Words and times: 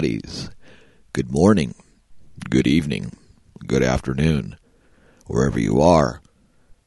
buddies. 0.00 0.48
Good 1.12 1.30
morning, 1.30 1.74
good 2.48 2.66
evening, 2.66 3.12
good 3.66 3.82
afternoon, 3.82 4.56
wherever 5.26 5.60
you 5.60 5.82
are. 5.82 6.22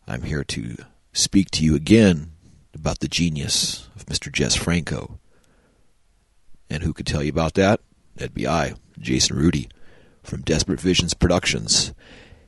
I'm 0.07 0.23
here 0.23 0.43
to 0.45 0.77
speak 1.11 1.51
to 1.51 1.63
you 1.63 1.75
again 1.75 2.31
about 2.73 3.01
the 3.01 3.07
genius 3.07 3.87
of 3.95 4.07
Mr. 4.07 4.31
Jess 4.31 4.55
Franco. 4.55 5.19
And 6.71 6.81
who 6.81 6.91
could 6.91 7.05
tell 7.05 7.21
you 7.21 7.29
about 7.29 7.53
that? 7.53 7.81
That'd 8.15 8.33
be 8.33 8.47
I, 8.47 8.73
Jason 8.97 9.37
Rudy, 9.37 9.69
from 10.23 10.41
Desperate 10.41 10.81
Visions 10.81 11.13
Productions. 11.13 11.93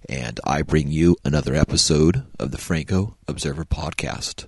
And 0.09 0.39
I 0.45 0.63
bring 0.63 0.87
you 0.87 1.15
another 1.23 1.53
episode 1.53 2.25
of 2.39 2.49
the 2.49 2.57
Franco 2.57 3.17
Observer 3.27 3.65
Podcast. 3.65 4.47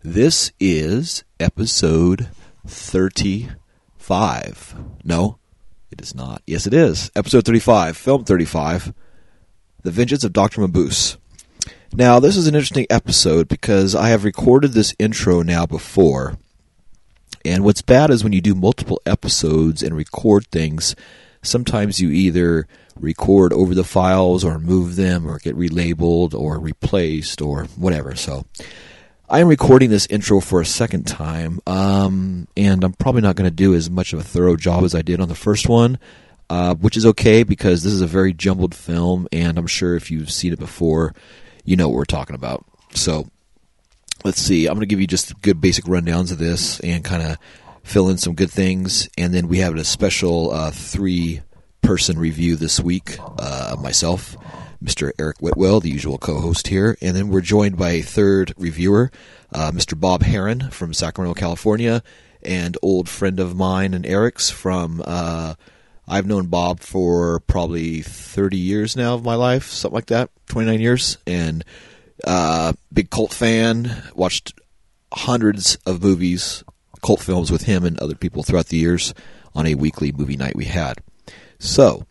This 0.00 0.52
is 0.60 1.24
episode 1.40 2.28
35. 2.68 4.74
No, 5.02 5.40
it 5.90 6.00
is 6.00 6.14
not. 6.14 6.42
Yes, 6.46 6.66
it 6.66 6.74
is. 6.74 7.10
Episode 7.14 7.44
35, 7.44 7.96
film 7.96 8.24
35, 8.24 8.92
The 9.82 9.90
Vengeance 9.90 10.24
of 10.24 10.32
Dr. 10.32 10.62
Mabuse. 10.62 11.16
Now, 11.92 12.18
this 12.20 12.36
is 12.36 12.46
an 12.46 12.54
interesting 12.54 12.86
episode 12.90 13.48
because 13.48 13.94
I 13.94 14.08
have 14.08 14.24
recorded 14.24 14.72
this 14.72 14.94
intro 14.98 15.42
now 15.42 15.66
before. 15.66 16.36
And 17.44 17.64
what's 17.64 17.82
bad 17.82 18.10
is 18.10 18.24
when 18.24 18.32
you 18.32 18.40
do 18.40 18.54
multiple 18.54 19.00
episodes 19.06 19.82
and 19.82 19.96
record 19.96 20.46
things, 20.48 20.96
sometimes 21.42 22.00
you 22.00 22.10
either 22.10 22.66
record 22.98 23.52
over 23.52 23.74
the 23.74 23.84
files 23.84 24.44
or 24.44 24.58
move 24.58 24.96
them 24.96 25.26
or 25.26 25.38
get 25.38 25.56
relabeled 25.56 26.34
or 26.34 26.58
replaced 26.58 27.40
or 27.40 27.64
whatever. 27.76 28.14
So 28.14 28.46
I 29.28 29.40
am 29.40 29.48
recording 29.48 29.90
this 29.90 30.06
intro 30.06 30.38
for 30.38 30.60
a 30.60 30.64
second 30.66 31.04
time, 31.04 31.58
um, 31.66 32.46
and 32.56 32.84
I'm 32.84 32.92
probably 32.92 33.22
not 33.22 33.34
going 33.34 33.50
to 33.50 33.54
do 33.54 33.74
as 33.74 33.90
much 33.90 34.12
of 34.12 34.20
a 34.20 34.22
thorough 34.22 34.54
job 34.54 34.84
as 34.84 34.94
I 34.94 35.02
did 35.02 35.20
on 35.20 35.28
the 35.28 35.34
first 35.34 35.68
one, 35.68 35.98
uh, 36.48 36.76
which 36.76 36.96
is 36.96 37.04
okay 37.06 37.42
because 37.42 37.82
this 37.82 37.92
is 37.92 38.02
a 38.02 38.06
very 38.06 38.32
jumbled 38.32 38.72
film, 38.72 39.26
and 39.32 39.58
I'm 39.58 39.66
sure 39.66 39.96
if 39.96 40.12
you've 40.12 40.30
seen 40.30 40.52
it 40.52 40.60
before, 40.60 41.12
you 41.64 41.74
know 41.74 41.88
what 41.88 41.96
we're 41.96 42.04
talking 42.04 42.36
about. 42.36 42.64
So 42.94 43.28
let's 44.22 44.40
see. 44.40 44.68
I'm 44.68 44.74
going 44.74 44.82
to 44.82 44.86
give 44.86 45.00
you 45.00 45.08
just 45.08 45.42
good 45.42 45.60
basic 45.60 45.86
rundowns 45.86 46.30
of 46.30 46.38
this 46.38 46.78
and 46.80 47.02
kind 47.02 47.24
of 47.24 47.36
fill 47.82 48.08
in 48.08 48.18
some 48.18 48.36
good 48.36 48.52
things, 48.52 49.08
and 49.18 49.34
then 49.34 49.48
we 49.48 49.58
have 49.58 49.74
a 49.74 49.82
special 49.82 50.52
uh, 50.52 50.70
three 50.70 51.40
person 51.82 52.16
review 52.16 52.54
this 52.54 52.78
week. 52.78 53.18
Uh, 53.20 53.74
myself, 53.80 54.36
Mr. 54.82 55.12
Eric 55.18 55.38
Whitwell, 55.38 55.80
the 55.80 55.90
usual 55.90 56.18
co-host 56.18 56.68
here, 56.68 56.96
and 57.00 57.16
then 57.16 57.28
we're 57.28 57.40
joined 57.40 57.76
by 57.76 57.90
a 57.90 58.02
third 58.02 58.52
reviewer, 58.56 59.10
uh, 59.52 59.70
Mr. 59.70 59.98
Bob 59.98 60.22
Herron 60.22 60.70
from 60.70 60.92
Sacramento, 60.92 61.34
California, 61.38 62.02
and 62.42 62.76
old 62.82 63.08
friend 63.08 63.40
of 63.40 63.56
mine 63.56 63.94
and 63.94 64.06
Eric's 64.06 64.50
from. 64.50 65.02
Uh, 65.04 65.54
I've 66.08 66.26
known 66.26 66.46
Bob 66.46 66.80
for 66.80 67.40
probably 67.40 68.02
30 68.02 68.56
years 68.56 68.96
now 68.96 69.14
of 69.14 69.24
my 69.24 69.34
life, 69.34 69.70
something 69.70 69.94
like 69.94 70.06
that, 70.06 70.30
29 70.46 70.80
years, 70.80 71.18
and 71.26 71.64
uh, 72.24 72.72
big 72.92 73.10
cult 73.10 73.32
fan. 73.32 73.90
Watched 74.14 74.54
hundreds 75.12 75.76
of 75.86 76.02
movies, 76.02 76.62
cult 77.02 77.20
films 77.20 77.50
with 77.50 77.62
him 77.62 77.84
and 77.84 77.98
other 77.98 78.14
people 78.14 78.42
throughout 78.42 78.66
the 78.66 78.76
years 78.76 79.14
on 79.54 79.66
a 79.66 79.74
weekly 79.74 80.12
movie 80.12 80.36
night 80.36 80.54
we 80.54 80.66
had. 80.66 80.98
So, 81.58 82.06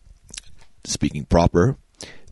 speaking 0.84 1.24
proper, 1.24 1.76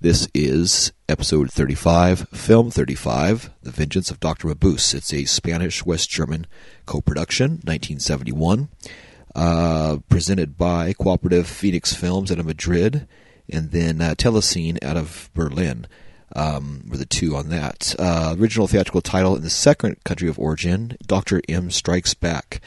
this 0.05 0.29
is 0.35 0.93
episode 1.09 1.51
35, 1.51 2.29
film 2.29 2.71
35, 2.71 3.49
The 3.63 3.71
Vengeance 3.71 4.11
of 4.11 4.21
Dr. 4.21 4.49
Mabuse. 4.49 4.95
It's 4.95 5.15
a 5.15 5.25
Spanish 5.25 5.87
West 5.87 6.11
German 6.11 6.47
co 6.85 7.01
production, 7.01 7.53
1971, 7.65 8.69
uh, 9.35 9.97
presented 10.11 10.59
by 10.59 10.93
Cooperative 10.93 11.47
Phoenix 11.47 11.95
Films 11.95 12.31
out 12.31 12.39
of 12.39 12.45
Madrid, 12.45 13.09
and 13.51 13.71
then 13.71 14.03
uh, 14.03 14.15
Telecine 14.15 14.77
out 14.85 14.99
of 14.99 15.31
Berlin. 15.33 15.87
Um, 16.37 16.83
were 16.87 16.99
the 16.99 17.07
two 17.07 17.35
on 17.35 17.49
that. 17.49 17.95
Uh, 17.99 18.37
original 18.39 18.69
theatrical 18.69 19.01
title 19.01 19.35
in 19.35 19.41
the 19.41 19.49
second 19.49 20.05
country 20.05 20.29
of 20.29 20.39
origin, 20.39 20.99
Dr. 21.07 21.41
M 21.49 21.71
Strikes 21.71 22.13
Back. 22.13 22.61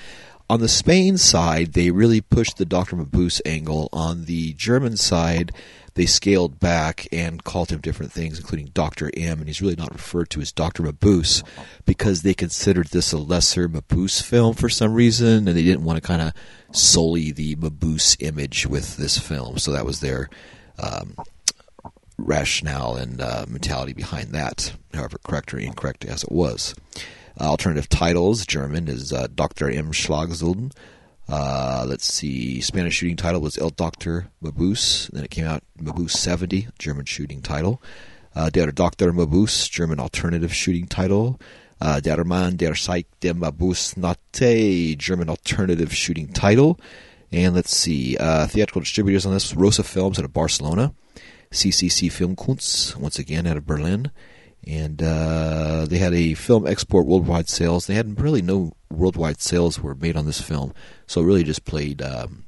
On 0.50 0.61
the 0.61 0.69
Spain 0.69 1.17
side, 1.17 1.73
they 1.73 1.91
really 1.91 2.22
pushed 2.22 2.57
the 2.57 2.66
Dr. 2.66 2.95
Mabuse 2.95 3.41
angle. 3.45 3.90
On 3.91 4.25
the 4.25 4.53
German 4.53 4.95
side, 4.95 5.51
they 5.97 6.06
scaled 6.06 6.59
back 6.59 7.08
and 7.12 7.44
called 7.44 7.72
him 7.72 7.81
different 7.81 8.12
things, 8.12 8.38
including 8.38 8.68
Dr. 8.68 9.09
M, 9.18 9.40
and 9.40 9.47
he's 9.47 9.63
really 9.63 9.75
not 9.75 9.91
referred 9.91 10.30
to 10.30 10.41
as 10.41 10.52
Dr. 10.52 10.84
Mabuse 10.84 11.44
because 11.85 12.22
they 12.22 12.35
considered 12.35 12.88
this 12.90 13.12
a 13.12 13.18
lesser 13.18 13.68
Mabuse 13.68 14.22
film 14.22 14.53
for 14.53 14.69
some 14.69 14.94
reason, 14.94 15.47
and 15.47 15.58
they 15.58 15.63
didn't 15.63 15.84
want 15.84 15.97
to 15.97 16.08
kind 16.08 16.22
of 16.22 16.34
sully 16.72 17.31
the 17.31 17.56
Mabuse 17.56 18.16
image 18.19 18.68
with 18.68 18.97
this 18.97 19.18
film. 19.18 19.58
So 19.58 19.72
that 19.72 19.88
was 19.88 20.00
their 20.00 20.30
um, 20.78 21.16
rationale 22.19 22.96
and 22.96 23.19
uh, 23.19 23.46
mentality 23.47 23.94
behind 23.94 24.34
that, 24.34 24.74
however 24.94 25.18
correct 25.24 25.52
or 25.52 25.58
incorrect 25.58 26.06
as 26.06 26.24
it 26.24 26.31
was. 26.31 26.75
Alternative 27.41 27.90
titles, 27.90 28.46
German 28.46 28.88
is 28.88 29.12
uh, 29.12 29.28
Dr. 29.34 29.68
M. 29.72 29.91
Schlagzulden. 29.91 30.72
Uh, 31.29 31.85
let's 31.88 32.11
see, 32.11 32.61
Spanish 32.61 32.95
shooting 32.95 33.17
title 33.17 33.41
was 33.41 33.57
El 33.57 33.69
Doctor 33.69 34.29
Mabuse. 34.41 35.11
Then 35.11 35.23
it 35.23 35.31
came 35.31 35.45
out 35.45 35.63
Mabuse 35.77 36.11
70, 36.11 36.69
German 36.79 37.05
shooting 37.05 37.41
title. 37.41 37.81
Uh, 38.35 38.49
Der 38.49 38.71
Dr. 38.71 39.11
Mabuse, 39.11 39.69
German 39.69 39.99
alternative 39.99 40.53
shooting 40.53 40.87
title. 40.87 41.39
Uh, 41.81 41.99
Der 41.99 42.23
Mann 42.23 42.57
der 42.57 42.73
Psych 42.73 43.07
dem 43.19 43.39
Mabuse 43.39 43.97
Nate, 43.97 44.97
German 44.97 45.29
alternative 45.29 45.93
shooting 45.93 46.27
title. 46.27 46.79
And 47.31 47.55
let's 47.55 47.75
see, 47.75 48.16
uh, 48.17 48.47
theatrical 48.47 48.81
distributors 48.81 49.25
on 49.25 49.33
this 49.33 49.53
Rosa 49.53 49.83
Films 49.83 50.17
out 50.17 50.25
of 50.25 50.33
Barcelona. 50.33 50.93
CCC 51.51 52.09
Filmkunst, 52.09 52.95
once 52.97 53.19
again 53.19 53.47
out 53.47 53.57
of 53.57 53.66
Berlin 53.66 54.11
and 54.67 55.01
uh, 55.01 55.85
they 55.85 55.97
had 55.97 56.13
a 56.13 56.33
film 56.33 56.67
export 56.67 57.05
worldwide 57.05 57.47
sales. 57.47 57.87
They 57.87 57.95
had 57.95 58.19
really 58.19 58.41
no 58.41 58.73
worldwide 58.89 59.41
sales 59.41 59.79
were 59.79 59.95
made 59.95 60.15
on 60.15 60.25
this 60.25 60.41
film, 60.41 60.73
so 61.05 61.21
it 61.21 61.25
really 61.25 61.43
just 61.43 61.65
played 61.65 62.01
um, 62.01 62.45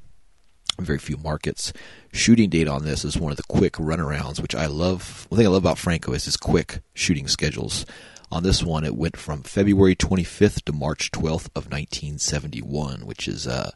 very 0.79 0.99
few 0.99 1.17
markets. 1.17 1.73
Shooting 2.11 2.49
date 2.49 2.67
on 2.67 2.83
this 2.83 3.03
is 3.05 3.17
one 3.17 3.31
of 3.31 3.37
the 3.37 3.43
quick 3.43 3.73
runarounds, 3.73 4.41
which 4.41 4.55
I 4.55 4.65
love. 4.65 5.27
One 5.29 5.37
thing 5.37 5.47
I 5.47 5.49
love 5.49 5.63
about 5.63 5.77
Franco 5.77 6.13
is 6.13 6.25
his 6.25 6.37
quick 6.37 6.81
shooting 6.93 7.27
schedules. 7.27 7.85
On 8.31 8.43
this 8.43 8.63
one, 8.63 8.83
it 8.83 8.95
went 8.95 9.17
from 9.17 9.41
February 9.41 9.95
25th 9.95 10.63
to 10.65 10.73
March 10.73 11.11
12th 11.11 11.47
of 11.55 11.65
1971, 11.65 13.05
which 13.05 13.27
is 13.27 13.47
uh, 13.47 13.71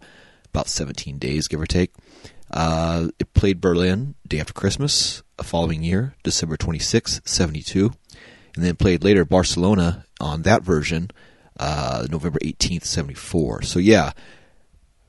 about 0.49 0.67
17 0.67 1.17
days, 1.17 1.47
give 1.47 1.59
or 1.59 1.65
take. 1.65 1.91
Uh, 2.51 3.07
it 3.17 3.33
played 3.33 3.59
Berlin 3.59 4.13
day 4.27 4.39
after 4.39 4.53
Christmas, 4.53 5.23
a 5.39 5.43
following 5.43 5.81
year, 5.81 6.13
December 6.23 6.55
26, 6.55 7.21
72 7.25 7.93
and 8.55 8.63
then 8.63 8.75
played 8.75 9.03
later 9.03 9.25
Barcelona 9.25 10.05
on 10.19 10.43
that 10.43 10.63
version, 10.63 11.11
uh, 11.59 12.07
November 12.09 12.39
18th, 12.39 12.85
74. 12.85 13.63
So, 13.63 13.79
yeah, 13.79 14.11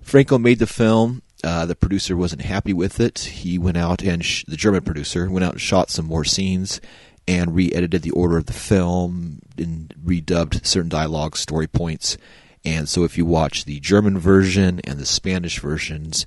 Franco 0.01 0.39
made 0.39 0.59
the 0.59 0.67
film. 0.67 1.23
Uh, 1.43 1.67
the 1.67 1.77
producer 1.77 2.17
wasn't 2.17 2.43
happy 2.43 2.73
with 2.73 3.01
it. 3.01 3.19
He 3.19 3.59
went 3.59 3.77
out 3.77 4.03
and, 4.03 4.25
sh- 4.25 4.45
the 4.47 4.57
German 4.57 4.83
producer, 4.83 5.31
went 5.31 5.45
out 5.45 5.53
and 5.53 5.61
shot 5.61 5.91
some 5.91 6.07
more 6.07 6.25
scenes 6.25 6.81
and 7.27 7.55
re 7.55 7.73
edited 7.73 8.03
the 8.03 8.11
order 8.11 8.37
of 8.37 8.47
the 8.47 8.53
film 8.53 9.41
and 9.57 9.95
redubbed 10.03 10.65
certain 10.67 10.89
dialogue, 10.89 11.37
story 11.37 11.67
points. 11.67 12.17
And 12.65 12.89
so, 12.89 13.05
if 13.05 13.19
you 13.19 13.27
watch 13.27 13.65
the 13.65 13.81
German 13.81 14.19
version 14.19 14.81
and 14.85 14.99
the 14.99 15.07
Spanish 15.07 15.59
versions, 15.59 16.25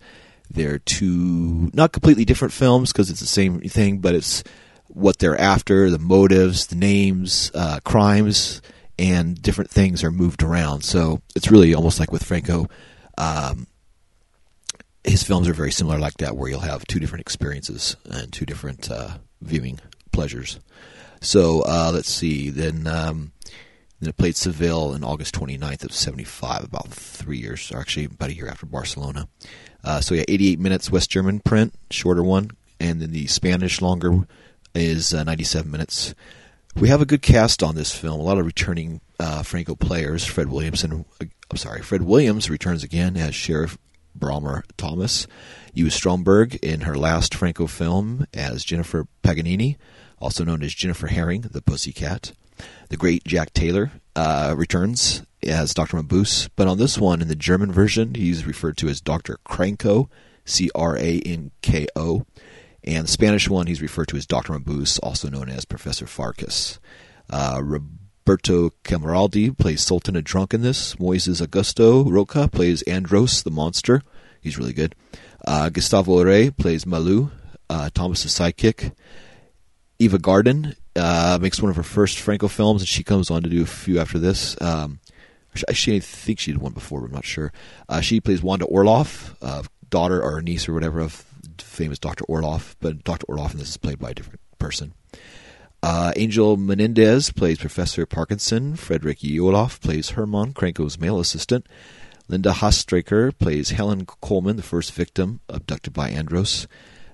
they're 0.49 0.79
two 0.79 1.71
not 1.73 1.91
completely 1.91 2.25
different 2.25 2.53
films 2.53 2.91
because 2.91 3.09
it's 3.09 3.19
the 3.19 3.25
same 3.25 3.59
thing, 3.61 3.99
but 3.99 4.15
it's 4.15 4.43
what 4.87 5.19
they're 5.19 5.39
after, 5.39 5.89
the 5.89 5.99
motives, 5.99 6.67
the 6.67 6.75
names, 6.75 7.51
uh, 7.53 7.79
crimes, 7.83 8.61
and 8.99 9.41
different 9.41 9.69
things 9.69 10.03
are 10.03 10.11
moved 10.11 10.43
around. 10.43 10.83
So 10.83 11.21
it's 11.35 11.51
really 11.51 11.73
almost 11.73 11.99
like 11.99 12.11
with 12.11 12.23
Franco. 12.23 12.67
Um, 13.17 13.67
his 15.03 15.23
films 15.23 15.47
are 15.47 15.53
very 15.53 15.71
similar 15.71 15.99
like 15.99 16.17
that, 16.17 16.35
where 16.35 16.49
you'll 16.49 16.59
have 16.59 16.85
two 16.85 16.99
different 16.99 17.21
experiences 17.21 17.95
and 18.05 18.31
two 18.31 18.45
different 18.45 18.91
uh, 18.91 19.17
viewing 19.41 19.79
pleasures. 20.11 20.59
So 21.21 21.61
uh, 21.61 21.91
let's 21.93 22.09
see. 22.09 22.49
Then 22.49 22.87
um, 22.87 23.31
then 23.99 24.09
it 24.09 24.17
played 24.17 24.35
Seville 24.35 24.93
in 24.93 25.03
August 25.03 25.33
29th 25.35 25.85
of 25.85 25.93
75, 25.93 26.63
about 26.63 26.89
three 26.89 27.37
years, 27.37 27.71
or 27.71 27.79
actually 27.79 28.05
about 28.05 28.29
a 28.29 28.35
year 28.35 28.47
after 28.47 28.65
Barcelona. 28.65 29.27
Uh, 29.83 30.01
so 30.01 30.13
yeah, 30.13 30.25
88 30.27 30.59
minutes 30.59 30.91
West 30.91 31.09
German 31.09 31.39
print, 31.39 31.73
shorter 31.89 32.23
one, 32.23 32.51
and 32.79 33.01
then 33.01 33.11
the 33.11 33.27
Spanish 33.27 33.81
longer 33.81 34.27
is 34.75 35.13
uh, 35.13 35.23
97 35.23 35.71
minutes. 35.71 36.13
We 36.79 36.89
have 36.89 37.01
a 37.01 37.07
good 37.07 37.23
cast 37.23 37.63
on 37.63 37.73
this 37.73 37.91
film. 37.91 38.19
A 38.19 38.23
lot 38.23 38.37
of 38.37 38.45
returning 38.45 39.01
uh, 39.19 39.41
Franco 39.41 39.75
players. 39.75 40.23
Fred 40.23 40.49
Williamson. 40.49 41.05
Uh, 41.19 41.25
I'm 41.49 41.57
sorry, 41.57 41.81
Fred 41.81 42.03
Williams 42.03 42.51
returns 42.51 42.83
again 42.83 43.17
as 43.17 43.33
Sheriff 43.33 43.79
Brahmer 44.17 44.61
Thomas. 44.77 45.25
Ewa 45.73 45.89
Stromberg 45.89 46.55
in 46.57 46.81
her 46.81 46.95
last 46.95 47.33
Franco 47.33 47.65
film 47.65 48.27
as 48.31 48.63
Jennifer 48.63 49.07
Paganini, 49.23 49.77
also 50.19 50.43
known 50.43 50.61
as 50.61 50.75
Jennifer 50.75 51.07
Herring, 51.07 51.41
the 51.41 51.63
Pussycat. 51.63 52.33
The 52.89 52.97
great 52.97 53.23
Jack 53.23 53.53
Taylor 53.53 53.91
uh, 54.15 54.53
returns 54.55 55.23
as 55.41 55.73
Dr. 55.73 55.97
Mabuse, 55.97 56.47
but 56.55 56.67
on 56.67 56.77
this 56.77 56.97
one, 56.99 57.23
in 57.23 57.27
the 57.27 57.35
German 57.35 57.71
version, 57.71 58.13
he's 58.13 58.45
referred 58.45 58.77
to 58.77 58.87
as 58.87 59.01
Dr. 59.01 59.37
Cranko, 59.47 60.09
C 60.45 60.69
R 60.75 60.95
A 60.97 61.19
N 61.21 61.49
K 61.61 61.87
O. 61.95 62.23
And 62.83 63.05
the 63.05 63.11
Spanish 63.11 63.49
one, 63.49 63.67
he's 63.67 63.81
referred 63.81 64.07
to 64.09 64.17
as 64.17 64.25
Dr. 64.25 64.53
Mabuse, 64.53 64.99
also 65.01 65.29
known 65.29 65.49
as 65.49 65.65
Professor 65.65 66.07
Farkas. 66.07 66.79
Uh, 67.29 67.59
Roberto 67.61 68.71
Camardiel 68.83 69.57
plays 69.57 69.81
Sultan 69.81 70.15
a 70.15 70.21
Drunk 70.21 70.53
in 70.53 70.61
this. 70.61 70.95
Moises 70.95 71.45
Augusto 71.45 72.09
Roca 72.09 72.47
plays 72.47 72.81
Andros 72.83 73.43
the 73.43 73.51
Monster. 73.51 74.03
He's 74.41 74.57
really 74.57 74.73
good. 74.73 74.95
Uh, 75.45 75.69
Gustavo 75.69 76.23
Rey 76.23 76.49
plays 76.49 76.85
Malou, 76.85 77.31
uh, 77.69 77.89
Thomas's 77.93 78.33
sidekick. 78.33 78.93
Eva 79.99 80.19
Garden 80.19 80.75
uh, 80.95 81.37
makes 81.41 81.61
one 81.61 81.69
of 81.69 81.75
her 81.75 81.83
first 81.83 82.19
Franco 82.19 82.47
films, 82.47 82.81
and 82.81 82.87
she 82.87 83.03
comes 83.03 83.31
on 83.31 83.43
to 83.43 83.49
do 83.49 83.63
a 83.63 83.65
few 83.65 83.99
after 83.99 84.19
this. 84.19 84.59
Um, 84.61 84.99
she, 85.73 85.95
I 85.95 85.99
think 85.99 86.39
she 86.39 86.51
did 86.51 86.61
one 86.61 86.73
before, 86.73 87.01
but 87.01 87.07
I'm 87.07 87.13
not 87.13 87.25
sure. 87.25 87.51
Uh, 87.89 88.01
she 88.01 88.21
plays 88.21 88.43
Wanda 88.43 88.65
Orloff, 88.65 89.35
uh, 89.41 89.63
daughter 89.89 90.21
or 90.21 90.41
niece 90.41 90.67
or 90.69 90.73
whatever 90.73 90.99
of 90.99 91.25
famous 91.61 91.99
Dr. 91.99 92.25
Orloff, 92.25 92.75
but 92.79 93.03
Dr. 93.03 93.25
Orloff 93.27 93.53
in 93.53 93.59
this 93.59 93.69
is 93.69 93.77
played 93.77 93.99
by 93.99 94.11
a 94.11 94.13
different 94.13 94.39
person. 94.59 94.93
Uh, 95.83 96.11
Angel 96.15 96.57
Menendez 96.57 97.31
plays 97.31 97.59
Professor 97.59 98.05
Parkinson. 98.05 98.75
Frederick 98.75 99.19
Joloff 99.19 99.79
plays 99.79 100.11
Herman, 100.11 100.53
Krenko's 100.53 100.99
male 100.99 101.19
assistant. 101.19 101.67
Linda 102.27 102.51
Hastraker 102.51 103.37
plays 103.37 103.69
Helen 103.69 104.05
Coleman, 104.05 104.57
the 104.57 104.63
first 104.63 104.91
victim 104.91 105.39
abducted 105.47 105.93
by 105.93 106.09
Andros. 106.09 106.67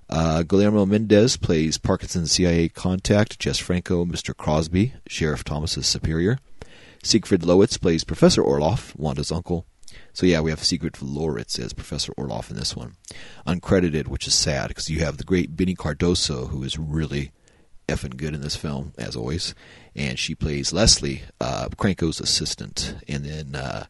Uh, 0.10 0.44
Guillermo 0.44 0.86
Mendez 0.86 1.38
plays 1.38 1.78
Parkinson's 1.78 2.32
CIA 2.32 2.70
contact, 2.70 3.40
Jess 3.40 3.60
Franco, 3.60 4.06
Mr. 4.06 4.36
Crosby, 4.36 4.94
Sheriff 5.08 5.44
Thomas's 5.44 5.88
superior. 5.88 6.40
Siegfried 7.04 7.42
Lowitz 7.42 7.80
plays 7.80 8.04
Professor 8.04 8.42
Orloff, 8.42 8.96
Wanda's 8.98 9.32
uncle. 9.32 9.66
So 10.14 10.26
yeah, 10.26 10.42
we 10.42 10.52
have 10.52 10.64
Secret 10.64 10.96
Siegfried 10.96 11.12
Lowitz 11.12 11.60
as 11.60 11.74
Professor 11.74 12.14
Orloff 12.14 12.52
in 12.52 12.56
this 12.56 12.76
one. 12.76 12.96
Uncredited, 13.48 14.08
which 14.08 14.28
is 14.28 14.36
sad 14.36 14.68
because 14.70 14.90
you 14.90 15.00
have 15.00 15.18
the 15.18 15.24
great 15.24 15.58
Beni 15.58 15.76
Cardoso, 15.76 16.50
who 16.50 16.64
is 16.64 16.78
really 16.78 17.32
effing 17.90 18.16
good 18.16 18.34
in 18.34 18.42
this 18.42 18.56
film, 18.56 18.94
as 18.98 19.16
always. 19.16 19.56
And 19.96 20.18
she 20.18 20.36
plays 20.36 20.72
Leslie, 20.72 21.24
uh, 21.42 21.70
Krenko's 21.70 22.20
assistant. 22.20 22.96
And 23.08 23.26
then 23.26 23.56
uh, 23.56 23.88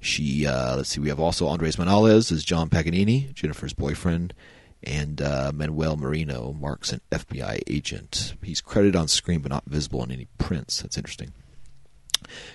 she, 0.00 0.46
uh, 0.46 0.76
let's 0.76 0.88
see, 0.88 1.00
we 1.00 1.10
have 1.10 1.20
also 1.20 1.46
Andres 1.46 1.76
Manales 1.76 2.32
as 2.32 2.44
John 2.44 2.70
Paganini, 2.70 3.32
Jennifer's 3.34 3.74
boyfriend 3.74 4.34
and 4.82 5.20
uh, 5.20 5.50
Manuel 5.54 5.96
Merino 5.96 6.52
marks 6.52 6.92
an 6.92 7.00
FBI 7.10 7.62
agent. 7.66 8.34
He's 8.42 8.60
credited 8.60 8.96
on 8.96 9.08
screen 9.08 9.40
but 9.40 9.50
not 9.50 9.64
visible 9.66 10.02
in 10.04 10.10
any 10.10 10.28
prints. 10.38 10.82
That's 10.82 10.96
interesting. 10.96 11.32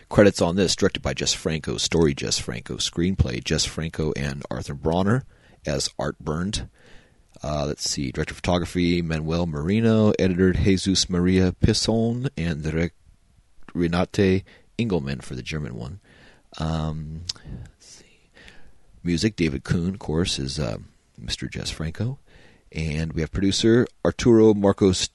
Credits 0.10 0.42
on 0.42 0.56
this 0.56 0.76
directed 0.76 1.02
by 1.02 1.14
Jess 1.14 1.34
Franco, 1.34 1.78
story 1.78 2.14
Jess 2.14 2.40
Franco, 2.40 2.76
screenplay 2.76 3.44
Jess 3.44 3.66
Franco 3.66 4.14
and 4.16 4.44
Arthur 4.50 4.76
Brauner 4.76 5.24
as 5.66 5.90
Art 5.98 6.18
Bernd. 6.20 6.68
Uh, 7.44 7.66
let's 7.66 7.90
see, 7.90 8.12
director 8.12 8.32
of 8.32 8.38
photography 8.38 9.02
Manuel 9.02 9.46
Merino, 9.46 10.14
editor 10.20 10.54
Jesus 10.54 11.10
Maria 11.10 11.52
Pisson, 11.52 12.30
and 12.38 12.64
Renate 13.74 14.44
Engelman 14.80 15.20
for 15.22 15.36
the 15.36 15.42
German 15.42 15.76
one. 15.76 16.00
Um, 16.58 17.22
Music 19.04 19.36
David 19.36 19.64
Khune, 19.64 19.96
of 19.96 20.00
course, 20.00 20.40
is. 20.40 20.60
Uh, 20.60 20.78
Mr. 21.24 21.50
Jess 21.50 21.70
Franco. 21.70 22.20
And 22.72 23.14
we 23.14 23.22
have 23.22 23.32
producer 23.32 23.88
Arturo 24.04 24.54
Marcos 24.54 25.10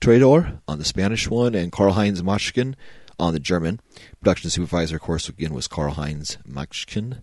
Trador 0.00 0.60
on 0.68 0.78
the 0.78 0.84
Spanish 0.84 1.28
one, 1.28 1.54
and 1.54 1.72
Karl 1.72 1.92
Heinz 1.92 2.22
Machkin 2.22 2.74
on 3.20 3.32
the 3.32 3.40
German. 3.40 3.80
Production 4.20 4.50
supervisor, 4.50 4.96
of 4.96 5.02
course, 5.02 5.28
again 5.28 5.54
was 5.54 5.68
Karl 5.68 5.94
Heinz 5.94 6.38
Machkin. 6.48 7.22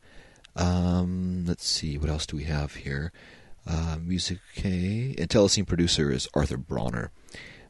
Um, 0.55 1.45
let's 1.45 1.67
see, 1.67 1.97
what 1.97 2.09
else 2.09 2.25
do 2.25 2.37
we 2.37 2.45
have 2.45 2.75
here? 2.75 3.11
Uh, 3.65 3.97
music, 4.01 4.39
okay. 4.57 5.13
And 5.17 5.29
Telecine 5.29 5.67
producer 5.67 6.11
is 6.11 6.27
Arthur 6.33 6.57
Brauner. 6.57 7.09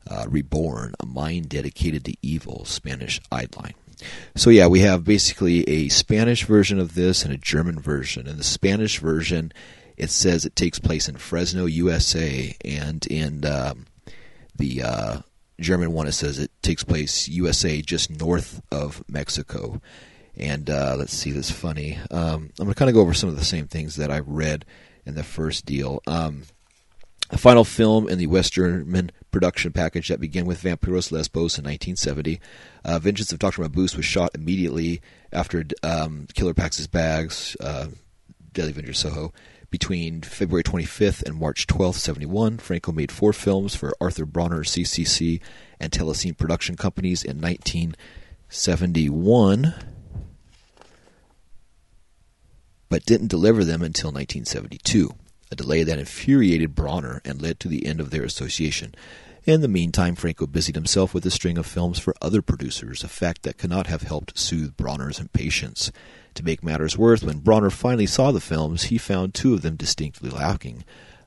Uh, 0.09 0.25
Reborn, 0.29 0.94
a 1.01 1.06
mind 1.06 1.50
dedicated 1.50 2.06
to 2.06 2.15
evil, 2.21 2.63
Spanish 2.63 3.19
Eidline. 3.29 3.74
So 4.35 4.50
yeah, 4.50 4.68
we 4.68 4.79
have 4.81 5.03
basically 5.03 5.68
a 5.68 5.89
Spanish 5.89 6.45
version 6.45 6.79
of 6.79 6.95
this 6.95 7.25
and 7.25 7.33
a 7.33 7.38
German 7.38 7.79
version. 7.79 8.25
And 8.25 8.39
the 8.39 8.44
Spanish 8.44 9.00
version 9.00 9.51
it 9.97 10.12
says 10.12 10.45
it 10.45 10.56
takes 10.56 10.77
place 10.77 11.09
in 11.09 11.18
Fresno, 11.18 11.65
USA, 11.65 12.56
and 12.63 13.06
in 13.07 13.44
um, 13.45 13.88
the 14.56 14.83
uh, 14.83 15.18
German 15.59 15.92
one 15.92 16.07
it 16.07 16.12
says 16.12 16.39
it 16.39 16.51
takes 16.62 16.83
place 16.83 17.27
USA, 17.27 17.81
just 17.81 18.09
north 18.09 18.62
of 18.71 19.04
Mexico. 19.07 19.81
And 20.38 20.69
uh, 20.69 20.95
let's 20.98 21.13
see, 21.13 21.31
this 21.31 21.50
funny. 21.50 21.98
Um, 22.12 22.51
I'm 22.59 22.65
going 22.65 22.69
to 22.69 22.75
kind 22.75 22.89
of 22.89 22.95
go 22.95 23.01
over 23.01 23.13
some 23.13 23.30
of 23.30 23.38
the 23.38 23.45
same 23.45 23.68
things 23.68 23.95
that 23.95 24.12
I 24.12 24.19
read 24.19 24.65
in 25.06 25.15
the 25.15 25.24
first 25.24 25.65
deal. 25.65 26.04
Um, 26.06 26.44
final 27.36 27.63
film 27.63 28.07
in 28.07 28.19
the 28.19 28.27
West 28.27 28.54
German 28.54 29.12
production 29.31 29.74
package 29.74 30.07
that 30.07 30.21
began 30.21 30.45
with 30.45 30.62
Vampiros 30.62 31.12
Lesbos 31.12 31.57
in 31.57 31.63
1970. 31.63 32.39
Uh, 32.86 33.00
Vengeance 33.00 33.31
of 33.31 33.39
Dr. 33.39 33.63
Mabuse 33.63 33.95
was 33.95 34.06
shot 34.06 34.31
immediately 34.36 35.01
after 35.33 35.65
um, 35.83 36.27
Killer 36.33 36.53
Packs 36.53 36.77
His 36.77 36.88
Bags, 36.88 37.57
uh, 37.60 37.88
Deadly 38.53 38.71
Avenger 38.71 38.94
Soho, 38.94 39.33
between 39.69 40.21
February 40.21 40.63
25th 40.63 41.23
and 41.23 41.35
March 41.35 41.67
12th, 41.67 41.95
71, 41.95 42.57
Franco 42.57 42.91
made 42.91 43.11
four 43.11 43.33
films 43.33 43.75
for 43.75 43.93
Arthur 43.99 44.25
Brauner 44.25 44.61
CCC 44.61 45.41
and 45.79 45.91
Telecine 45.91 46.37
production 46.37 46.77
companies 46.77 47.23
in 47.23 47.41
1971, 47.41 49.73
but 52.89 53.05
didn't 53.05 53.27
deliver 53.27 53.65
them 53.65 53.81
until 53.81 54.09
1972, 54.09 55.13
a 55.51 55.55
delay 55.55 55.83
that 55.83 55.99
infuriated 55.99 56.73
Brauner 56.73 57.19
and 57.25 57.41
led 57.41 57.59
to 57.59 57.67
the 57.67 57.85
end 57.85 57.99
of 57.99 58.11
their 58.11 58.23
association. 58.23 58.95
In 59.43 59.61
the 59.61 59.67
meantime, 59.67 60.15
Franco 60.15 60.45
busied 60.45 60.75
himself 60.75 61.13
with 61.13 61.25
a 61.25 61.31
string 61.31 61.57
of 61.57 61.65
films 61.65 61.99
for 61.99 62.13
other 62.21 62.41
producers, 62.41 63.03
a 63.03 63.07
fact 63.07 63.43
that 63.43 63.57
cannot 63.57 63.87
have 63.87 64.01
helped 64.01 64.37
soothe 64.37 64.75
Brauner's 64.75 65.19
impatience. 65.19 65.91
To 66.38 66.45
make 66.45 66.63
matters 66.63 66.95
worse, 66.95 67.24
when 67.24 67.42
Brauner 67.42 67.72
finally 67.72 68.06
saw 68.06 68.31
the 68.31 68.39
films, 68.39 68.84
he 68.84 69.00
found 69.00 69.34
two 69.34 69.56
of 69.56 69.63
them 69.63 69.75
distinctly 69.75 70.30
lacking. 70.30 70.84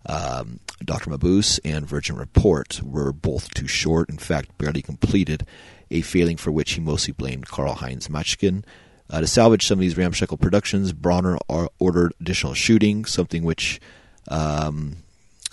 Um, 0.06 0.60
Dr. 0.84 1.10
Mabuse 1.10 1.58
and 1.64 1.84
Virgin 1.84 2.14
Report 2.14 2.80
were 2.80 3.12
both 3.12 3.52
too 3.52 3.66
short, 3.66 4.08
in 4.08 4.18
fact, 4.18 4.56
barely 4.56 4.82
completed, 4.82 5.44
a 5.90 6.02
failing 6.02 6.36
for 6.36 6.52
which 6.52 6.74
he 6.74 6.80
mostly 6.80 7.12
blamed 7.12 7.48
Karl 7.48 7.74
Heinz 7.74 8.06
Machkin. 8.06 8.62
Uh, 9.10 9.20
to 9.20 9.26
salvage 9.26 9.66
some 9.66 9.80
of 9.80 9.80
these 9.80 9.96
ramshackle 9.96 10.36
productions, 10.36 10.92
Brauner 10.92 11.38
ordered 11.80 12.12
additional 12.20 12.54
shooting, 12.54 13.04
something 13.04 13.42
which 13.42 13.80
um, 14.28 14.98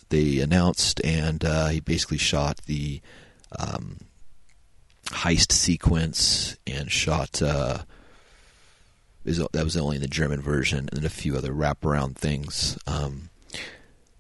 they 0.10 0.38
announced, 0.38 1.02
and 1.04 1.44
uh, 1.44 1.70
he 1.70 1.80
basically 1.80 2.20
shot 2.20 2.58
the 2.68 3.02
um, 3.58 3.98
heist 5.06 5.52
sequence 5.52 6.58
and 6.68 6.92
shot. 6.92 7.42
Uh, 7.42 7.80
that 9.36 9.64
was 9.64 9.78
only 9.78 9.98
in 9.98 10.02
the 10.02 10.08
German 10.08 10.42
version, 10.42 10.80
and 10.80 10.90
then 10.92 11.06
a 11.06 11.10
few 11.10 11.36
other 11.36 11.52
wraparound 11.52 12.16
things. 12.16 12.78
Um, 12.88 13.30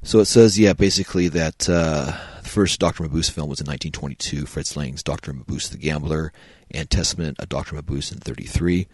so 0.03 0.19
it 0.19 0.25
says, 0.25 0.59
yeah, 0.59 0.73
basically 0.73 1.27
that 1.29 1.69
uh, 1.69 2.17
the 2.43 2.49
first 2.49 2.79
Dr. 2.79 3.03
Mabuse 3.03 3.31
film 3.31 3.49
was 3.49 3.59
in 3.59 3.65
1922, 3.65 4.45
Fritz 4.45 4.75
Lang's 4.75 5.03
Dr. 5.03 5.33
Mabuse 5.33 5.69
the 5.69 5.77
Gambler, 5.77 6.31
and 6.71 6.89
Testament 6.89 7.39
of 7.39 7.49
Dr. 7.49 7.75
Mabuse 7.75 8.11
in 8.11 8.19
33. 8.19 8.87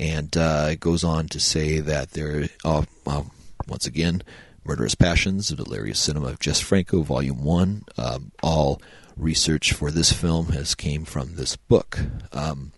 And 0.00 0.36
uh, 0.36 0.68
it 0.70 0.80
goes 0.80 1.04
on 1.04 1.28
to 1.28 1.40
say 1.40 1.80
that 1.80 2.10
there, 2.12 2.48
uh, 2.64 2.82
well, 3.04 3.30
once 3.68 3.86
again, 3.86 4.22
Murderous 4.64 4.94
Passions, 4.94 5.48
The 5.48 5.56
Delirious 5.56 6.00
Cinema 6.00 6.28
of 6.28 6.40
Jess 6.40 6.60
Franco, 6.60 7.02
Volume 7.02 7.44
1. 7.44 7.84
Um, 7.98 8.32
all 8.42 8.80
research 9.16 9.72
for 9.72 9.90
this 9.90 10.12
film 10.12 10.48
has 10.48 10.74
came 10.74 11.04
from 11.04 11.36
this 11.36 11.56
book. 11.56 12.00
Um, 12.32 12.72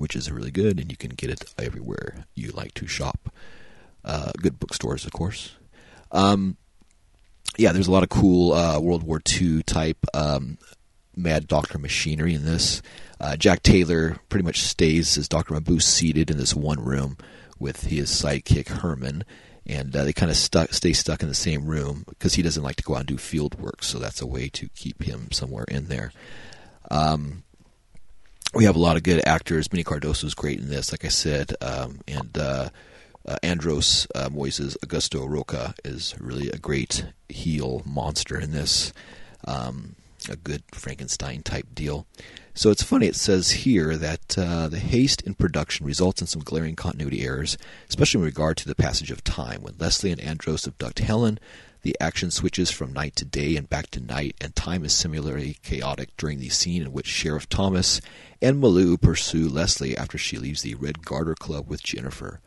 which 0.00 0.16
is 0.16 0.30
really 0.30 0.50
good, 0.50 0.80
and 0.80 0.90
you 0.90 0.96
can 0.96 1.10
get 1.10 1.30
it 1.30 1.54
everywhere 1.58 2.24
you 2.34 2.50
like 2.50 2.74
to 2.74 2.86
shop. 2.86 3.32
Uh, 4.04 4.32
good 4.38 4.58
bookstores, 4.58 5.04
of 5.04 5.12
course. 5.12 5.56
Um, 6.10 6.56
yeah, 7.58 7.72
there's 7.72 7.88
a 7.88 7.92
lot 7.92 8.02
of 8.02 8.08
cool 8.08 8.52
uh, 8.52 8.80
World 8.80 9.02
War 9.02 9.20
II 9.40 9.62
type 9.62 9.98
um, 10.14 10.58
Mad 11.14 11.46
Doctor 11.46 11.78
machinery 11.78 12.34
in 12.34 12.44
this. 12.44 12.80
Uh, 13.20 13.36
Jack 13.36 13.62
Taylor 13.62 14.16
pretty 14.28 14.44
much 14.44 14.62
stays 14.62 15.18
as 15.18 15.28
Dr. 15.28 15.54
Mabuse 15.54 15.82
seated 15.82 16.30
in 16.30 16.38
this 16.38 16.54
one 16.54 16.82
room 16.82 17.18
with 17.58 17.84
his 17.84 18.08
sidekick 18.10 18.68
Herman, 18.68 19.24
and 19.66 19.94
uh, 19.94 20.04
they 20.04 20.14
kind 20.14 20.30
of 20.30 20.36
stay 20.36 20.92
stuck 20.94 21.22
in 21.22 21.28
the 21.28 21.34
same 21.34 21.66
room 21.66 22.04
because 22.08 22.34
he 22.34 22.42
doesn't 22.42 22.62
like 22.62 22.76
to 22.76 22.82
go 22.82 22.94
out 22.94 23.00
and 23.00 23.08
do 23.08 23.18
field 23.18 23.60
work, 23.60 23.82
so 23.82 23.98
that's 23.98 24.22
a 24.22 24.26
way 24.26 24.48
to 24.48 24.68
keep 24.70 25.02
him 25.02 25.30
somewhere 25.30 25.64
in 25.68 25.88
there. 25.88 26.12
Um, 26.90 27.44
we 28.54 28.64
have 28.64 28.76
a 28.76 28.80
lot 28.80 28.96
of 28.96 29.02
good 29.02 29.22
actors. 29.26 29.68
Beni 29.68 29.84
Cardoso 29.84 30.24
is 30.24 30.34
great 30.34 30.58
in 30.58 30.68
this, 30.68 30.92
like 30.92 31.04
I 31.04 31.08
said, 31.08 31.54
um, 31.60 32.00
and 32.08 32.36
uh, 32.36 32.70
uh, 33.26 33.36
Andros 33.42 34.06
uh, 34.14 34.28
Moises 34.28 34.76
Augusto 34.78 35.28
Roca 35.28 35.74
is 35.84 36.14
really 36.18 36.50
a 36.50 36.58
great 36.58 37.06
heel 37.28 37.82
monster 37.84 38.38
in 38.38 38.52
this. 38.52 38.92
Um, 39.46 39.96
a 40.28 40.36
good 40.36 40.62
Frankenstein 40.72 41.42
type 41.42 41.66
deal. 41.74 42.06
So 42.52 42.70
it's 42.70 42.82
funny, 42.82 43.06
it 43.06 43.16
says 43.16 43.50
here 43.52 43.96
that 43.96 44.36
uh, 44.36 44.68
the 44.68 44.78
haste 44.78 45.22
in 45.22 45.34
production 45.34 45.86
results 45.86 46.20
in 46.20 46.26
some 46.26 46.42
glaring 46.42 46.76
continuity 46.76 47.22
errors, 47.22 47.56
especially 47.88 48.18
in 48.20 48.26
regard 48.26 48.56
to 48.58 48.68
the 48.68 48.74
passage 48.74 49.10
of 49.10 49.24
time. 49.24 49.62
When 49.62 49.76
Leslie 49.78 50.10
and 50.10 50.20
Andros 50.20 50.66
abduct 50.66 50.98
Helen, 50.98 51.38
The 51.82 51.96
action 51.98 52.30
switches 52.30 52.70
from 52.70 52.92
night 52.92 53.16
to 53.16 53.24
day 53.24 53.56
and 53.56 53.68
back 53.68 53.90
to 53.92 54.00
night, 54.00 54.36
and 54.40 54.54
time 54.54 54.84
is 54.84 54.92
similarly 54.92 55.56
chaotic 55.62 56.14
during 56.18 56.38
the 56.38 56.50
scene 56.50 56.82
in 56.82 56.92
which 56.92 57.06
Sheriff 57.06 57.48
Thomas 57.48 58.02
and 58.42 58.62
Malou 58.62 59.00
pursue 59.00 59.48
Leslie 59.48 59.96
after 59.96 60.18
she 60.18 60.36
leaves 60.36 60.60
the 60.60 60.74
Red 60.74 61.06
Garter 61.06 61.34
Club 61.34 61.68
with 61.68 61.82
Jennifer. 61.82 62.40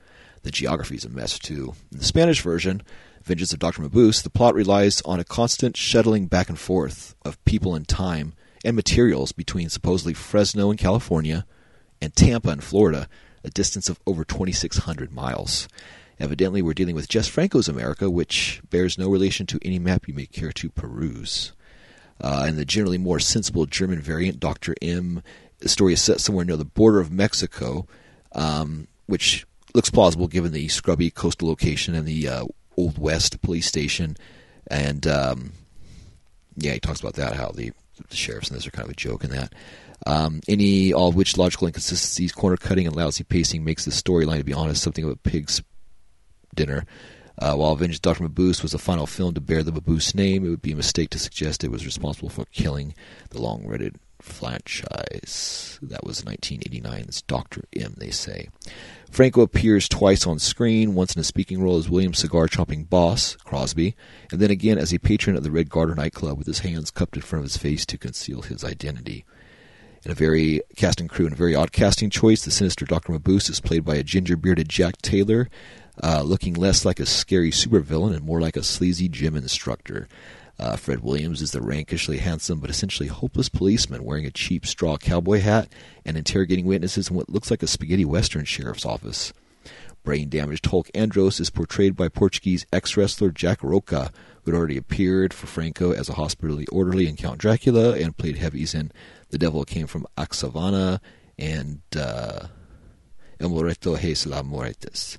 The 0.44 0.52
geography 0.52 0.96
is 0.96 1.06
a 1.06 1.10
mess, 1.10 1.40
too. 1.40 1.74
In 1.92 1.98
the 1.98 2.06
Spanish 2.06 2.42
version, 2.42 2.84
Vengeance 3.24 3.54
of 3.54 3.60
Dr. 3.60 3.82
Mabuse, 3.82 4.22
the 4.22 4.30
plot 4.30 4.54
relies 4.54 5.02
on 5.02 5.20
a 5.20 5.24
constant 5.24 5.78
shuttling 5.78 6.28
back 6.28 6.50
and 6.50 6.60
forth 6.60 7.16
of 7.26 7.44
people 7.46 7.74
and 7.74 7.88
time 7.88 8.34
and 8.64 8.76
materials 8.76 9.32
between 9.32 9.70
supposedly 9.70 10.14
Fresno 10.14 10.70
in 10.70 10.78
California 10.78 11.46
and 12.02 12.16
Tampa 12.16 12.50
in 12.50 12.60
Florida, 12.60 13.08
a 13.44 13.50
distance 13.50 13.90
of 13.90 14.00
over 14.06 14.24
2,600 14.24 15.12
miles. 15.12 15.68
Evidently, 16.20 16.62
we're 16.62 16.74
dealing 16.74 16.96
with 16.96 17.10
Jess 17.10 17.28
Franco's 17.28 17.68
America, 17.68 18.10
which 18.10 18.62
bears 18.70 18.98
no 18.98 19.10
relation 19.10 19.46
to 19.48 19.60
any 19.64 19.80
map 19.80 20.08
you 20.08 20.14
may 20.14 20.26
care 20.26 20.52
to 20.52 20.70
peruse. 20.70 21.54
Uh, 22.22 22.46
in 22.48 22.56
the 22.56 22.66
generally 22.66 22.98
more 22.98 23.20
sensible 23.20 23.66
German 23.66 24.00
variant, 24.00 24.40
Dr. 24.40 24.76
M, 24.82 25.24
the 25.60 25.70
story 25.70 25.94
is 25.94 26.02
set 26.02 26.22
somewhere 26.22 26.46
near 26.46 26.58
the 26.58 26.66
border 26.66 27.00
of 27.00 27.12
Mexico, 27.12 27.88
um, 28.34 28.88
which 29.08 29.46
looks 29.74 29.90
plausible 29.90 30.28
given 30.28 30.52
the 30.52 30.68
scrubby 30.68 31.10
coastal 31.10 31.48
location 31.48 31.96
and 31.96 32.08
the 32.08 32.28
uh, 32.28 32.46
Old 32.78 32.98
West 32.98 33.42
police 33.42 33.66
station. 33.66 34.16
And 34.68 35.08
um, 35.08 35.54
yeah, 36.56 36.74
he 36.74 36.80
talks 36.80 37.00
about 37.00 37.16
that, 37.16 37.36
how 37.36 37.50
the, 37.50 37.72
the 38.10 38.16
sheriffs 38.16 38.50
and 38.50 38.58
this 38.58 38.68
are 38.68 38.72
kind 38.72 38.86
of 38.86 38.92
a 38.92 38.96
joke 38.96 39.24
in 39.24 39.32
that. 39.32 39.54
Um, 40.06 40.42
any 40.48 40.94
all 40.94 41.10
of 41.10 41.16
which 41.16 41.38
logical 41.38 41.68
inconsistencies, 41.68 42.32
corner 42.32 42.58
cutting, 42.58 42.88
and 42.88 42.96
lousy 42.96 43.24
pacing 43.24 43.64
makes 43.64 43.86
the 43.86 43.92
storyline, 43.92 44.38
to 44.38 44.44
be 44.44 44.54
honest, 44.54 44.84
something 44.84 45.04
of 45.04 45.12
a 45.12 45.16
pig's 45.16 45.62
dinner. 46.56 46.86
Uh, 47.40 47.56
while 47.56 47.72
Avengers 47.72 48.00
Dr. 48.00 48.28
Mabuse 48.28 48.62
was 48.62 48.74
the 48.74 48.78
final 48.78 49.08
film 49.08 49.34
to 49.34 49.42
bear 49.42 49.64
the 49.64 49.72
Mabuse 49.72 50.14
name, 50.14 50.46
it 50.46 50.50
would 50.50 50.62
be 50.62 50.74
a 50.74 50.76
mistake 50.76 51.10
to 51.12 51.20
suggest 51.20 51.64
it 51.64 51.72
was 51.72 51.86
responsible 51.86 52.30
for 52.30 52.46
killing 52.46 52.94
the 53.32 53.42
long-awaited 53.42 53.98
franchise. 54.22 55.80
That 55.82 56.04
was 56.04 56.22
1989's 56.22 57.24
Dr. 57.24 57.64
M, 57.76 57.96
they 57.98 58.12
say. 58.12 58.50
Franco 59.12 59.42
appears 59.42 59.90
twice 59.90 60.26
on 60.26 60.40
screen, 60.40 60.96
once 60.96 61.16
in 61.16 61.20
a 61.20 61.24
speaking 61.24 61.62
role 61.62 61.78
as 61.78 61.90
William's 61.90 62.20
cigar 62.20 62.48
chopping 62.48 62.84
boss, 62.86 63.36
Crosby, 63.44 63.96
and 64.32 64.40
then 64.40 64.50
again 64.50 64.78
as 64.78 64.94
a 64.94 65.00
patron 65.00 65.36
of 65.36 65.44
the 65.44 65.52
Red 65.52 65.70
Garter 65.70 65.94
nightclub 65.96 66.38
with 66.38 66.48
his 66.48 66.60
hands 66.60 66.90
cupped 66.90 67.16
in 67.16 67.22
front 67.22 67.42
of 67.42 67.52
his 67.52 67.58
face 67.58 67.86
to 67.88 67.98
conceal 67.98 68.44
his 68.44 68.64
identity. 68.64 69.26
In 70.06 70.12
a 70.12 70.16
very 70.16 70.62
casting 70.76 71.08
crew 71.08 71.26
and 71.26 71.34
a 71.34 71.38
very 71.38 71.56
odd 71.56 71.72
casting 71.72 72.10
choice, 72.10 72.44
the 72.44 72.52
sinister 72.52 72.86
Dr. 72.86 73.14
Mabuse 73.14 73.50
is 73.50 73.62
played 73.62 73.86
by 73.86 73.96
a 73.96 74.04
ginger 74.04 74.36
bearded 74.36 74.68
Jack 74.68 75.02
Taylor, 75.02 75.50
uh, 76.02 76.22
looking 76.22 76.54
less 76.54 76.86
like 76.86 77.00
a 77.00 77.06
scary 77.06 77.52
supervillain 77.52 78.16
and 78.16 78.26
more 78.26 78.42
like 78.42 78.56
a 78.56 78.64
sleazy 78.64 79.08
gym 79.08 79.36
instructor. 79.36 80.08
Uh, 80.60 80.76
Fred 80.76 81.02
Williams 81.02 81.42
is 81.42 81.52
the 81.52 81.62
rankishly 81.62 82.20
handsome 82.20 82.60
but 82.60 82.70
essentially 82.70 83.10
hopeless 83.10 83.50
policeman 83.50 84.04
wearing 84.04 84.26
a 84.26 84.32
cheap 84.32 84.66
straw 84.66 84.98
cowboy 84.98 85.40
hat 85.40 85.72
and 86.06 86.16
interrogating 86.16 86.66
witnesses 86.66 87.10
in 87.10 87.16
what 87.16 87.30
looks 87.30 87.50
like 87.50 87.64
a 87.64 87.68
spaghetti 87.68 88.06
western 88.06 88.46
sheriff's 88.46 88.86
office. 88.86 89.34
Brain 90.04 90.30
damaged 90.30 90.66
Hulk 90.66 90.90
Andros 90.94 91.40
is 91.40 91.50
portrayed 91.50 91.96
by 91.96 92.10
Portuguese 92.10 92.66
ex 92.74 92.98
wrestler 92.98 93.32
Jack 93.32 93.64
Roca, 93.64 94.12
who 94.44 94.52
had 94.52 94.58
already 94.58 94.78
appeared 94.78 95.34
for 95.34 95.48
Franco 95.48 95.92
as 95.92 96.10
a 96.10 96.14
hospital 96.14 96.60
orderly 96.72 97.08
in 97.08 97.16
Count 97.16 97.40
Dracula 97.40 97.96
and 97.96 98.18
played 98.18 98.38
heavies 98.38 98.76
in 98.76 98.92
The 99.30 99.38
Devil 99.38 99.64
Came 99.64 99.88
from 99.88 100.06
Akasava 100.18 101.00
and 101.40 101.82
uh, 101.98 102.48
El 103.40 103.50
muerto 103.50 103.96
hace 103.96 104.26
las 104.28 104.44
maletas. 104.44 105.18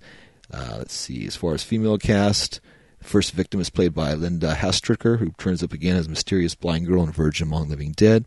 Uh, 0.52 0.76
let's 0.78 0.94
see, 0.94 1.26
as 1.26 1.36
far 1.36 1.54
as 1.54 1.62
female 1.62 1.98
cast, 1.98 2.60
First 3.04 3.32
victim 3.32 3.60
is 3.60 3.68
played 3.68 3.92
by 3.92 4.14
Linda 4.14 4.54
Hastricker, 4.54 5.18
who 5.18 5.32
turns 5.32 5.62
up 5.62 5.74
again 5.74 5.94
as 5.94 6.08
mysterious 6.08 6.54
blind 6.54 6.86
girl 6.86 7.04
in 7.04 7.12
Virgin 7.12 7.46
Among 7.46 7.68
Living 7.68 7.92
Dead. 7.92 8.24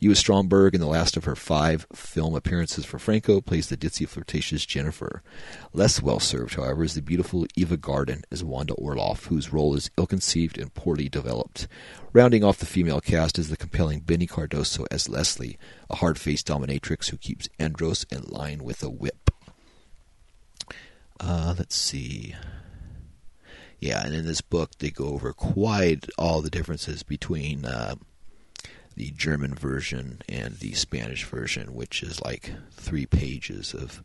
Ewa 0.00 0.14
Stromberg, 0.14 0.74
in 0.74 0.80
the 0.80 0.86
last 0.86 1.18
of 1.18 1.24
her 1.24 1.36
five 1.36 1.86
film 1.92 2.34
appearances 2.34 2.86
for 2.86 2.98
Franco, 2.98 3.42
plays 3.42 3.68
the 3.68 3.76
ditzy, 3.76 4.08
flirtatious 4.08 4.64
Jennifer. 4.64 5.22
Less 5.74 6.00
well 6.00 6.20
served, 6.20 6.54
however, 6.54 6.84
is 6.84 6.94
the 6.94 7.02
beautiful 7.02 7.46
Eva 7.54 7.76
Garden 7.76 8.22
as 8.30 8.42
Wanda 8.42 8.74
Orloff, 8.74 9.26
whose 9.26 9.52
role 9.52 9.74
is 9.76 9.90
ill 9.98 10.06
conceived 10.06 10.58
and 10.58 10.72
poorly 10.72 11.10
developed. 11.10 11.68
Rounding 12.14 12.42
off 12.42 12.58
the 12.58 12.66
female 12.66 13.02
cast 13.02 13.38
is 13.38 13.50
the 13.50 13.58
compelling 13.58 14.00
Beni 14.00 14.26
Cardoso 14.26 14.86
as 14.90 15.08
Leslie, 15.08 15.58
a 15.90 15.96
hard 15.96 16.18
faced 16.18 16.46
dominatrix 16.46 17.10
who 17.10 17.18
keeps 17.18 17.48
Andros 17.58 18.04
in 18.10 18.22
line 18.22 18.64
with 18.64 18.82
a 18.82 18.90
whip. 18.90 19.30
Uh, 21.20 21.54
let's 21.56 21.76
see. 21.76 22.34
Yeah, 23.80 24.04
and 24.04 24.14
in 24.14 24.24
this 24.24 24.40
book 24.40 24.70
they 24.78 24.90
go 24.90 25.08
over 25.08 25.32
quite 25.32 26.06
all 26.16 26.40
the 26.40 26.50
differences 26.50 27.02
between 27.02 27.64
uh, 27.64 27.96
the 28.96 29.10
German 29.10 29.54
version 29.54 30.22
and 30.28 30.54
the 30.58 30.72
Spanish 30.74 31.24
version, 31.24 31.74
which 31.74 32.02
is 32.02 32.22
like 32.22 32.52
three 32.72 33.06
pages 33.06 33.74
of 33.74 34.02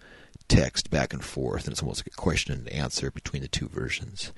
text 0.48 0.90
back 0.90 1.14
and 1.14 1.24
forth, 1.24 1.66
and 1.66 1.72
it's 1.72 1.82
almost 1.82 2.02
like 2.02 2.14
a 2.14 2.22
question 2.22 2.54
and 2.54 2.70
answer 2.70 3.12
between 3.12 3.42
the 3.42 3.48
two 3.48 3.68
versions. 3.68 4.34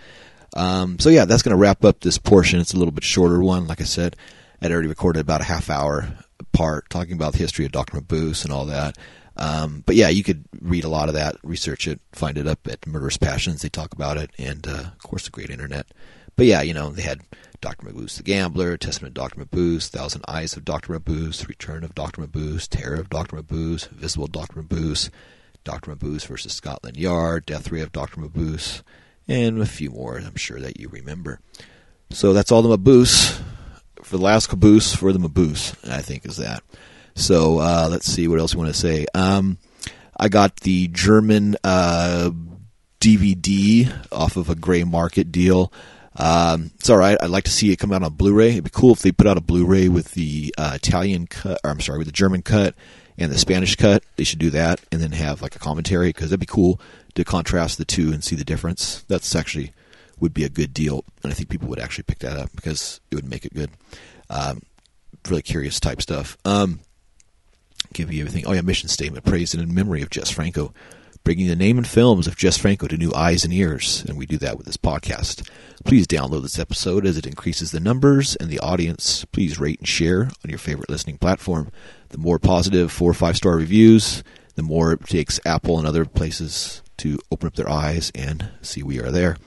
Um, 0.55 0.99
so 0.99 1.09
yeah, 1.09 1.25
that's 1.25 1.43
going 1.43 1.55
to 1.55 1.61
wrap 1.61 1.85
up 1.85 2.01
this 2.01 2.17
portion. 2.17 2.59
It's 2.59 2.73
a 2.73 2.77
little 2.77 2.91
bit 2.91 3.03
shorter 3.03 3.41
one. 3.41 3.67
Like 3.67 3.81
I 3.81 3.85
said, 3.85 4.15
I'd 4.61 4.71
already 4.71 4.89
recorded 4.89 5.21
about 5.21 5.41
a 5.41 5.45
half 5.45 5.69
hour 5.69 6.09
part 6.51 6.89
talking 6.89 7.13
about 7.13 7.33
the 7.33 7.39
history 7.39 7.65
of 7.65 7.71
Dr. 7.71 7.99
Mabuse 7.99 8.43
and 8.43 8.53
all 8.53 8.65
that. 8.65 8.97
Um, 9.37 9.83
but 9.85 9.95
yeah, 9.95 10.09
you 10.09 10.23
could 10.23 10.45
read 10.59 10.83
a 10.83 10.89
lot 10.89 11.07
of 11.07 11.15
that, 11.15 11.35
research 11.43 11.87
it, 11.87 11.99
find 12.11 12.37
it 12.37 12.47
up 12.47 12.67
at 12.67 12.85
Murderous 12.85 13.17
Passions. 13.17 13.61
They 13.61 13.69
talk 13.69 13.93
about 13.93 14.17
it, 14.17 14.31
and 14.37 14.67
uh, 14.67 14.91
of 14.93 14.99
course, 14.99 15.25
the 15.25 15.31
great 15.31 15.49
internet. 15.49 15.87
But 16.35 16.45
yeah, 16.45 16.61
you 16.61 16.73
know, 16.73 16.89
they 16.89 17.01
had 17.01 17.21
Dr. 17.61 17.87
Mabuse 17.87 18.17
the 18.17 18.23
Gambler, 18.23 18.77
Testament 18.77 19.17
of 19.17 19.23
Dr. 19.23 19.45
Mabuse, 19.45 19.87
Thousand 19.87 20.23
Eyes 20.27 20.55
of 20.57 20.65
Dr. 20.65 20.99
Mabuse, 20.99 21.47
Return 21.47 21.83
of 21.83 21.95
Dr. 21.95 22.21
Mabuse, 22.21 22.67
Terror 22.67 22.95
of 22.95 23.09
Dr. 23.09 23.37
Mabuse, 23.37 23.87
Visible 23.89 24.27
Dr. 24.27 24.63
Mabuse, 24.63 25.09
Dr. 25.63 25.95
Mabuse 25.95 26.25
versus 26.25 26.53
Scotland 26.53 26.97
Yard, 26.97 27.45
Death 27.45 27.71
Ray 27.71 27.81
of 27.81 27.91
Dr. 27.91 28.21
Mabuse, 28.21 28.81
and 29.27 29.61
a 29.61 29.65
few 29.65 29.91
more 29.91 30.17
I'm 30.17 30.35
sure 30.35 30.59
that 30.59 30.79
you 30.79 30.89
remember. 30.89 31.39
So 32.09 32.33
that's 32.33 32.51
all 32.51 32.63
the 32.63 32.77
Mabuse. 32.77 33.39
For 34.01 34.17
the 34.17 34.23
last 34.23 34.47
caboose, 34.47 34.95
for 34.95 35.13
the 35.13 35.19
Mabuse, 35.19 35.75
I 35.87 36.01
think 36.01 36.25
is 36.25 36.37
that. 36.37 36.63
So 37.15 37.59
uh, 37.59 37.87
let's 37.89 38.05
see 38.05 38.27
what 38.27 38.39
else 38.39 38.55
we 38.55 38.61
want 38.61 38.73
to 38.73 38.79
say. 38.79 39.05
Um, 39.13 39.57
I 40.17 40.29
got 40.29 40.57
the 40.57 40.87
German 40.87 41.55
uh, 41.63 42.31
DVD 42.99 43.91
off 44.11 44.37
of 44.37 44.49
a 44.49 44.55
gray 44.55 44.83
market 44.83 45.31
deal. 45.31 45.71
Um, 46.15 46.71
it's 46.75 46.89
all 46.89 46.97
right. 46.97 47.17
I'd 47.21 47.29
like 47.29 47.45
to 47.45 47.51
see 47.51 47.71
it 47.71 47.77
come 47.77 47.91
out 47.91 48.03
on 48.03 48.13
Blu-ray. 48.13 48.51
It'd 48.51 48.63
be 48.65 48.69
cool 48.69 48.93
if 48.93 48.99
they 48.99 49.11
put 49.11 49.27
out 49.27 49.37
a 49.37 49.41
Blu-ray 49.41 49.87
with 49.89 50.11
the 50.11 50.53
uh, 50.57 50.73
Italian 50.75 51.27
cut, 51.27 51.59
or 51.63 51.71
I'm 51.71 51.79
sorry, 51.79 51.97
with 51.97 52.07
the 52.07 52.13
German 52.13 52.41
cut 52.41 52.75
and 53.17 53.31
the 53.31 53.37
Spanish 53.37 53.75
cut. 53.75 54.03
They 54.17 54.23
should 54.23 54.39
do 54.39 54.49
that, 54.51 54.81
and 54.91 55.01
then 55.01 55.13
have 55.13 55.41
like 55.41 55.55
a 55.55 55.59
commentary 55.59 56.09
because 56.09 56.29
that'd 56.29 56.39
be 56.39 56.45
cool 56.45 56.79
to 57.15 57.23
contrast 57.23 57.77
the 57.77 57.85
two 57.85 58.11
and 58.11 58.23
see 58.23 58.35
the 58.35 58.43
difference. 58.43 59.03
That's 59.07 59.35
actually 59.35 59.73
would 60.19 60.33
be 60.33 60.43
a 60.43 60.49
good 60.49 60.73
deal, 60.73 61.03
and 61.23 61.31
I 61.31 61.35
think 61.35 61.49
people 61.49 61.67
would 61.69 61.79
actually 61.79 62.03
pick 62.03 62.19
that 62.19 62.37
up 62.37 62.51
because 62.55 63.01
it 63.09 63.15
would 63.15 63.27
make 63.27 63.45
it 63.45 63.53
good. 63.53 63.71
Um, 64.29 64.61
really 65.27 65.41
curious 65.41 65.79
type 65.79 66.01
stuff. 66.01 66.37
Um, 66.45 66.81
give 67.93 68.11
you 68.11 68.21
everything. 68.21 68.45
Oh 68.47 68.53
yeah, 68.53 68.61
mission 68.61 68.89
statement: 68.89 69.25
praise 69.25 69.53
and 69.53 69.61
in 69.61 69.73
memory 69.73 70.01
of 70.01 70.09
Jess 70.09 70.29
Franco, 70.31 70.73
bringing 71.23 71.47
the 71.47 71.55
name 71.55 71.77
and 71.77 71.87
films 71.87 72.27
of 72.27 72.35
Jess 72.37 72.57
Franco 72.57 72.87
to 72.87 72.97
new 72.97 73.13
eyes 73.13 73.43
and 73.43 73.53
ears, 73.53 74.03
and 74.07 74.17
we 74.17 74.25
do 74.25 74.37
that 74.37 74.57
with 74.57 74.65
this 74.65 74.77
podcast. 74.77 75.47
Please 75.83 76.05
download 76.07 76.43
this 76.43 76.59
episode 76.59 77.05
as 77.05 77.17
it 77.17 77.25
increases 77.25 77.71
the 77.71 77.79
numbers 77.79 78.35
and 78.35 78.49
the 78.49 78.59
audience. 78.59 79.25
Please 79.25 79.59
rate 79.59 79.79
and 79.79 79.87
share 79.87 80.23
on 80.43 80.49
your 80.49 80.59
favorite 80.59 80.89
listening 80.89 81.17
platform. 81.17 81.71
The 82.09 82.17
more 82.17 82.39
positive 82.39 82.91
four 82.91 83.11
or 83.11 83.15
five 83.15 83.37
star 83.37 83.55
reviews, 83.55 84.23
the 84.55 84.63
more 84.63 84.93
it 84.93 85.07
takes 85.07 85.39
Apple 85.45 85.77
and 85.77 85.87
other 85.87 86.05
places 86.05 86.81
to 86.97 87.17
open 87.31 87.47
up 87.47 87.55
their 87.55 87.69
eyes 87.69 88.11
and 88.13 88.49
see 88.61 88.83
we 88.83 88.99
are 88.99 89.11
there. 89.11 89.37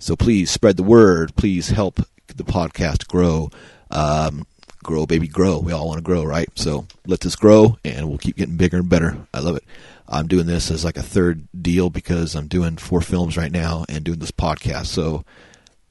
So 0.00 0.16
please 0.16 0.50
spread 0.50 0.76
the 0.76 0.82
word. 0.82 1.36
Please 1.36 1.68
help 1.68 2.00
the 2.26 2.44
podcast 2.44 3.06
grow. 3.06 3.50
Um, 3.90 4.46
grow, 4.84 5.06
baby, 5.06 5.26
grow. 5.26 5.58
We 5.58 5.72
all 5.72 5.88
want 5.88 5.98
to 5.98 6.04
grow, 6.04 6.22
right? 6.22 6.48
So 6.54 6.86
let 7.06 7.20
this 7.20 7.34
grow, 7.34 7.76
and 7.84 8.08
we'll 8.08 8.18
keep 8.18 8.36
getting 8.36 8.56
bigger 8.56 8.76
and 8.76 8.88
better. 8.88 9.16
I 9.34 9.40
love 9.40 9.56
it. 9.56 9.64
I'm 10.06 10.28
doing 10.28 10.46
this 10.46 10.70
as 10.70 10.84
like 10.84 10.96
a 10.96 11.02
third 11.02 11.48
deal 11.60 11.90
because 11.90 12.36
I'm 12.36 12.46
doing 12.46 12.76
four 12.76 13.00
films 13.00 13.36
right 13.36 13.50
now 13.50 13.84
and 13.88 14.04
doing 14.04 14.20
this 14.20 14.30
podcast. 14.30 14.86
So 14.86 15.24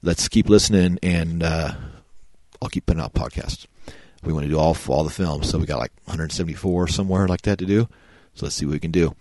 let's 0.02 0.28
keep 0.28 0.48
listening, 0.48 0.98
and 1.02 1.42
uh, 1.42 1.74
I'll 2.62 2.70
keep 2.70 2.86
putting 2.86 3.02
out 3.02 3.12
podcasts. 3.12 3.66
We 4.22 4.32
want 4.32 4.44
to 4.44 4.50
do 4.50 4.58
all 4.58 4.76
all 4.88 5.04
the 5.04 5.10
films, 5.10 5.50
so 5.50 5.58
we 5.58 5.66
got 5.66 5.80
like 5.80 5.92
174 6.04 6.88
somewhere 6.88 7.28
like 7.28 7.42
that 7.42 7.58
to 7.58 7.66
do. 7.66 7.88
So 8.34 8.46
let's 8.46 8.54
see 8.54 8.64
what 8.64 8.72
we 8.72 8.80
can 8.80 8.90
do. 8.90 9.14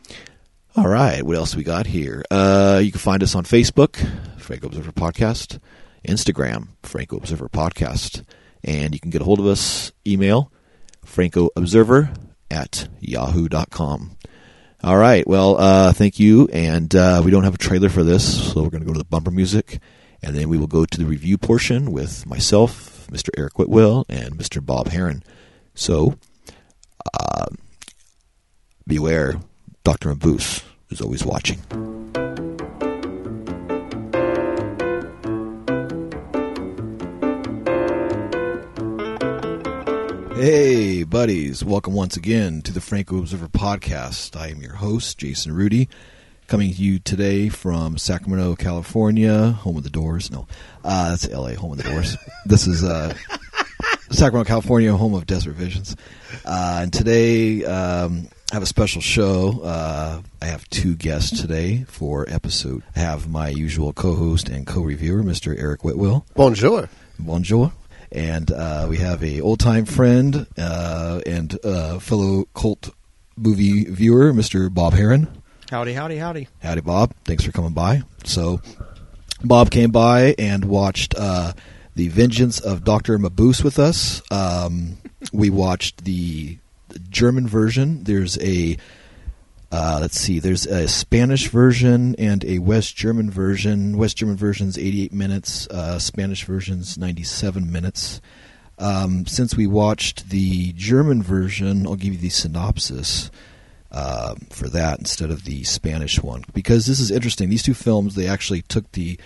All 0.75 0.87
right, 0.87 1.21
what 1.21 1.35
else 1.35 1.55
we 1.55 1.63
got 1.63 1.85
here? 1.85 2.23
Uh, 2.31 2.79
you 2.83 2.91
can 2.91 2.99
find 2.99 3.21
us 3.21 3.35
on 3.35 3.43
Facebook, 3.43 3.97
Franco 4.39 4.67
Observer 4.67 4.91
Podcast, 4.91 5.59
Instagram, 6.07 6.69
Franco 6.81 7.17
Observer 7.17 7.49
Podcast. 7.49 8.23
And 8.63 8.93
you 8.93 8.99
can 8.99 9.11
get 9.11 9.21
a 9.21 9.25
hold 9.25 9.39
of 9.39 9.45
us, 9.45 9.91
email 10.07 10.51
francoobserver 11.05 12.15
at 12.49 12.87
yahoo.com. 12.99 14.17
All 14.83 14.97
right. 14.97 15.25
Well, 15.25 15.57
uh, 15.57 15.93
thank 15.93 16.19
you. 16.19 16.47
And 16.51 16.93
uh, 16.93 17.21
we 17.23 17.31
don't 17.31 17.43
have 17.43 17.55
a 17.55 17.59
trailer 17.59 17.89
for 17.89 18.03
this, 18.03 18.51
so 18.51 18.61
we're 18.61 18.69
going 18.69 18.81
to 18.83 18.87
go 18.87 18.93
to 18.93 18.99
the 18.99 19.05
bumper 19.05 19.31
music. 19.31 19.79
And 20.21 20.35
then 20.35 20.49
we 20.49 20.57
will 20.57 20.67
go 20.67 20.85
to 20.85 20.97
the 20.97 21.05
review 21.05 21.37
portion 21.37 21.91
with 21.91 22.25
myself, 22.25 23.07
Mr. 23.07 23.29
Eric 23.37 23.59
Whitwell, 23.59 24.05
and 24.09 24.37
Mr. 24.37 24.65
Bob 24.65 24.87
Herron. 24.87 25.23
So, 25.75 26.17
uh, 27.13 27.45
beware, 28.87 29.35
Dr. 29.83 30.13
Mabuse 30.13 30.63
is 30.89 31.01
always 31.01 31.25
watching. 31.25 31.61
Hey, 40.35 41.03
buddies. 41.03 41.63
Welcome 41.63 41.93
once 41.93 42.17
again 42.17 42.63
to 42.63 42.73
the 42.73 42.81
Franco 42.81 43.19
Observer 43.19 43.47
Podcast. 43.47 44.35
I 44.35 44.47
am 44.47 44.61
your 44.61 44.73
host, 44.73 45.19
Jason 45.19 45.53
Rudy, 45.53 45.87
coming 46.47 46.73
to 46.73 46.81
you 46.81 46.97
today 46.99 47.49
from 47.49 47.97
Sacramento, 47.99 48.55
California, 48.55 49.51
home 49.51 49.77
of 49.77 49.83
the 49.83 49.91
Doors. 49.91 50.31
No, 50.31 50.47
uh, 50.83 51.11
that's 51.11 51.29
LA, 51.29 51.53
home 51.53 51.73
of 51.73 51.77
the 51.77 51.83
Doors. 51.83 52.17
this 52.45 52.65
is 52.65 52.83
uh, 52.83 53.13
Sacramento, 54.09 54.47
California, 54.47 54.91
home 54.97 55.13
of 55.13 55.27
Desert 55.27 55.53
Visions. 55.53 55.95
Uh, 56.43 56.79
and 56.81 56.91
today, 56.91 57.63
um, 57.63 58.27
I 58.51 58.55
have 58.55 58.63
a 58.63 58.67
special 58.67 59.01
show. 59.01 59.61
Uh, 59.63 60.21
I 60.41 60.45
have 60.45 60.67
two 60.69 60.95
guests 60.95 61.39
today 61.39 61.85
for 61.87 62.25
episode. 62.27 62.83
I 62.95 62.99
have 62.99 63.29
my 63.29 63.49
usual 63.49 63.93
co-host 63.93 64.49
and 64.49 64.65
co-reviewer, 64.65 65.21
Mr. 65.21 65.57
Eric 65.57 65.83
Whitwell. 65.83 66.25
Bonjour. 66.33 66.89
Bonjour. 67.19 67.71
And 68.13 68.51
uh, 68.51 68.85
we 68.87 68.97
have 68.97 69.23
a 69.23 69.41
old 69.41 69.59
time 69.59 69.85
friend 69.85 70.45
uh, 70.57 71.19
and 71.25 71.57
uh, 71.65 71.97
fellow 71.97 72.45
cult 72.53 72.91
movie 73.35 73.85
viewer, 73.85 74.31
Mr. 74.31 74.71
Bob 74.71 74.93
Herron. 74.93 75.27
Howdy, 75.71 75.93
howdy, 75.93 76.17
howdy. 76.17 76.47
Howdy, 76.61 76.81
Bob. 76.81 77.13
Thanks 77.25 77.43
for 77.43 77.51
coming 77.51 77.73
by. 77.73 78.03
So, 78.23 78.61
Bob 79.43 79.71
came 79.71 79.89
by 79.89 80.35
and 80.37 80.65
watched 80.65 81.15
uh, 81.17 81.53
The 81.95 82.09
Vengeance 82.09 82.59
of 82.59 82.83
Dr. 82.83 83.17
Mabuse 83.17 83.63
with 83.63 83.79
us. 83.79 84.21
Um, 84.29 84.97
we 85.31 85.49
watched 85.49 86.05
the 86.05 86.59
German 87.09 87.47
version. 87.47 88.03
There's 88.03 88.37
a 88.39 88.77
uh, 89.73 89.97
let's 89.99 90.19
see. 90.19 90.37
There's 90.37 90.67
a 90.67 90.87
Spanish 90.87 91.47
version 91.47 92.13
and 92.19 92.45
a 92.45 92.59
West 92.59 92.95
German 92.95 93.31
version. 93.31 93.97
West 93.97 94.17
German 94.17 94.37
version's 94.37 94.77
88 94.77 95.11
minutes. 95.11 95.67
Uh, 95.67 95.97
Spanish 95.97 96.43
version's 96.43 96.95
97 96.95 97.71
minutes. 97.71 98.21
Um, 98.77 99.25
since 99.25 99.57
we 99.57 99.65
watched 99.65 100.29
the 100.29 100.73
German 100.73 101.23
version, 101.23 101.87
I'll 101.87 101.95
give 101.95 102.13
you 102.13 102.19
the 102.19 102.29
synopsis 102.29 103.31
uh, 103.91 104.35
for 104.51 104.69
that 104.69 104.99
instead 104.99 105.31
of 105.31 105.43
the 105.43 105.63
Spanish 105.63 106.21
one 106.21 106.43
because 106.53 106.85
this 106.85 106.99
is 106.99 107.09
interesting. 107.09 107.49
These 107.49 107.63
two 107.63 107.73
films 107.73 108.13
they 108.13 108.27
actually 108.27 108.61
took 108.61 108.91
the 108.91 109.19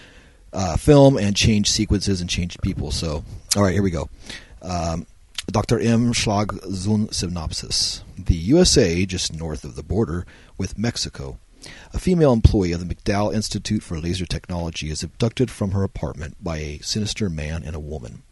uh, 0.54 0.78
film 0.78 1.18
and 1.18 1.36
changed 1.36 1.74
sequences 1.74 2.22
and 2.22 2.30
changed 2.30 2.62
people. 2.62 2.92
So, 2.92 3.26
all 3.58 3.64
right, 3.64 3.74
here 3.74 3.84
we 3.84 3.92
go. 3.92 4.08
Um, 4.62 5.08
Dr. 5.50 5.80
M. 5.80 6.12
Schlag 6.12 6.48
Zun 6.72 7.14
Synopsis. 7.14 8.04
The 8.18 8.36
USA, 8.36 9.06
just 9.06 9.34
north 9.34 9.64
of 9.64 9.76
the 9.76 9.84
border 9.84 10.26
with 10.58 10.78
Mexico. 10.78 11.40
A 11.94 12.00
female 12.00 12.34
employee 12.34 12.74
of 12.74 12.86
the 12.86 12.94
McDowell 12.94 13.34
Institute 13.34 13.82
for 13.82 13.98
Laser 13.98 14.26
Technology 14.26 14.90
is 14.90 15.04
abducted 15.04 15.50
from 15.50 15.72
her 15.72 15.84
apartment 15.84 16.36
by 16.44 16.58
a 16.58 16.80
sinister 16.80 17.30
man 17.30 17.64
and 17.64 17.78
a 17.78 17.80
woman. 17.80 18.24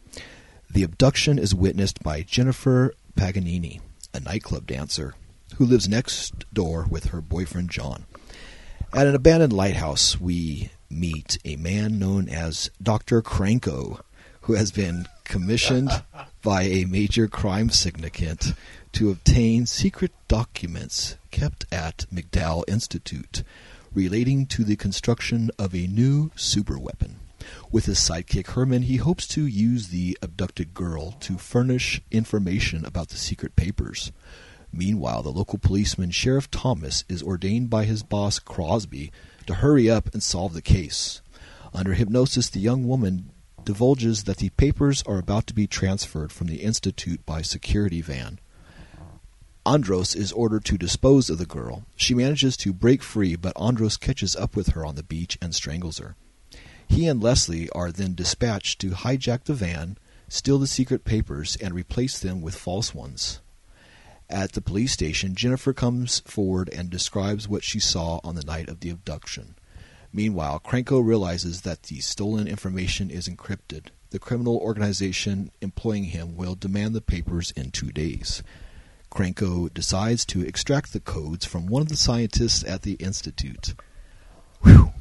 The 0.70 0.84
abduction 0.84 1.40
is 1.40 1.56
witnessed 1.56 2.04
by 2.04 2.22
Jennifer 2.22 2.94
Paganini, 3.16 3.80
a 4.14 4.20
nightclub 4.20 4.68
dancer, 4.68 5.16
who 5.56 5.66
lives 5.66 5.88
next 5.88 6.46
door 6.54 6.86
with 6.90 7.06
her 7.06 7.22
boyfriend 7.22 7.72
John. 7.72 8.06
At 8.94 9.08
an 9.08 9.16
abandoned 9.16 9.54
lighthouse, 9.54 10.20
we 10.20 10.70
meet 10.90 11.38
a 11.46 11.56
man 11.56 11.98
known 11.98 12.28
as 12.28 12.70
Dr. 12.84 13.22
Cranko, 13.22 14.02
who 14.42 14.54
has 14.54 14.74
been 14.74 15.08
commissioned 15.26 15.92
by 16.42 16.64
a 16.64 16.86
major 16.86 17.28
crime 17.28 17.70
syndicate 17.70 18.54
to 18.94 19.10
obtain 19.12 19.66
secret 19.66 20.14
documents 20.28 21.18
kept 21.32 21.66
at 21.72 22.06
McDowell 22.14 22.64
Institute 22.68 23.44
relating 23.94 24.46
to 24.46 24.64
the 24.64 24.76
construction 24.76 25.52
of 25.60 25.74
a 25.74 25.88
new 25.88 26.30
superweapon. 26.32 27.16
With 27.72 27.86
his 27.86 28.00
sidekick 28.00 28.48
Herman, 28.48 28.84
he 28.84 28.98
hopes 28.98 29.28
to 29.28 29.46
use 29.46 29.90
the 29.90 30.18
abducted 30.22 30.74
girl 30.74 31.12
to 31.22 31.38
furnish 31.38 32.02
information 32.12 32.86
about 32.86 33.10
the 33.10 33.18
secret 33.18 33.56
papers. 33.56 34.12
Meanwhile, 34.72 35.24
the 35.24 35.32
local 35.32 35.60
policeman 35.60 36.12
Sheriff 36.12 36.50
Thomas 36.50 37.04
is 37.08 37.24
ordained 37.24 37.70
by 37.70 37.86
his 37.86 38.04
boss 38.04 38.40
Crosby 38.40 39.12
to 39.46 39.56
hurry 39.56 39.90
up 39.90 40.12
and 40.14 40.24
solve 40.24 40.54
the 40.54 40.62
case. 40.62 41.22
Under 41.74 41.94
hypnosis, 41.94 42.50
the 42.50 42.60
young 42.60 42.88
woman 42.88 43.32
divulges 43.66 44.24
that 44.24 44.38
the 44.38 44.50
papers 44.52 45.04
are 45.04 45.18
about 45.18 45.48
to 45.48 45.54
be 45.54 45.68
transferred 45.68 46.32
from 46.32 46.48
the 46.48 46.62
Institute 46.62 47.26
by 47.26 47.42
security 47.42 48.02
van. 48.02 48.40
Andros 49.66 50.14
is 50.14 50.32
ordered 50.32 50.64
to 50.66 50.78
dispose 50.78 51.30
of 51.30 51.40
the 51.40 51.46
girl. 51.46 51.86
She 51.96 52.14
manages 52.14 52.56
to 52.58 52.72
break 52.72 53.02
free, 53.02 53.36
but 53.36 53.54
Andros 53.56 53.98
catches 53.98 54.36
up 54.36 54.56
with 54.56 54.70
her 54.70 54.86
on 54.86 54.96
the 54.96 55.04
beach 55.04 55.38
and 55.42 55.56
strangles 55.56 55.98
her. 55.98 56.16
He 56.88 57.08
and 57.08 57.22
Leslie 57.22 57.70
are 57.72 57.92
then 57.92 58.14
dispatched 58.14 58.80
to 58.82 58.92
hijack 58.92 59.46
the 59.46 59.56
van, 59.56 59.98
steal 60.30 60.60
the 60.60 60.68
secret 60.68 61.04
papers, 61.04 61.56
and 61.56 61.74
replace 61.74 62.20
them 62.20 62.42
with 62.42 62.56
false 62.56 62.94
ones. 62.94 63.42
At 64.30 64.52
the 64.52 64.62
police 64.62 64.92
station, 64.92 65.34
Jennifer 65.34 65.74
comes 65.74 66.20
forward 66.22 66.70
and 66.70 66.90
describes 66.90 67.48
what 67.48 67.64
she 67.64 67.80
saw 67.80 68.20
on 68.24 68.36
the 68.36 68.44
night 68.44 68.70
of 68.70 68.82
the 68.82 68.92
abduction. 68.92 69.55
Meanwhile, 70.16 70.62
Cranko 70.64 71.06
realizes 71.06 71.64
that 71.64 71.84
the 71.84 72.00
stolen 72.00 72.48
information 72.48 73.10
is 73.10 73.28
encrypted. 73.28 73.88
The 74.12 74.20
criminal 74.20 74.56
organization 74.56 75.52
employing 75.60 76.06
him 76.06 76.38
will 76.38 76.56
demand 76.56 76.96
the 76.96 77.02
papers 77.02 77.52
in 77.52 77.70
two 77.70 77.92
days. 77.92 78.42
Cranko 79.12 79.74
decides 79.74 80.24
to 80.28 80.40
extract 80.40 80.94
the 80.94 81.02
codes 81.02 81.44
from 81.44 81.68
one 81.68 81.82
of 81.82 81.90
the 81.90 81.98
scientists 81.98 82.64
at 82.64 82.84
the 82.84 82.94
institute. 82.94 83.74
Whew. 84.62 84.94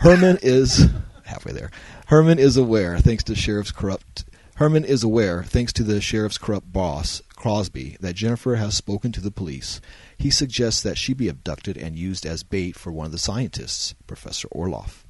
Herman 0.00 0.40
is 0.42 0.88
halfway 1.26 1.52
there. 1.52 1.70
Herman 2.08 2.40
is 2.40 2.56
aware, 2.56 2.98
thanks 2.98 3.22
to 3.24 3.36
sheriff's 3.36 3.70
corrupt. 3.70 4.24
Herman 4.56 4.84
is 4.84 5.04
aware, 5.04 5.44
thanks 5.44 5.72
to 5.74 5.84
the 5.84 6.00
sheriff's 6.00 6.38
corrupt 6.38 6.72
boss 6.72 7.22
Crosby, 7.36 7.98
that 8.00 8.16
Jennifer 8.16 8.56
has 8.56 8.74
spoken 8.74 9.12
to 9.12 9.20
the 9.20 9.30
police. 9.30 9.80
He 10.18 10.30
suggests 10.30 10.82
that 10.82 10.98
she 10.98 11.14
be 11.14 11.28
abducted 11.28 11.76
and 11.76 11.96
used 11.96 12.24
as 12.26 12.42
bait 12.42 12.76
for 12.76 12.90
one 12.90 13.06
of 13.06 13.12
the 13.12 13.18
scientists, 13.18 13.94
Professor 14.06 14.48
Orloff. 14.48 15.04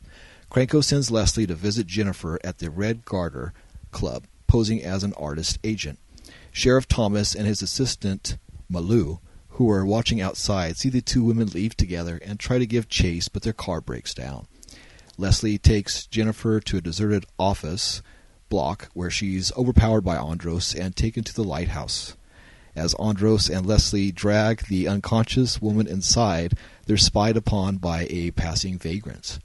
Cranko 0.51 0.83
sends 0.83 1.11
Leslie 1.11 1.47
to 1.47 1.55
visit 1.55 1.87
Jennifer 1.87 2.39
at 2.45 2.59
the 2.59 2.71
Red 2.71 3.05
Garter 3.05 3.53
Club, 3.91 4.27
posing 4.47 4.83
as 4.83 5.05
an 5.05 5.13
artist 5.15 5.59
agent. 5.65 5.99
Sheriff 6.53 6.89
Thomas 6.89 7.35
and 7.35 7.47
his 7.47 7.63
assistant 7.63 8.39
Malou, 8.71 9.21
who 9.51 9.71
are 9.71 9.87
watching 9.87 10.21
outside, 10.21 10.77
see 10.77 10.89
the 10.89 11.01
two 11.01 11.25
women 11.25 11.49
leave 11.49 11.77
together 11.77 12.21
and 12.25 12.39
try 12.39 12.59
to 12.59 12.67
give 12.67 12.89
chase, 12.89 13.29
but 13.29 13.43
their 13.43 13.53
car 13.53 13.81
breaks 13.81 14.15
down. 14.15 14.47
Leslie 15.19 15.59
takes 15.59 16.07
Jennifer 16.07 16.61
to 16.61 16.77
a 16.77 16.83
deserted 16.83 17.25
office 17.39 18.03
block 18.49 18.89
where 18.93 19.11
she's 19.11 19.53
overpowered 19.57 20.03
by 20.03 20.17
Andros 20.17 20.75
and 20.75 20.95
taken 20.95 21.25
to 21.25 21.35
the 21.35 21.45
lighthouse. 21.45 22.17
As 22.77 22.95
Andros 22.99 23.49
and 23.49 23.65
Leslie 23.65 24.13
drag 24.13 24.67
the 24.67 24.87
unconscious 24.87 25.63
woman 25.63 25.87
inside, 25.87 26.53
they're 26.85 26.99
spied 26.99 27.37
upon 27.37 27.79
by 27.79 28.07
a 28.11 28.33
passing 28.33 28.79
vagrant. 28.79 29.39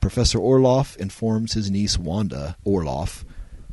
Professor 0.00 0.38
Orloff 0.38 0.96
informs 0.96 1.52
his 1.52 1.70
niece 1.70 1.98
Wanda 1.98 2.56
Orloff, 2.66 3.24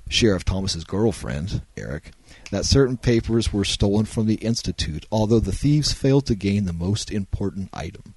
Sheriff 0.10 0.44
Thomas's 0.44 0.84
girlfriend, 0.84 1.62
Eric, 1.78 2.12
that 2.52 2.66
certain 2.66 2.98
papers 2.98 3.54
were 3.54 3.64
stolen 3.64 4.06
from 4.06 4.28
the 4.28 4.36
Institute, 4.36 5.06
although 5.10 5.40
the 5.40 5.54
thieves 5.54 5.94
failed 5.94 6.26
to 6.26 6.36
gain 6.36 6.66
the 6.66 6.74
most 6.74 7.12
important 7.12 7.70
item. 7.74 8.14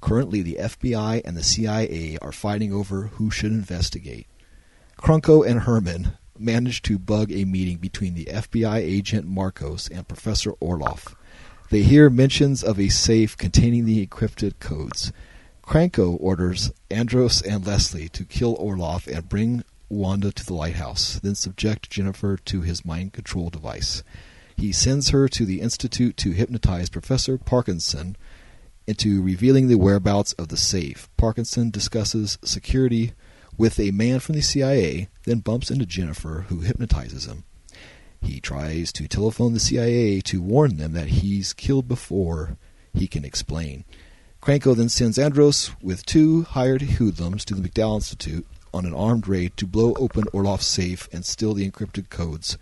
Currently, 0.00 0.42
the 0.42 0.58
FBI 0.60 1.22
and 1.24 1.36
the 1.36 1.44
CIA 1.44 2.18
are 2.20 2.32
fighting 2.32 2.72
over 2.72 3.02
who 3.02 3.30
should 3.30 3.52
investigate. 3.52 4.26
Cranko 4.98 5.46
and 5.46 5.60
Herman 5.60 6.16
managed 6.40 6.84
to 6.86 6.98
bug 6.98 7.30
a 7.32 7.44
meeting 7.44 7.78
between 7.78 8.14
the 8.14 8.26
FBI 8.26 8.76
agent 8.76 9.26
Marcos 9.26 9.88
and 9.88 10.08
Professor 10.08 10.52
Orloff. 10.52 11.14
They 11.70 11.82
hear 11.82 12.08
mentions 12.08 12.64
of 12.64 12.80
a 12.80 12.88
safe 12.88 13.36
containing 13.36 13.84
the 13.84 14.06
encrypted 14.06 14.58
codes. 14.58 15.12
Cranko 15.62 16.16
orders 16.18 16.72
Andros 16.90 17.42
and 17.42 17.66
Leslie 17.66 18.08
to 18.10 18.24
kill 18.24 18.56
Orloff 18.56 19.06
and 19.06 19.28
bring 19.28 19.64
Wanda 19.90 20.32
to 20.32 20.44
the 20.44 20.54
lighthouse, 20.54 21.18
then 21.20 21.34
subject 21.34 21.90
Jennifer 21.90 22.36
to 22.36 22.62
his 22.62 22.84
mind 22.84 23.12
control 23.12 23.50
device. 23.50 24.02
He 24.56 24.72
sends 24.72 25.10
her 25.10 25.28
to 25.28 25.44
the 25.44 25.60
Institute 25.60 26.16
to 26.18 26.32
hypnotize 26.32 26.88
Professor 26.88 27.38
Parkinson 27.38 28.16
into 28.86 29.22
revealing 29.22 29.68
the 29.68 29.76
whereabouts 29.76 30.32
of 30.32 30.48
the 30.48 30.56
safe. 30.56 31.08
Parkinson 31.16 31.70
discusses 31.70 32.38
security 32.42 33.12
with 33.58 33.78
a 33.78 33.90
man 33.90 34.20
from 34.20 34.36
the 34.36 34.40
CIA, 34.40 35.08
then 35.24 35.40
bumps 35.40 35.70
into 35.70 35.84
Jennifer, 35.84 36.46
who 36.48 36.60
hypnotizes 36.60 37.26
him. 37.26 37.44
He 38.22 38.40
tries 38.40 38.92
to 38.92 39.06
telephone 39.06 39.52
the 39.52 39.60
CIA 39.60 40.20
to 40.22 40.40
warn 40.40 40.76
them 40.76 40.92
that 40.92 41.08
he's 41.08 41.52
killed 41.52 41.86
before 41.88 42.56
he 42.94 43.06
can 43.06 43.24
explain. 43.24 43.84
Cranko 44.40 44.76
then 44.76 44.88
sends 44.88 45.18
Andros 45.18 45.72
with 45.82 46.06
two 46.06 46.42
hired 46.42 46.82
hoodlums 46.82 47.44
to 47.44 47.54
the 47.54 47.68
McDowell 47.68 47.96
Institute 47.96 48.46
on 48.72 48.86
an 48.86 48.94
armed 48.94 49.26
raid 49.26 49.56
to 49.56 49.66
blow 49.66 49.94
open 49.98 50.24
Orloff's 50.32 50.66
safe 50.66 51.08
and 51.12 51.24
steal 51.24 51.54
the 51.54 51.68
encrypted 51.68 52.08
codes. 52.08 52.56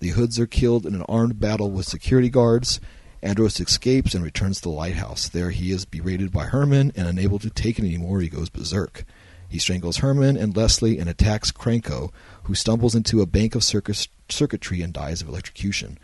The 0.00 0.10
Hoods 0.10 0.38
are 0.38 0.46
killed 0.46 0.86
in 0.86 0.94
an 0.94 1.04
armed 1.08 1.38
battle 1.38 1.70
with 1.70 1.86
security 1.86 2.30
guards. 2.30 2.80
Andros 3.22 3.60
escapes 3.60 4.14
and 4.14 4.24
returns 4.24 4.56
to 4.56 4.62
the 4.62 4.74
lighthouse. 4.74 5.28
There 5.28 5.50
he 5.50 5.70
is 5.70 5.84
berated 5.84 6.32
by 6.32 6.46
Herman 6.46 6.92
and 6.96 7.06
unable 7.06 7.38
to 7.40 7.50
take 7.50 7.78
it 7.78 7.84
anymore, 7.84 8.20
he 8.20 8.28
goes 8.28 8.48
berserk. 8.48 9.04
He 9.50 9.58
strangles 9.58 9.98
Herman 9.98 10.36
and 10.36 10.56
Leslie 10.56 10.98
and 10.98 11.10
attacks 11.10 11.50
Cranko, 11.50 12.12
who 12.44 12.54
stumbles 12.54 12.94
into 12.94 13.20
a 13.20 13.26
bank 13.26 13.56
of 13.56 13.64
circus, 13.64 14.06
circuitry 14.28 14.80
and 14.80 14.92
dies 14.92 15.20
of 15.20 15.28
electrocution. 15.28 15.98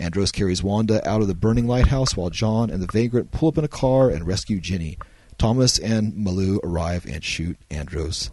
Andros 0.00 0.32
carries 0.32 0.64
Wanda 0.64 1.08
out 1.08 1.22
of 1.22 1.28
the 1.28 1.34
burning 1.34 1.68
lighthouse 1.68 2.16
while 2.16 2.28
John 2.28 2.70
and 2.70 2.82
the 2.82 2.92
Vagrant 2.92 3.30
pull 3.30 3.50
up 3.50 3.58
in 3.58 3.64
a 3.64 3.68
car 3.68 4.10
and 4.10 4.26
rescue 4.26 4.60
Ginny. 4.60 4.98
Thomas 5.38 5.78
and 5.78 6.12
Malou 6.12 6.58
arrive 6.64 7.06
and 7.06 7.22
shoot 7.22 7.56
Andros 7.70 8.32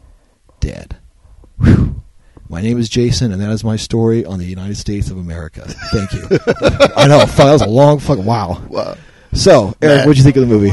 dead. 0.59 0.97
Whew. 1.59 2.01
My 2.49 2.61
name 2.61 2.79
is 2.79 2.89
Jason, 2.89 3.31
and 3.31 3.41
that 3.41 3.51
is 3.51 3.63
my 3.63 3.75
story 3.75 4.25
on 4.25 4.39
the 4.39 4.45
United 4.45 4.77
States 4.77 5.11
of 5.11 5.17
America. 5.17 5.63
Thank 5.91 6.13
you. 6.13 6.21
I 6.95 7.07
know, 7.07 7.23
that 7.23 7.51
was 7.53 7.61
a 7.61 7.67
long 7.67 7.99
fucking 7.99 8.25
wow. 8.25 8.63
Wow. 8.67 8.97
So, 9.33 9.75
Eric, 9.81 10.05
what'd 10.05 10.17
you 10.17 10.23
think 10.23 10.37
of 10.37 10.47
the 10.47 10.55
movie? 10.55 10.71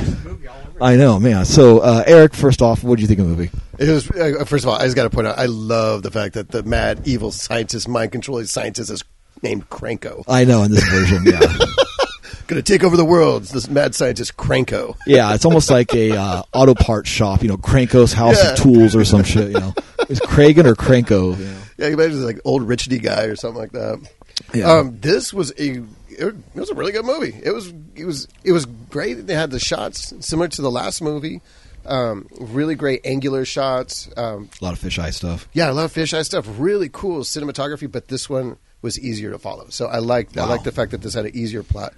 I 0.83 0.97
know, 0.97 1.19
man. 1.21 1.45
So, 1.45 1.79
uh, 1.79 2.03
Eric, 2.07 2.35
first 2.35 2.61
off, 2.61 2.83
what 2.83 2.97
did 2.97 3.03
you 3.03 3.09
think 3.09 3.21
of 3.21 3.29
the 3.29 3.37
movie? 3.37 3.51
It 3.79 3.89
was 3.89 4.11
uh, 4.11 4.45
first 4.47 4.65
of 4.65 4.69
all, 4.71 4.77
I 4.77 4.85
just 4.85 4.97
got 4.97 5.05
to 5.05 5.11
point 5.11 5.27
out, 5.29 5.39
I 5.39 5.47
love 5.47 6.03
the 6.03 6.11
fact 6.11 6.35
that 6.35 6.51
the 6.51 6.63
mad 6.63 7.03
evil 7.07 7.31
scientist, 7.31 7.89
mind 7.89 8.13
controlling 8.13 8.47
scientist, 8.47 8.91
is 8.91 9.05
named 9.43 9.69
Cranko. 9.71 10.25
I 10.29 10.45
know 10.45 10.63
in 10.63 10.71
this 10.71 10.85
version, 10.89 11.25
yeah, 11.25 11.41
Going 12.49 12.61
to 12.61 12.73
take 12.73 12.83
over 12.85 12.97
the 12.97 13.05
world. 13.05 13.45
This 13.45 13.69
mad 13.71 13.95
scientist 13.95 14.37
Cranko. 14.37 14.97
yeah. 15.07 15.33
It's 15.35 15.45
almost 15.45 15.71
like 15.71 15.95
a 15.95 16.11
uh, 16.17 16.43
auto 16.53 16.75
parts 16.75 17.09
shop, 17.09 17.43
you 17.43 17.49
know, 17.49 17.57
Cranko's 17.57 18.13
House 18.13 18.43
Yeah. 18.43 18.51
of 18.53 18.59
Tools 18.59 18.97
or 18.97 19.05
some 19.05 19.23
shit. 19.23 19.49
You 19.53 19.61
know, 19.61 19.75
is 20.09 20.21
Kragan 20.21 20.65
or 20.67 20.75
Cranko? 20.75 21.39
You 21.39 21.45
know? 21.45 21.59
Yeah, 21.79 21.87
you 21.89 21.95
imagine 21.95 22.25
like 22.25 22.41
old 22.45 22.63
richety 22.67 23.01
guy 23.03 23.23
or 23.25 23.37
something 23.37 23.59
like 23.61 23.73
that. 23.73 24.07
Yeah. 24.53 24.71
Um, 24.73 24.99
this 25.01 25.33
was 25.33 25.53
a 25.59 25.83
it 26.19 26.35
was 26.55 26.71
a 26.71 26.75
really 26.75 26.93
good 26.93 27.05
movie. 27.05 27.35
It 27.43 27.51
was 27.53 27.73
it 27.95 28.05
was 28.05 28.29
it 28.45 28.53
was 28.53 28.67
great. 28.67 29.27
They 29.27 29.35
had 29.35 29.51
the 29.51 29.59
shots 29.61 30.13
similar 30.21 30.49
to 30.49 30.63
the 30.63 30.71
last 30.71 31.03
movie. 31.03 31.41
Um, 31.85 32.29
really 32.39 32.75
great 32.77 33.01
angular 33.05 33.45
shots. 33.45 34.09
Um, 34.17 34.49
A 34.61 34.65
lot 34.65 34.73
of 34.73 34.79
fisheye 34.81 35.13
stuff. 35.13 35.49
yeah, 35.53 35.67
a 35.67 35.69
I 35.69 35.71
love 35.71 35.93
fisheye 35.93 36.25
stuff. 36.25 36.47
Really 36.59 36.89
cool 36.89 37.21
cinematography, 37.23 37.91
but 37.91 38.07
this 38.09 38.31
one 38.31 38.57
was 38.83 38.99
easier 39.01 39.31
to 39.33 39.39
follow. 39.39 39.67
So 39.71 39.87
I 39.87 39.99
like 39.99 40.37
I 40.37 40.43
Wow. 40.43 40.49
like 40.51 40.63
the 40.65 40.71
fact 40.73 40.93
that 40.93 41.03
this 41.03 41.15
had 41.15 41.25
an 41.27 41.37
easier 41.37 41.63
plot. 41.65 41.93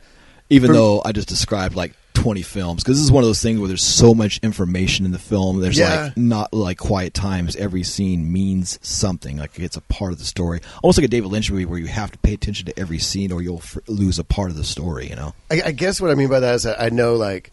Even 0.51 0.69
For- 0.69 0.75
though 0.75 1.03
I 1.05 1.13
just 1.13 1.29
described 1.29 1.75
like 1.75 1.95
20 2.15 2.43
films 2.43 2.83
because 2.85 2.97
this 2.97 3.05
is 3.05 3.11
one 3.13 3.25
of 3.25 3.29
those 3.29 3.43
things 3.43 3.59
where 3.59 3.67
there's 3.69 3.83
so 3.83 4.15
much 4.15 4.39
information 4.43 5.05
in 5.05 5.11
the 5.13 5.19
film. 5.19 5.61
There's 5.61 5.77
Yeah. 5.77 6.05
like 6.05 6.17
not 6.17 6.55
like 6.55 6.79
quiet 6.79 7.13
times. 7.13 7.57
Every 7.57 7.83
scene 7.83 8.33
means 8.33 8.79
something. 8.83 9.37
Like 9.37 9.59
it's 9.59 9.77
a 9.77 9.81
part 9.83 10.13
of 10.13 10.19
the 10.21 10.25
story. 10.25 10.61
Almost 10.83 10.99
like 10.99 11.05
a 11.07 11.09
David 11.09 11.31
Lynch 11.31 11.51
movie 11.51 11.65
where 11.65 11.79
you 11.79 11.87
have 11.89 12.13
to 12.13 12.19
pay 12.19 12.33
attention 12.35 12.67
to 12.67 12.79
every 12.79 12.99
scene 12.99 13.33
or 13.33 13.43
you'll 13.43 13.59
f- 13.59 13.79
lose 13.89 14.19
a 14.21 14.25
part 14.25 14.51
of 14.51 14.57
the 14.57 14.65
story. 14.65 15.09
You 15.09 15.17
know? 15.17 15.35
I, 15.51 15.63
I 15.67 15.71
guess 15.73 16.01
what 16.01 16.11
I 16.11 16.15
mean 16.15 16.29
by 16.29 16.41
that 16.41 16.55
is 16.55 16.63
that 16.63 16.81
I 16.81 16.89
know 16.91 17.15
like 17.15 17.51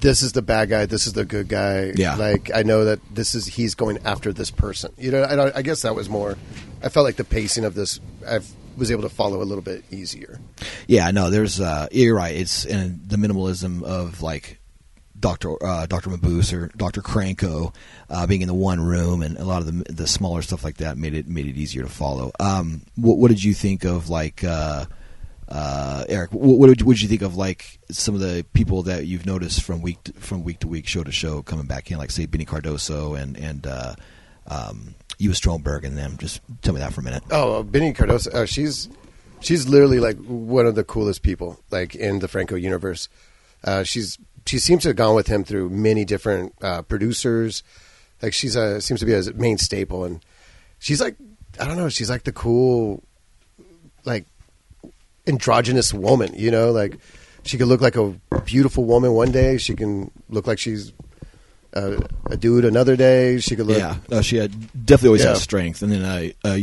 this 0.00 0.22
is 0.22 0.32
the 0.32 0.42
bad 0.42 0.70
guy, 0.70 0.86
this 0.86 1.06
is 1.06 1.12
the 1.12 1.24
good 1.26 1.48
guy. 1.48 1.92
Yeah. 1.94 2.14
Like 2.16 2.50
I 2.54 2.62
know 2.62 2.86
that 2.86 3.00
this 3.14 3.34
is 3.34 3.46
he's 3.46 3.74
going 3.74 3.98
after 4.06 4.32
this 4.32 4.50
person. 4.50 4.90
You 4.96 5.10
know, 5.10 5.22
I, 5.22 5.58
I 5.58 5.62
guess 5.62 5.82
that 5.82 5.94
was 5.94 6.08
more. 6.08 6.38
I 6.82 6.88
felt 6.88 7.04
like 7.04 7.16
the 7.16 7.24
pacing 7.24 7.64
of 7.66 7.74
this 7.74 8.00
I 8.26 8.38
was 8.78 8.90
able 8.90 9.02
to 9.02 9.08
follow 9.08 9.42
a 9.42 9.44
little 9.44 9.64
bit 9.64 9.84
easier. 9.90 10.40
Yeah. 10.86 11.10
No. 11.10 11.30
There's. 11.30 11.60
Uh, 11.60 11.88
you're 11.92 12.16
right. 12.16 12.34
It's 12.34 12.64
and 12.64 13.08
the 13.08 13.16
minimalism 13.16 13.82
of 13.82 14.22
like. 14.22 14.58
Doctor 15.20 15.60
uh, 15.66 15.84
Doctor 15.86 16.10
Mabuse 16.10 16.52
or 16.52 16.68
Doctor 16.76 17.02
Cranko 17.02 17.74
uh, 18.08 18.28
being 18.28 18.40
in 18.40 18.46
the 18.46 18.54
one 18.54 18.80
room 18.80 19.20
and 19.20 19.36
a 19.36 19.44
lot 19.44 19.62
of 19.62 19.66
the 19.66 19.92
the 19.92 20.06
smaller 20.06 20.42
stuff 20.42 20.62
like 20.62 20.76
that 20.76 20.96
made 20.96 21.12
it 21.12 21.26
made 21.26 21.46
it 21.46 21.56
easier 21.56 21.82
to 21.82 21.88
follow. 21.88 22.30
Um, 22.38 22.82
what, 22.94 23.18
what 23.18 23.26
did 23.26 23.42
you 23.42 23.52
think 23.52 23.82
of 23.82 24.08
like 24.08 24.44
uh, 24.44 24.84
uh, 25.48 26.04
Eric? 26.08 26.32
What, 26.32 26.60
what 26.60 26.68
did, 26.68 26.78
you, 26.82 26.86
what 26.86 27.02
you 27.02 27.08
think 27.08 27.22
of 27.22 27.36
like 27.36 27.80
some 27.90 28.14
of 28.14 28.20
the 28.20 28.46
people 28.52 28.84
that 28.84 29.06
you've 29.06 29.26
noticed 29.26 29.64
from 29.64 29.82
week 29.82 30.00
to, 30.04 30.12
from 30.12 30.44
week 30.44 30.60
to 30.60 30.68
week, 30.68 30.86
show 30.86 31.02
to 31.02 31.10
show, 31.10 31.42
coming 31.42 31.66
back 31.66 31.90
in, 31.90 31.98
like 31.98 32.12
say 32.12 32.26
Beni 32.26 32.46
Cardoso 32.46 33.20
and 33.20 33.36
and 33.36 33.66
uh, 33.66 33.96
um, 34.48 34.94
Ewa 35.18 35.34
Stromberg 35.34 35.84
and 35.84 35.96
them? 35.96 36.16
Just 36.18 36.40
tell 36.62 36.74
me 36.74 36.80
that 36.80 36.92
for 36.92 37.00
a 37.00 37.04
minute. 37.04 37.22
Oh, 37.30 37.62
Beni 37.62 37.92
Cardoso, 37.92 38.32
uh, 38.34 38.46
she's 38.46 38.88
she's 39.40 39.68
literally 39.68 40.00
like 40.00 40.16
one 40.18 40.66
of 40.66 40.74
the 40.74 40.84
coolest 40.84 41.22
people 41.22 41.60
like 41.70 41.94
in 41.94 42.18
the 42.18 42.28
Franco 42.28 42.54
universe. 42.56 43.08
Uh, 43.64 43.82
she's 43.82 44.18
she 44.46 44.58
seems 44.58 44.82
to 44.82 44.90
have 44.90 44.96
gone 44.96 45.14
with 45.14 45.26
him 45.26 45.44
through 45.44 45.70
many 45.70 46.04
different 46.04 46.54
uh, 46.62 46.82
producers. 46.82 47.62
Like 48.22 48.32
she's 48.32 48.56
a 48.56 48.80
seems 48.80 49.00
to 49.00 49.06
be 49.06 49.14
a 49.14 49.22
main 49.34 49.58
staple, 49.58 50.04
and 50.04 50.24
she's 50.78 51.00
like 51.00 51.16
I 51.60 51.66
don't 51.66 51.76
know, 51.76 51.88
she's 51.88 52.10
like 52.10 52.24
the 52.24 52.32
cool 52.32 53.02
like 54.04 54.26
androgynous 55.26 55.92
woman. 55.92 56.32
You 56.34 56.50
know, 56.50 56.70
like 56.70 56.98
she 57.42 57.58
could 57.58 57.68
look 57.68 57.80
like 57.80 57.96
a 57.96 58.14
beautiful 58.44 58.84
woman 58.84 59.12
one 59.12 59.32
day. 59.32 59.58
She 59.58 59.74
can 59.74 60.10
look 60.28 60.46
like 60.46 60.58
she's 60.58 60.92
uh, 61.74 62.00
a 62.26 62.36
dude 62.36 62.64
another 62.64 62.96
day. 62.96 63.38
She 63.40 63.56
could 63.56 63.66
look 63.66 63.78
yeah, 63.78 63.96
no, 64.10 64.22
she 64.22 64.36
had 64.36 64.52
definitely 64.86 65.08
always 65.08 65.22
Yeah. 65.24 65.28
had 65.30 65.38
strength, 65.38 65.82
and 65.82 65.92
then 65.92 66.04
I. 66.04 66.34
Uh, 66.44 66.58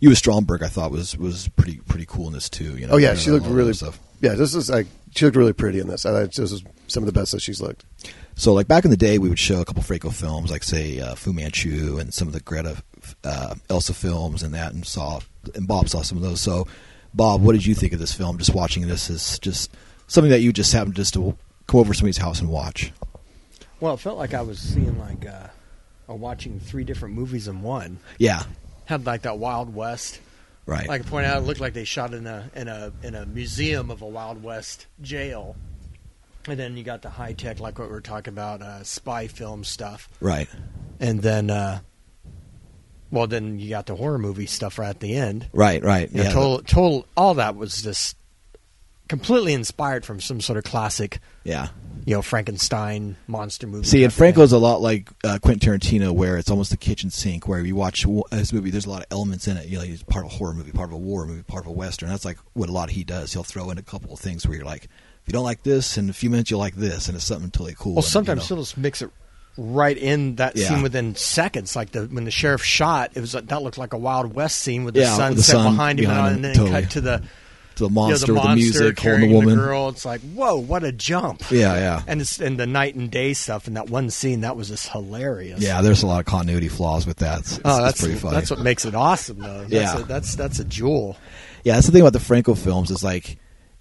Ewa 0.00 0.14
Stromberg, 0.14 0.62
I 0.62 0.68
thought 0.68 0.90
was 0.90 1.16
was 1.16 1.48
pretty 1.56 1.78
pretty 1.88 2.04
cool 2.06 2.26
in 2.26 2.34
this 2.34 2.50
too. 2.50 2.76
You 2.76 2.86
know, 2.86 2.92
Oh 2.94 2.96
yeah, 2.98 3.12
You 3.12 3.16
she 3.16 3.30
looked 3.30 3.46
really. 3.46 3.72
stuff. 3.72 3.98
Yeah, 4.20 4.34
this 4.34 4.54
is 4.54 4.68
like 4.68 4.86
she 5.14 5.24
looked 5.24 5.38
really 5.38 5.54
pretty 5.54 5.78
in 5.80 5.86
this. 5.88 6.04
I 6.04 6.10
thought 6.10 6.34
this 6.34 6.50
was 6.52 6.62
some 6.86 7.02
of 7.02 7.06
the 7.06 7.18
best 7.18 7.32
that 7.32 7.40
she's 7.40 7.62
looked. 7.62 7.84
So, 8.34 8.52
like 8.52 8.68
back 8.68 8.84
in 8.84 8.90
the 8.90 8.96
day, 8.98 9.16
we 9.16 9.30
would 9.30 9.38
show 9.38 9.62
a 9.62 9.64
couple 9.64 9.82
Franco 9.82 10.10
films, 10.10 10.50
like 10.50 10.64
say 10.64 11.00
uh, 11.00 11.14
Fu 11.14 11.32
Manchu 11.32 11.96
and 11.98 12.12
some 12.12 12.28
of 12.28 12.34
the 12.34 12.40
Greta 12.40 12.76
uh, 13.24 13.54
Elsa 13.70 13.94
films 13.94 14.42
and 14.42 14.52
that, 14.52 14.74
and 14.74 14.84
saw 14.86 15.20
and 15.54 15.66
Bob 15.66 15.88
saw 15.88 16.02
some 16.02 16.18
of 16.18 16.22
those. 16.24 16.42
So, 16.42 16.66
Bob, 17.14 17.40
what 17.42 17.52
did 17.54 17.64
you 17.64 17.74
think 17.74 17.94
of 17.94 17.98
this 17.98 18.12
film? 18.12 18.36
Just 18.36 18.52
watching 18.54 18.86
this 18.86 19.08
is 19.08 19.38
just 19.38 19.74
something 20.08 20.30
that 20.30 20.40
you 20.40 20.52
just 20.52 20.74
happened 20.74 20.94
just 20.96 21.14
to 21.14 21.34
come 21.66 21.80
over 21.80 21.94
to 21.94 21.98
somebody's 21.98 22.18
house 22.18 22.40
and 22.40 22.50
watch. 22.50 22.92
Well, 23.80 23.94
it 23.94 24.00
felt 24.00 24.18
like 24.18 24.34
I 24.34 24.42
was 24.42 24.58
seeing 24.58 24.98
like 24.98 25.26
uh, 25.26 25.48
or 26.08 26.16
watching 26.16 26.60
three 26.60 26.84
different 26.84 27.14
movies 27.14 27.48
in 27.48 27.62
one. 27.62 27.98
Yeah, 28.18 28.42
Had 28.86 29.06
like 29.06 29.22
that 29.22 29.38
Wild 29.38 29.74
West. 29.74 30.20
right. 30.66 30.88
Like 30.88 31.02
I 31.06 31.08
point 31.08 31.26
out, 31.26 31.38
it 31.38 31.46
looked 31.46 31.60
like 31.60 31.74
they 31.74 31.84
shot 31.84 32.14
in 32.14 32.26
a 32.26 32.50
in 32.54 32.68
a 32.68 32.92
in 33.02 33.14
a 33.14 33.26
museum 33.26 33.90
of 33.90 34.02
a 34.02 34.06
Wild 34.06 34.42
West 34.42 34.86
jail. 35.02 35.56
And 36.48 36.58
then 36.58 36.76
you 36.76 36.84
got 36.84 37.02
the 37.02 37.10
high 37.10 37.32
tech, 37.32 37.58
like 37.58 37.76
what 37.78 37.88
we 37.88 37.94
were 37.94 38.00
talking 38.00 38.32
about, 38.32 38.62
uh, 38.62 38.84
spy 38.84 39.26
film 39.26 39.64
stuff. 39.64 40.08
right. 40.20 40.48
And 41.00 41.20
then, 41.20 41.50
uh, 41.50 41.80
well, 43.10 43.26
then 43.26 43.58
you 43.58 43.68
got 43.68 43.86
the 43.86 43.96
horror 43.96 44.18
movie 44.18 44.46
stuff 44.46 44.78
right 44.78 44.88
at 44.90 45.00
the 45.00 45.14
end. 45.16 45.48
Right. 45.52 45.82
Right. 45.82 46.08
You 46.10 46.18
know, 46.18 46.22
Yeah. 46.22 46.32
total, 46.32 46.58
total, 46.62 47.06
all 47.16 47.34
that 47.34 47.56
was 47.56 47.82
just 47.82 48.16
completely 49.08 49.54
inspired 49.54 50.04
from 50.04 50.20
some 50.20 50.40
sort 50.40 50.56
of 50.56 50.62
classic, 50.64 51.18
yeah. 51.44 51.68
You 52.06 52.14
know, 52.14 52.22
Frankenstein 52.22 53.16
monster 53.26 53.66
movie. 53.66 53.84
See, 53.86 54.04
and 54.04 54.10
of 54.12 54.16
Franco's 54.16 54.52
a 54.52 54.58
lot 54.58 54.80
like 54.80 55.10
uh, 55.24 55.38
Quentin 55.42 55.72
Tarantino, 55.78 56.12
where 56.12 56.38
it's 56.38 56.50
almost 56.50 56.70
the 56.70 56.76
kitchen 56.78 57.10
sink. 57.10 57.46
Where 57.46 57.60
you 57.60 57.76
watch 57.76 58.02
w- 58.02 58.22
his 58.30 58.52
movie, 58.52 58.70
there's 58.70 58.86
a 58.86 58.90
lot 58.90 59.00
of 59.02 59.06
elements 59.10 59.46
in 59.48 59.56
it. 59.58 59.66
You 59.66 59.78
know, 59.78 59.84
he's 59.84 60.02
part 60.04 60.24
of 60.24 60.32
a 60.32 60.34
horror 60.34 60.54
movie, 60.54 60.72
part 60.72 60.88
of 60.88 60.94
a 60.94 60.98
war 60.98 61.26
movie, 61.26 61.42
part 61.42 61.64
of 61.64 61.68
a 61.68 61.72
western. 61.72 62.08
That's 62.08 62.24
like 62.24 62.38
what 62.54 62.68
a 62.68 62.72
lot 62.72 62.90
he 62.90 63.04
does. 63.04 63.32
He'll 63.32 63.42
throw 63.42 63.70
in 63.70 63.78
a 63.78 63.82
couple 63.82 64.12
of 64.14 64.20
things 64.20 64.46
where 64.46 64.56
you're 64.56 64.64
like, 64.64 64.84
if 64.84 64.90
you 65.26 65.32
don't 65.32 65.44
like 65.44 65.64
this, 65.64 65.98
in 65.98 66.08
a 66.08 66.12
few 66.12 66.30
minutes 66.30 66.50
you'll 66.50 66.60
like 66.60 66.76
this, 66.76 67.08
and 67.08 67.16
it's 67.16 67.24
something 67.26 67.50
totally 67.50 67.74
cool. 67.76 67.94
Well, 67.94 68.04
and, 68.04 68.06
sometimes 68.06 68.48
you 68.48 68.54
know. 68.54 68.60
he'll 68.60 68.64
just 68.64 68.78
mix 68.78 69.02
it 69.02 69.10
right 69.58 69.96
in 69.98 70.36
that 70.36 70.54
Yeah. 70.54 70.68
scene 70.68 70.82
within 70.82 71.16
seconds. 71.16 71.74
Like 71.74 71.90
the 71.90 72.02
when 72.06 72.24
the 72.24 72.30
sheriff 72.30 72.62
shot, 72.62 73.12
it 73.16 73.20
was 73.20 73.34
like, 73.34 73.48
that 73.48 73.62
looked 73.62 73.78
like 73.78 73.94
a 73.94 73.98
Wild 73.98 74.32
West 74.34 74.60
scene 74.60 74.84
with 74.84 74.94
the 74.94 75.00
Yeah, 75.00 75.16
sun 75.16 75.30
with 75.30 75.38
the 75.38 75.42
set 75.42 75.52
sun 75.54 75.72
behind 75.72 75.98
him, 75.98 76.04
behind 76.06 76.26
and 76.26 76.36
him, 76.36 76.42
then 76.42 76.54
totally. 76.54 76.82
cut 76.82 76.90
to 76.92 77.00
the 77.00 77.22
to 77.76 77.84
the 77.84 77.90
monster, 77.90 78.26
the 78.26 78.34
with 78.34 78.42
the 78.42 78.54
music, 78.54 78.98
holding 79.00 79.28
the 79.30 79.34
woman. 79.34 79.54
girl. 79.56 79.88
It's 79.90 80.04
like 80.04 80.20
whoa, 80.20 80.56
what 80.56 80.84
a 80.84 80.92
jump! 80.92 81.42
Yeah, 81.50 81.74
yeah, 81.74 82.02
And 82.06 82.20
it's 82.20 82.40
and 82.40 82.58
the 82.58 82.66
night 82.66 82.94
and 82.94 83.10
day 83.10 83.32
stuff 83.32 83.68
in 83.68 83.74
that 83.74 83.88
one 83.88 84.10
scene 84.10 84.40
that 84.40 84.56
was 84.56 84.68
just 84.68 84.88
hilarious. 84.88 85.60
yeah. 85.60 85.80
There's 85.82 86.02
a 86.02 86.06
lot 86.06 86.20
of 86.20 86.26
continuity 86.26 86.68
flaws 86.68 87.06
with 87.06 87.18
that. 87.18 87.40
It's, 87.40 87.60
Oh, 87.64 87.82
that's 87.82 88.00
pretty 88.00 88.16
funny. 88.18 88.34
that's 88.34 88.50
what 88.50 88.60
makes 88.60 88.84
it 88.84 88.94
awesome, 88.94 89.38
though. 89.38 89.60
That's 89.60 89.72
Yeah. 89.72 89.98
a, 90.00 90.02
that's 90.04 90.34
that's 90.34 90.58
a 90.58 90.64
jewel. 90.64 91.16
Yeah, 91.64 91.74
that's 91.74 91.86
the 91.86 91.92
thing 91.92 92.02
about 92.02 92.12
the 92.12 92.20
Franco 92.20 92.54
films 92.54 92.90
is 92.90 93.02
like 93.04 93.38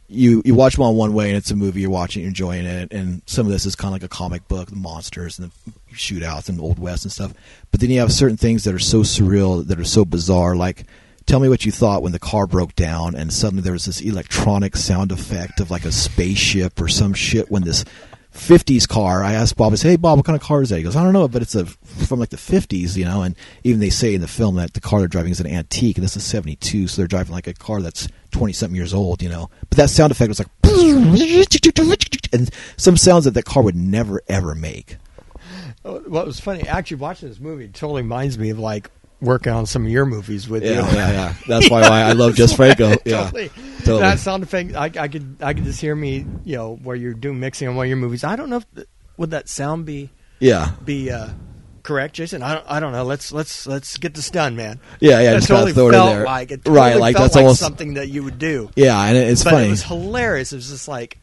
you 0.07 0.41
you 0.45 0.53
watch 0.53 0.75
them 0.75 0.83
on 0.83 0.95
one 0.95 1.13
way 1.13 1.29
and 1.29 1.37
it's 1.37 1.49
a 1.51 1.55
movie 1.55 1.81
you're 1.81 1.89
watching, 1.89 2.21
you're 2.21 2.29
enjoying 2.29 2.65
it, 2.65 2.91
and 2.93 3.21
some 3.25 3.45
of 3.47 3.51
this 3.51 3.65
is 3.65 3.75
kind 3.75 3.87
of 3.89 3.93
like 3.93 4.03
a 4.03 4.07
comic 4.07 4.47
book, 4.47 4.69
the 4.69 4.75
monsters 4.75 5.39
and 5.39 5.49
the 5.65 5.71
shootouts 5.95 6.47
and 6.49 6.59
the 6.59 6.61
old 6.63 6.77
west 6.77 7.05
and 7.05 7.11
stuff. 7.11 7.33
But 7.71 7.79
then 7.79 7.89
you 7.89 7.99
have 8.01 8.11
certain 8.11 8.37
things 8.37 8.65
that 8.65 8.73
are 8.75 8.79
so 8.79 8.99
surreal, 9.01 9.65
that 9.67 9.79
are 9.79 9.83
so 9.85 10.05
bizarre, 10.05 10.55
like. 10.55 10.85
Tell 11.25 11.39
me 11.39 11.49
what 11.49 11.65
you 11.65 11.71
thought 11.71 12.03
when 12.03 12.11
the 12.11 12.19
car 12.19 12.45
broke 12.45 12.75
down 12.75 13.15
and 13.15 13.33
suddenly 13.33 13.63
there 13.63 13.73
was 13.73 13.85
this 13.85 14.01
electronic 14.01 14.75
sound 14.75 15.11
effect 15.11 15.59
of 15.59 15.71
like 15.71 15.83
a 15.83 15.91
spaceship 15.91 16.79
or 16.79 16.87
some 16.87 17.13
shit 17.13 17.49
when 17.49 17.63
this 17.63 17.83
50s 18.35 18.87
car. 18.87 19.23
I 19.23 19.33
asked 19.33 19.55
Bob, 19.55 19.71
I 19.73 19.75
said, 19.75 19.89
"Hey 19.89 19.95
Bob, 19.95 20.17
what 20.17 20.25
kind 20.25 20.35
of 20.35 20.41
car 20.43 20.61
is 20.61 20.69
that?" 20.69 20.77
He 20.77 20.83
goes, 20.83 20.95
"I 20.95 21.03
don't 21.03 21.13
know, 21.13 21.27
but 21.27 21.41
it's 21.41 21.55
a 21.55 21.65
from 21.65 22.19
like 22.19 22.29
the 22.29 22.37
50s, 22.37 22.95
you 22.95 23.05
know." 23.05 23.23
And 23.23 23.35
even 23.63 23.79
they 23.79 23.89
say 23.89 24.13
in 24.13 24.21
the 24.21 24.27
film 24.27 24.55
that 24.55 24.73
the 24.73 24.81
car 24.81 24.99
they're 24.99 25.07
driving 25.07 25.31
is 25.31 25.39
an 25.39 25.47
antique, 25.47 25.97
and 25.97 26.03
this 26.03 26.17
is 26.17 26.23
72, 26.23 26.87
so 26.87 27.01
they're 27.01 27.07
driving 27.07 27.33
like 27.33 27.47
a 27.47 27.53
car 27.53 27.81
that's 27.81 28.07
20 28.31 28.53
something 28.53 28.75
years 28.75 28.93
old, 28.93 29.23
you 29.23 29.29
know. 29.29 29.49
But 29.69 29.77
that 29.77 29.89
sound 29.89 30.11
effect 30.11 30.27
was 30.27 30.39
like, 30.39 30.49
and 32.33 32.49
some 32.77 32.97
sounds 32.97 33.23
that 33.25 33.31
that 33.31 33.45
car 33.45 33.63
would 33.63 33.75
never 33.75 34.21
ever 34.27 34.53
make. 34.53 34.97
What 35.83 36.25
was 36.25 36.39
funny, 36.39 36.67
actually 36.67 36.97
watching 36.97 37.29
this 37.29 37.39
movie 37.39 37.67
totally 37.67 38.01
reminds 38.01 38.37
me 38.37 38.49
of 38.49 38.59
like 38.59 38.89
working 39.21 39.53
on 39.53 39.65
some 39.65 39.85
of 39.85 39.91
your 39.91 40.05
movies 40.05 40.47
with 40.49 40.63
Yeah, 40.63 40.71
you. 40.89 40.97
yeah, 40.97 41.11
yeah. 41.11 41.33
That's 41.47 41.69
why 41.69 41.81
I 41.81 42.11
love 42.13 42.35
Jess 42.35 42.53
Franco. 42.55 42.89
Yeah, 43.05 43.23
totally. 43.25 43.49
totally. 43.79 43.99
That 44.01 44.19
sound 44.19 44.43
effect, 44.43 44.75
I, 44.75 44.85
I 44.97 45.07
could, 45.07 45.37
I 45.41 45.53
could 45.53 45.63
just 45.63 45.79
hear 45.81 45.95
me, 45.95 46.25
you 46.43 46.55
know, 46.57 46.75
where 46.83 46.95
you're 46.95 47.13
doing 47.13 47.39
mixing 47.39 47.67
on 47.67 47.75
one 47.75 47.85
of 47.85 47.89
your 47.89 47.97
movies. 47.97 48.23
I 48.23 48.35
don't 48.35 48.49
know 48.49 48.57
if 48.57 48.85
would 49.17 49.31
that 49.31 49.47
sound 49.49 49.85
be 49.85 50.09
yeah, 50.39 50.73
be 50.83 51.09
uh, 51.11 51.29
correct, 51.83 52.15
Jason. 52.15 52.43
I 52.43 52.55
don't, 52.55 52.65
I 52.67 52.79
don't 52.81 52.91
know. 52.91 53.03
Let's 53.05 53.31
let's 53.31 53.65
let's 53.65 53.95
get 53.97 54.13
this 54.13 54.29
done, 54.29 54.57
man. 54.57 54.81
yeah, 54.99 55.21
yeah. 55.21 55.31
That 55.31 55.35
just 55.37 55.47
totally 55.47 55.71
throw 55.71 55.85
it 55.85 55.89
in 55.89 55.93
felt 55.93 56.09
there. 56.09 56.25
like 56.25 56.51
it. 56.51 56.57
Totally 56.65 56.77
right, 56.77 56.97
like 56.97 57.15
that's 57.15 57.35
like 57.35 57.43
almost 57.43 57.61
something 57.61 57.93
that 57.93 58.09
you 58.09 58.23
would 58.23 58.37
do. 58.37 58.69
yeah, 58.75 59.01
and 59.05 59.15
it's 59.15 59.43
but 59.45 59.51
funny. 59.51 59.67
it 59.67 59.69
was 59.69 59.83
hilarious. 59.83 60.51
It 60.51 60.57
was 60.57 60.69
just 60.69 60.89
like 60.89 61.19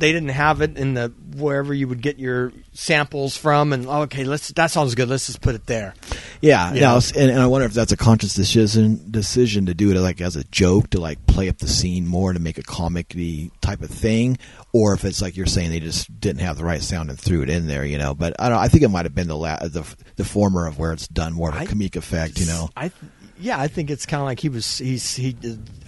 they 0.00 0.12
didn't 0.12 0.30
have 0.30 0.60
it 0.62 0.76
in 0.76 0.94
the 0.94 1.12
wherever 1.36 1.72
you 1.72 1.86
would 1.88 2.02
get 2.02 2.18
your 2.18 2.52
samples 2.72 3.36
from, 3.36 3.72
and 3.72 3.86
oh, 3.86 4.02
okay, 4.02 4.24
let's 4.24 4.48
that 4.52 4.70
sounds 4.70 4.94
good. 4.94 5.08
Let's 5.08 5.26
just 5.26 5.40
put 5.40 5.54
it 5.54 5.66
there. 5.66 5.94
Yeah, 6.40 6.72
You 6.72 6.80
now, 6.80 6.94
know? 6.94 7.00
and, 7.16 7.30
and 7.30 7.40
I 7.40 7.46
wonder 7.46 7.66
if 7.66 7.72
that's 7.74 7.92
a 7.92 7.96
conscious 7.96 8.34
decision 8.34 9.10
decision 9.10 9.66
to 9.66 9.74
do 9.74 9.90
it 9.90 10.00
like 10.00 10.20
as 10.20 10.36
a 10.36 10.44
joke 10.44 10.90
to 10.90 11.00
like 11.00 11.24
play 11.26 11.48
up 11.48 11.58
the 11.58 11.68
scene 11.68 12.06
more 12.06 12.32
to 12.32 12.40
make 12.40 12.58
a 12.58 12.62
comedy 12.62 13.50
type 13.60 13.82
of 13.82 13.90
thing, 13.90 14.38
or 14.72 14.94
if 14.94 15.04
it's 15.04 15.20
like 15.22 15.36
you're 15.36 15.46
saying 15.46 15.70
they 15.70 15.80
just 15.80 16.18
didn't 16.20 16.40
have 16.42 16.56
the 16.56 16.64
right 16.64 16.82
sound 16.82 17.10
and 17.10 17.18
threw 17.18 17.42
it 17.42 17.50
in 17.50 17.66
there, 17.66 17.84
you 17.84 17.98
know. 17.98 18.14
But 18.14 18.34
I 18.40 18.48
don't. 18.48 18.58
I 18.58 18.68
think 18.68 18.82
it 18.82 18.88
might 18.88 19.04
have 19.04 19.14
been 19.14 19.28
the 19.28 19.36
la- 19.36 19.58
the 19.58 19.86
the 20.16 20.24
former 20.24 20.66
of 20.66 20.78
where 20.78 20.92
it's 20.92 21.06
done 21.08 21.34
more 21.34 21.50
of 21.50 21.56
a 21.56 21.60
I- 21.60 21.66
comedic 21.66 21.96
effect, 21.96 22.40
you 22.40 22.46
know. 22.46 22.70
I 22.76 22.90
yeah, 23.38 23.58
I 23.58 23.68
think 23.68 23.90
it's 23.90 24.04
kind 24.04 24.20
of 24.20 24.26
like 24.26 24.40
he 24.40 24.48
was 24.48 24.78
he's 24.78 25.14
he 25.16 25.36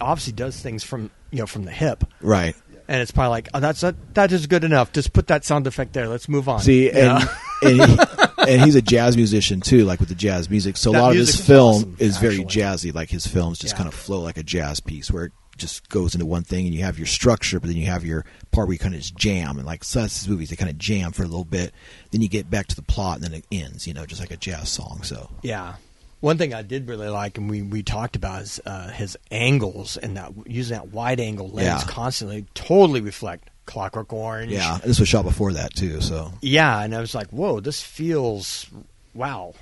obviously 0.01 0.33
does 0.33 0.59
things 0.59 0.83
from 0.83 1.11
you 1.31 1.39
know 1.39 1.45
from 1.45 1.65
the 1.65 1.71
hip, 1.71 2.03
Right. 2.21 2.55
And 2.87 3.01
it's 3.01 3.11
probably 3.11 3.29
like 3.29 3.49
oh 3.53 3.59
that's 3.59 3.81
that, 3.81 3.95
that 4.15 4.31
is 4.31 4.47
good 4.47 4.63
enough. 4.63 4.91
Just 4.91 5.13
put 5.13 5.27
that 5.27 5.45
sound 5.45 5.67
effect 5.67 5.93
there. 5.93 6.07
Let's 6.07 6.27
move 6.29 6.47
on. 6.49 6.59
See, 6.61 6.89
and 6.91 7.23
and, 7.61 7.81
he, 7.81 7.97
and 8.47 8.61
he's 8.61 8.75
a 8.75 8.81
jazz 8.81 9.15
musician 9.15 9.61
too, 9.61 9.85
like 9.85 9.99
with 9.99 10.09
the 10.09 10.15
jazz 10.15 10.49
music. 10.49 10.77
So 10.77 10.91
a 10.91 10.93
lot 10.93 11.11
of 11.11 11.17
his 11.17 11.29
is 11.29 11.45
film 11.47 11.75
awesome, 11.75 11.95
is 11.99 12.17
very 12.17 12.39
jazzy. 12.39 12.93
Like 12.93 13.09
his 13.09 13.25
films 13.27 13.59
just 13.59 13.73
Yeah. 13.73 13.77
kind 13.79 13.87
of 13.87 13.93
flow 13.93 14.19
like 14.21 14.37
a 14.37 14.43
jazz 14.43 14.79
piece, 14.79 15.09
where 15.11 15.25
it 15.25 15.31
just 15.57 15.87
goes 15.89 16.15
into 16.15 16.25
one 16.25 16.43
thing, 16.43 16.65
and 16.65 16.73
you 16.73 16.83
have 16.83 16.97
your 16.97 17.05
structure, 17.05 17.59
but 17.59 17.67
then 17.67 17.77
you 17.77 17.85
have 17.85 18.03
your 18.03 18.25
part 18.51 18.67
where 18.67 18.73
you 18.73 18.79
kind 18.79 18.95
of 18.95 19.01
just 19.01 19.15
jam, 19.15 19.57
and 19.57 19.65
like 19.67 19.83
so 19.83 20.01
that's 20.01 20.19
his 20.19 20.27
movies. 20.27 20.49
They 20.49 20.55
kind 20.55 20.71
of 20.71 20.77
jam 20.77 21.11
for 21.11 21.21
a 21.23 21.27
little 21.27 21.45
bit, 21.45 21.73
then 22.11 22.21
you 22.21 22.27
get 22.29 22.49
back 22.49 22.67
to 22.67 22.75
the 22.75 22.81
plot, 22.81 23.17
and 23.17 23.23
then 23.23 23.33
it 23.33 23.45
ends. 23.51 23.85
You 23.87 23.93
know, 23.93 24.05
just 24.05 24.19
like 24.19 24.31
a 24.31 24.37
jazz 24.37 24.69
song. 24.69 25.01
So 25.03 25.29
Yeah. 25.43 25.75
One 26.23 26.37
thing 26.37 26.53
I 26.53 26.61
did 26.61 26.87
really 26.87 27.09
like, 27.09 27.37
and 27.37 27.49
we, 27.49 27.61
we 27.61 27.83
talked 27.83 28.15
about, 28.15 28.43
is 28.43 28.61
uh, 28.65 28.87
his 28.91 29.17
angles 29.29 29.97
and 29.97 30.15
that 30.15 30.31
using 30.47 30.77
that 30.77 30.93
wide 30.93 31.19
angle 31.19 31.49
lens 31.49 31.83
Yeah. 31.83 31.85
constantly 31.85 32.45
totally 32.53 33.01
reflect 33.01 33.49
Clockwork 33.65 34.13
Orange. 34.13 34.51
yeah, 34.53 34.77
this 34.85 34.99
was 35.01 35.09
shot 35.09 35.25
before 35.25 35.51
that 35.51 35.75
too. 35.75 35.99
So 35.99 36.31
yeah, 36.41 36.79
and 36.81 36.95
I 36.95 37.01
was 37.01 37.13
like, 37.13 37.27
whoa, 37.31 37.59
this 37.59 37.81
feels 37.83 38.67
wow, 39.13 39.53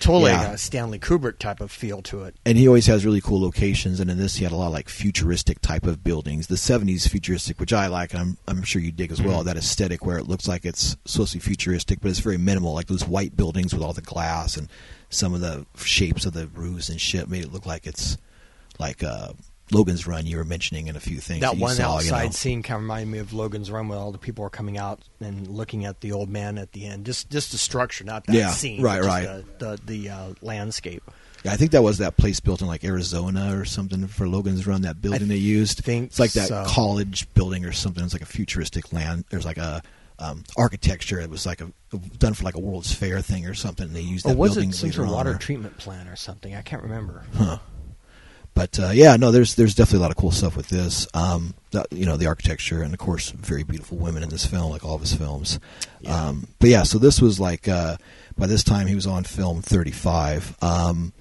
totally 0.00 0.30
Yeah. 0.30 0.44
like 0.44 0.54
a 0.54 0.58
Stanley 0.58 0.98
Kubrick 0.98 1.38
type 1.38 1.60
of 1.60 1.70
feel 1.70 2.00
to 2.04 2.24
it. 2.24 2.34
and 2.46 2.56
he 2.56 2.66
always 2.66 2.86
has 2.86 3.04
really 3.04 3.20
cool 3.20 3.40
locations. 3.42 4.00
And 4.00 4.10
in 4.10 4.16
this, 4.16 4.36
he 4.36 4.44
had 4.44 4.52
a 4.52 4.56
lot 4.56 4.68
of 4.68 4.72
like 4.72 4.88
futuristic 4.88 5.60
type 5.60 5.84
of 5.84 6.02
buildings. 6.02 6.46
The 6.46 6.54
'70s 6.56 7.08
futuristic, 7.10 7.60
which 7.60 7.74
I 7.74 7.88
like, 7.88 8.12
and 8.14 8.20
I'm 8.22 8.36
I'm 8.48 8.62
sure 8.62 8.80
you 8.80 8.90
dig 8.90 9.12
as 9.12 9.20
well. 9.20 9.44
That 9.44 9.56
aesthetic 9.58 10.04
where 10.06 10.16
it 10.18 10.26
looks 10.28 10.48
like 10.48 10.64
it's 10.64 10.96
supposed 11.04 11.32
to 11.32 11.38
be 11.38 11.42
futuristic, 11.42 12.00
but 12.00 12.08
it's 12.10 12.20
very 12.20 12.38
minimal. 12.38 12.72
Like 12.72 12.86
those 12.86 13.06
white 13.06 13.36
buildings 13.36 13.74
with 13.74 13.82
all 13.82 13.92
the 13.92 14.00
glass 14.02 14.56
and 14.56 14.68
some 15.10 15.34
of 15.34 15.40
the 15.40 15.66
shapes 15.76 16.26
of 16.26 16.32
the 16.32 16.46
roofs 16.48 16.88
and 16.88 17.00
shit 17.00 17.28
made 17.28 17.44
it 17.44 17.52
look 17.52 17.66
like 17.66 17.86
it's 17.86 18.16
like 18.78 19.02
uh, 19.02 19.32
Logan's 19.72 20.06
Run. 20.06 20.26
You 20.26 20.36
were 20.36 20.44
mentioning 20.44 20.88
in 20.88 20.96
a 20.96 21.00
few 21.00 21.18
things 21.18 21.40
That 21.40 21.54
you 21.56 21.62
one 21.62 21.74
saw, 21.76 21.92
you 22.00 22.06
outside 22.06 22.24
know. 22.26 22.30
scene 22.32 22.62
kind 22.62 22.76
of 22.76 22.82
reminded 22.82 23.08
me 23.10 23.18
of 23.18 23.32
Logan's 23.32 23.70
Run, 23.70 23.88
where 23.88 23.98
all 23.98 24.12
the 24.12 24.18
people 24.18 24.44
are 24.44 24.50
coming 24.50 24.78
out 24.78 25.00
and 25.20 25.48
looking 25.48 25.84
at 25.84 26.00
the 26.00 26.12
old 26.12 26.28
man 26.28 26.58
at 26.58 26.72
the 26.72 26.86
end. 26.86 27.06
Just 27.06 27.30
just 27.30 27.52
the 27.52 27.58
structure, 27.58 28.04
not 28.04 28.26
that 28.26 28.34
Yeah, 28.34 28.50
scene. 28.50 28.82
right, 28.82 29.02
right. 29.02 29.44
The 29.58 29.76
the, 29.86 30.02
the 30.02 30.08
uh, 30.10 30.34
landscape. 30.42 31.02
Yeah, 31.44 31.52
I 31.52 31.56
think 31.56 31.70
that 31.72 31.82
was 31.82 31.98
that 31.98 32.16
place 32.16 32.40
built 32.40 32.60
in 32.60 32.66
like 32.66 32.82
Arizona 32.82 33.56
or 33.56 33.64
something 33.64 34.06
for 34.08 34.26
Logan's 34.28 34.66
Run. 34.66 34.82
That 34.82 35.00
building 35.00 35.28
they 35.28 35.36
used. 35.36 35.78
think 35.78 36.06
it's 36.06 36.18
like 36.18 36.32
that 36.32 36.48
so. 36.48 36.64
college 36.66 37.32
building 37.34 37.64
or 37.64 37.72
something. 37.72 38.02
It's 38.04 38.12
like 38.14 38.22
a 38.22 38.26
futuristic 38.26 38.92
land. 38.92 39.24
There's 39.30 39.44
like 39.44 39.58
a 39.58 39.82
um, 40.18 40.44
architecture. 40.56 41.20
It 41.20 41.30
was 41.30 41.46
like 41.46 41.60
a 41.60 41.70
done 42.18 42.34
for 42.34 42.44
like 42.44 42.54
a 42.56 42.60
World's 42.60 42.92
Fair 42.92 43.20
thing 43.20 43.46
or 43.46 43.54
something. 43.54 43.92
They 43.92 44.00
used 44.00 44.26
that 44.26 44.32
Or 44.32 44.36
was 44.36 44.54
building 44.54 44.70
it 44.70 44.74
some 44.74 44.88
later 44.88 44.96
sort 44.96 45.06
of 45.08 45.12
on 45.12 45.16
water 45.16 45.30
there. 45.30 45.38
treatment 45.38 45.78
plant 45.78 46.08
or 46.08 46.16
something? 46.16 46.54
I 46.54 46.62
can't 46.62 46.82
remember. 46.82 47.24
Huh. 47.34 47.58
But 48.54 48.78
uh, 48.80 48.88
yeah, 48.94 49.16
no, 49.16 49.30
there's 49.32 49.54
there's 49.54 49.74
definitely 49.74 49.98
a 49.98 50.02
lot 50.02 50.10
of 50.12 50.16
cool 50.16 50.30
stuff 50.30 50.56
with 50.56 50.68
this. 50.70 51.06
Um, 51.12 51.52
the, 51.72 51.84
you 51.90 52.06
know, 52.06 52.16
the 52.16 52.26
architecture 52.26 52.80
and 52.80 52.94
of 52.94 52.98
course 52.98 53.28
very 53.30 53.64
beautiful 53.64 53.98
women 53.98 54.22
in 54.22 54.30
this 54.30 54.46
film, 54.46 54.70
like 54.70 54.82
all 54.82 54.94
of 54.94 55.02
his 55.02 55.12
films. 55.14 55.60
Yeah. 56.00 56.28
Um, 56.28 56.48
but 56.58 56.70
yeah, 56.70 56.82
so 56.84 56.98
this 56.98 57.20
was 57.20 57.38
like 57.38 57.68
uh, 57.68 57.98
by 58.38 58.46
this 58.46 58.64
time 58.64 58.86
he 58.86 58.94
was 58.94 59.06
on 59.06 59.24
film 59.24 59.60
35. 59.60 60.56
Um, 60.62 61.12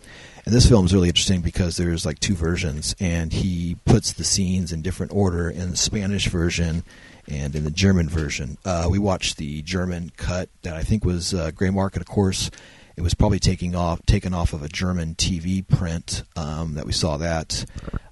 and 0.45 0.53
this 0.53 0.69
film 0.69 0.85
is 0.85 0.93
really 0.93 1.09
interesting 1.09 1.41
because 1.41 1.75
there's 1.75 2.05
like 2.05 2.19
two 2.19 2.35
versions, 2.35 2.95
and 2.99 3.33
he 3.33 3.75
puts 3.83 4.13
the 4.13 4.23
scenes 4.23 4.71
in 4.71 4.81
different 4.83 5.11
order 5.11 5.49
in 5.49 5.71
the 5.71 5.77
Spanish 5.77 6.27
version 6.27 6.83
and 7.27 7.55
in 7.55 7.63
the 7.63 7.71
German 7.71 8.09
version. 8.09 8.57
Uh, 8.65 8.87
we 8.89 8.99
watched 8.99 9.37
the 9.37 9.61
German 9.61 10.11
cut 10.17 10.49
that 10.61 10.75
I 10.75 10.83
think 10.83 11.05
was 11.05 11.33
uh, 11.33 11.51
Gray 11.51 11.69
Market, 11.69 12.01
of 12.01 12.07
course. 12.07 12.49
It 12.97 13.01
was 13.01 13.13
probably 13.13 13.39
taking 13.39 13.75
off, 13.75 14.05
taken 14.05 14.33
off 14.33 14.53
of 14.53 14.63
a 14.63 14.69
German 14.69 15.15
TV 15.15 15.67
print 15.67 16.23
um, 16.35 16.75
that 16.75 16.85
we 16.85 16.93
saw 16.93 17.17
that. 17.17 17.65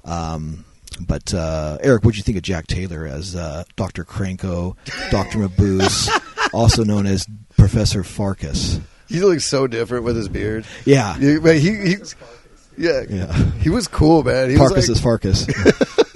Um, 0.03 0.65
but 0.99 1.33
uh, 1.33 1.77
Eric, 1.81 2.03
what 2.03 2.13
do 2.13 2.17
you 2.17 2.23
think 2.23 2.37
of 2.37 2.43
Jack 2.43 2.67
Taylor 2.67 3.05
as 3.05 3.35
uh, 3.35 3.63
Dr. 3.75 4.03
Cranko, 4.03 4.75
Dr. 5.09 5.39
Mabuse, 5.39 6.09
also 6.53 6.83
known 6.83 7.05
as 7.05 7.25
Professor 7.57 8.03
Farkas? 8.03 8.79
He 9.07 9.21
looks 9.21 9.45
so 9.45 9.67
different 9.67 10.03
with 10.05 10.15
his 10.15 10.27
beard. 10.27 10.65
Yeah, 10.85 11.15
Yeah, 11.17 11.39
but 11.39 11.57
he, 11.57 11.75
he 11.75 11.95
yeah, 12.77 13.03
yeah. 13.09 13.51
he 13.59 13.69
was 13.69 13.87
cool, 13.87 14.23
man. 14.23 14.49
He 14.49 14.57
Farkas 14.57 14.89
was 14.89 14.97
is 14.97 15.01
Farkas. 15.01 15.47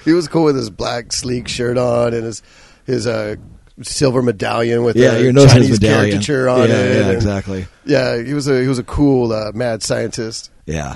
like, 0.00 0.04
he 0.04 0.12
was 0.12 0.28
cool 0.28 0.44
with 0.44 0.56
his 0.56 0.70
black 0.70 1.12
sleek 1.12 1.48
shirt 1.48 1.78
on 1.78 2.14
and 2.14 2.24
his 2.24 2.42
his 2.86 3.06
uh, 3.06 3.36
silver 3.82 4.22
medallion 4.22 4.82
with 4.82 4.96
yeah, 4.96 5.12
a 5.12 5.22
you're 5.22 5.32
Chinese 5.32 5.80
medallion. 5.80 6.10
caricature 6.10 6.48
on 6.48 6.68
yeah, 6.68 6.74
it. 6.74 6.96
Yeah, 6.96 7.02
and- 7.02 7.12
exactly. 7.12 7.66
Yeah, 7.84 8.22
he 8.22 8.34
was 8.34 8.48
a 8.48 8.60
he 8.60 8.68
was 8.68 8.78
a 8.78 8.84
cool 8.84 9.32
uh, 9.32 9.52
mad 9.52 9.82
scientist. 9.82 10.50
Yeah. 10.66 10.94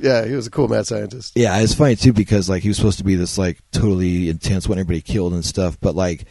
Yeah, 0.00 0.26
he 0.26 0.34
was 0.34 0.46
a 0.46 0.50
cool 0.50 0.68
mad 0.68 0.86
scientist. 0.86 1.32
Yeah, 1.34 1.58
it's 1.60 1.74
funny 1.74 1.96
too 1.96 2.12
because 2.12 2.48
like 2.48 2.62
he 2.62 2.68
was 2.68 2.76
supposed 2.76 2.98
to 2.98 3.04
be 3.04 3.14
this 3.14 3.38
like 3.38 3.58
totally 3.72 4.28
intense, 4.28 4.68
when 4.68 4.78
everybody 4.78 5.00
killed 5.00 5.32
and 5.32 5.44
stuff, 5.44 5.78
but 5.80 5.94
like 5.94 6.26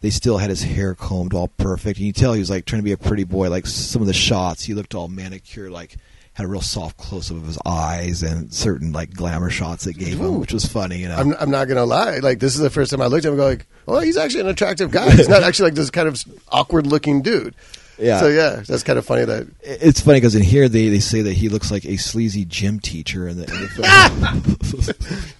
they 0.00 0.10
still 0.10 0.38
had 0.38 0.48
his 0.48 0.62
hair 0.62 0.94
combed 0.94 1.34
all 1.34 1.48
perfect, 1.48 1.98
and 1.98 2.06
you 2.06 2.12
tell 2.12 2.32
he 2.32 2.38
was 2.38 2.48
like 2.48 2.64
trying 2.64 2.80
to 2.80 2.84
be 2.84 2.92
a 2.92 2.96
pretty 2.96 3.24
boy. 3.24 3.50
Like 3.50 3.66
some 3.66 4.00
of 4.00 4.06
the 4.06 4.14
shots, 4.14 4.64
he 4.64 4.72
looked 4.72 4.94
all 4.94 5.08
manicured, 5.08 5.72
like 5.72 5.96
had 6.38 6.44
a 6.44 6.48
real 6.48 6.60
soft 6.60 6.96
close 6.98 7.32
up 7.32 7.36
of 7.36 7.46
his 7.46 7.58
eyes 7.66 8.22
and 8.22 8.54
certain 8.54 8.92
like 8.92 9.12
glamour 9.12 9.50
shots 9.50 9.84
they 9.84 9.92
gave 9.92 10.20
him, 10.20 10.38
which 10.38 10.52
was 10.52 10.64
funny. 10.64 10.98
You 10.98 11.08
know, 11.08 11.16
I'm, 11.16 11.34
I'm 11.34 11.50
not 11.50 11.66
gonna 11.66 11.84
lie. 11.84 12.18
Like 12.18 12.38
this 12.38 12.54
is 12.54 12.60
the 12.60 12.70
first 12.70 12.92
time 12.92 13.00
I 13.00 13.06
looked 13.06 13.24
at 13.24 13.28
him. 13.28 13.34
and 13.34 13.40
go 13.40 13.46
like, 13.48 13.66
oh, 13.88 13.98
he's 13.98 14.16
actually 14.16 14.42
an 14.42 14.46
attractive 14.46 14.92
guy. 14.92 15.10
He's 15.10 15.28
not 15.28 15.42
actually 15.44 15.70
like 15.70 15.74
this 15.74 15.90
kind 15.90 16.06
of 16.06 16.22
awkward 16.48 16.86
looking 16.86 17.22
dude. 17.22 17.56
Yeah. 17.98 18.20
So 18.20 18.28
yeah, 18.28 18.62
that's 18.64 18.84
kind 18.84 19.00
of 19.00 19.04
funny 19.04 19.24
that. 19.24 19.48
it's 19.62 20.00
funny 20.00 20.18
because 20.18 20.36
in 20.36 20.44
here 20.44 20.68
they, 20.68 20.88
they 20.88 21.00
say 21.00 21.22
that 21.22 21.32
he 21.32 21.48
looks 21.48 21.72
like 21.72 21.84
a 21.84 21.96
sleazy 21.96 22.44
gym 22.44 22.78
teacher 22.78 23.26
in 23.26 23.38
the, 23.38 23.42
in 23.42 23.60
the 23.60 23.68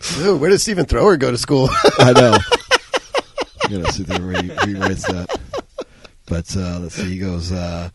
film. 0.16 0.26
Ooh, 0.26 0.36
where 0.36 0.50
did 0.50 0.58
Stephen 0.60 0.84
Thrower 0.84 1.16
go 1.16 1.30
to 1.30 1.38
school? 1.38 1.68
I 2.00 2.10
know. 2.10 2.38
You 3.70 3.78
gotta 3.78 3.92
see 3.92 4.02
where 4.02 4.42
he, 4.42 4.48
he 4.66 4.74
writes 4.74 5.06
that. 5.06 5.38
But 6.26 6.56
uh, 6.56 6.80
let's 6.80 6.96
see. 6.96 7.10
He 7.10 7.18
goes. 7.18 7.52
Uh, 7.52 7.90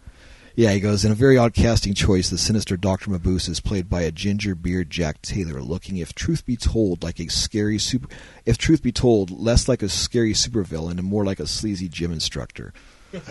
yeah, 0.55 0.71
he 0.71 0.79
goes 0.79 1.03
in 1.03 1.11
a 1.11 1.15
very 1.15 1.37
odd 1.37 1.53
casting 1.53 1.93
choice. 1.93 2.29
The 2.29 2.37
sinister 2.37 2.77
Doctor 2.77 3.09
Mabuse 3.09 3.49
is 3.49 3.59
played 3.59 3.89
by 3.89 4.03
a 4.03 4.11
ginger 4.11 4.53
beard 4.53 4.89
Jack 4.89 5.21
Taylor, 5.21 5.61
looking, 5.61 5.97
if 5.97 6.13
truth 6.13 6.45
be 6.45 6.55
told, 6.55 7.01
like 7.01 7.19
a 7.19 7.27
scary 7.29 7.79
super. 7.79 8.07
If 8.45 8.57
truth 8.57 8.83
be 8.83 8.91
told, 8.91 9.31
less 9.31 9.67
like 9.67 9.81
a 9.81 9.89
scary 9.89 10.33
supervillain 10.33 10.99
and 10.99 11.03
more 11.03 11.25
like 11.25 11.39
a 11.39 11.47
sleazy 11.47 11.89
gym 11.89 12.11
instructor. 12.11 12.71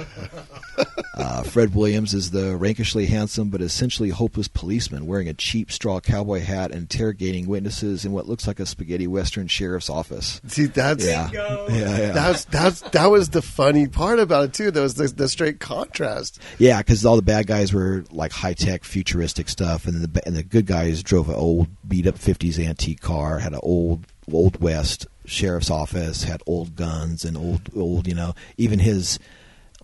Uh, 1.14 1.42
Fred 1.42 1.74
Williams 1.74 2.14
is 2.14 2.30
the 2.30 2.56
rankishly 2.58 3.06
handsome 3.06 3.50
but 3.50 3.60
essentially 3.60 4.08
hopeless 4.08 4.48
policeman 4.48 5.06
wearing 5.06 5.28
a 5.28 5.34
cheap 5.34 5.70
straw 5.70 6.00
cowboy 6.00 6.40
hat 6.40 6.70
and 6.70 6.80
interrogating 6.90 7.46
witnesses 7.46 8.06
in 8.06 8.12
what 8.12 8.26
looks 8.26 8.46
like 8.46 8.58
a 8.58 8.64
spaghetti 8.64 9.06
western 9.06 9.46
sheriff's 9.46 9.90
office. 9.90 10.40
See, 10.46 10.64
that's 10.66 11.04
Yeah, 11.04 11.28
yeah, 11.32 11.68
yeah. 11.68 12.12
that's 12.12 12.44
that's 12.46 12.80
that 12.80 13.06
was 13.06 13.28
the 13.28 13.42
funny 13.42 13.86
part 13.88 14.20
about 14.20 14.44
it 14.46 14.54
too. 14.54 14.70
That 14.70 14.80
was 14.80 14.94
the, 14.94 15.08
the 15.08 15.28
straight 15.28 15.60
contrast. 15.60 16.40
Yeah, 16.58 16.78
because 16.78 17.04
all 17.04 17.16
the 17.16 17.22
bad 17.22 17.46
guys 17.46 17.74
were 17.74 18.04
like 18.10 18.32
high 18.32 18.54
tech, 18.54 18.82
futuristic 18.82 19.50
stuff, 19.50 19.86
and 19.86 20.02
the 20.02 20.26
and 20.26 20.34
the 20.34 20.42
good 20.42 20.64
guys 20.66 21.02
drove 21.02 21.28
an 21.28 21.34
old 21.34 21.68
beat 21.86 22.06
up 22.06 22.14
'50s 22.14 22.58
antique 22.58 23.02
car, 23.02 23.38
had 23.38 23.52
an 23.52 23.60
old 23.62 24.06
old 24.32 24.62
west 24.62 25.06
sheriff's 25.26 25.70
office, 25.70 26.22
had 26.24 26.42
old 26.46 26.74
guns 26.74 27.22
and 27.24 27.36
old 27.36 27.68
old 27.76 28.08
you 28.08 28.14
know 28.14 28.34
even 28.56 28.78
his 28.78 29.18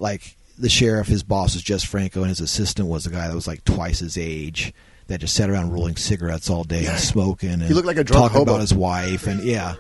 like 0.01 0.37
the 0.59 0.69
sheriff, 0.69 1.07
his 1.07 1.23
boss 1.23 1.55
was 1.55 1.63
Jess 1.63 1.85
Franco, 1.85 2.21
and 2.21 2.29
his 2.29 2.41
assistant 2.41 2.89
was 2.89 3.07
a 3.07 3.11
guy 3.11 3.29
that 3.29 3.35
was 3.35 3.47
like 3.47 3.65
twice 3.65 4.01
his 4.01 4.17
age. 4.19 4.73
That 5.09 5.21
just 5.21 5.35
sat 5.35 5.49
around 5.49 5.73
rolling 5.73 5.97
cigarettes 5.97 6.51
all 6.51 6.65
day 6.65 6.83
Yeah. 6.83 6.91
and 6.93 7.01
smoking 7.01 7.49
and 7.51 7.63
He 7.63 7.73
looked 7.73 7.87
like 7.87 7.97
a 7.97 8.05
drunk 8.05 8.25
talking 8.25 8.39
hobo. 8.41 8.51
about 8.51 8.61
his 8.61 8.75
wife 8.75 9.27
and 9.27 9.43
yeah, 9.43 9.77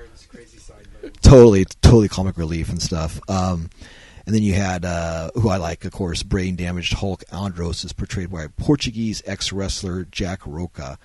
totally, 1.22 1.64
totally 1.82 2.08
comic 2.08 2.36
relief 2.38 2.68
and 2.70 2.80
stuff. 2.82 3.20
Um, 3.28 3.70
And 4.26 4.34
then 4.34 4.42
you 4.42 4.52
had 4.52 4.84
uh, 4.84 5.30
who 5.36 5.48
I 5.48 5.56
like, 5.56 5.86
of 5.86 5.92
course, 5.92 6.22
brain 6.22 6.54
damaged 6.54 6.92
Hulk 6.94 7.24
Andros 7.32 7.82
is 7.82 7.94
portrayed 7.94 8.30
by 8.30 8.46
Portuguese 8.58 9.22
ex 9.24 9.52
wrestler 9.52 10.04
Jack 10.10 10.40
Roca. 10.46 10.98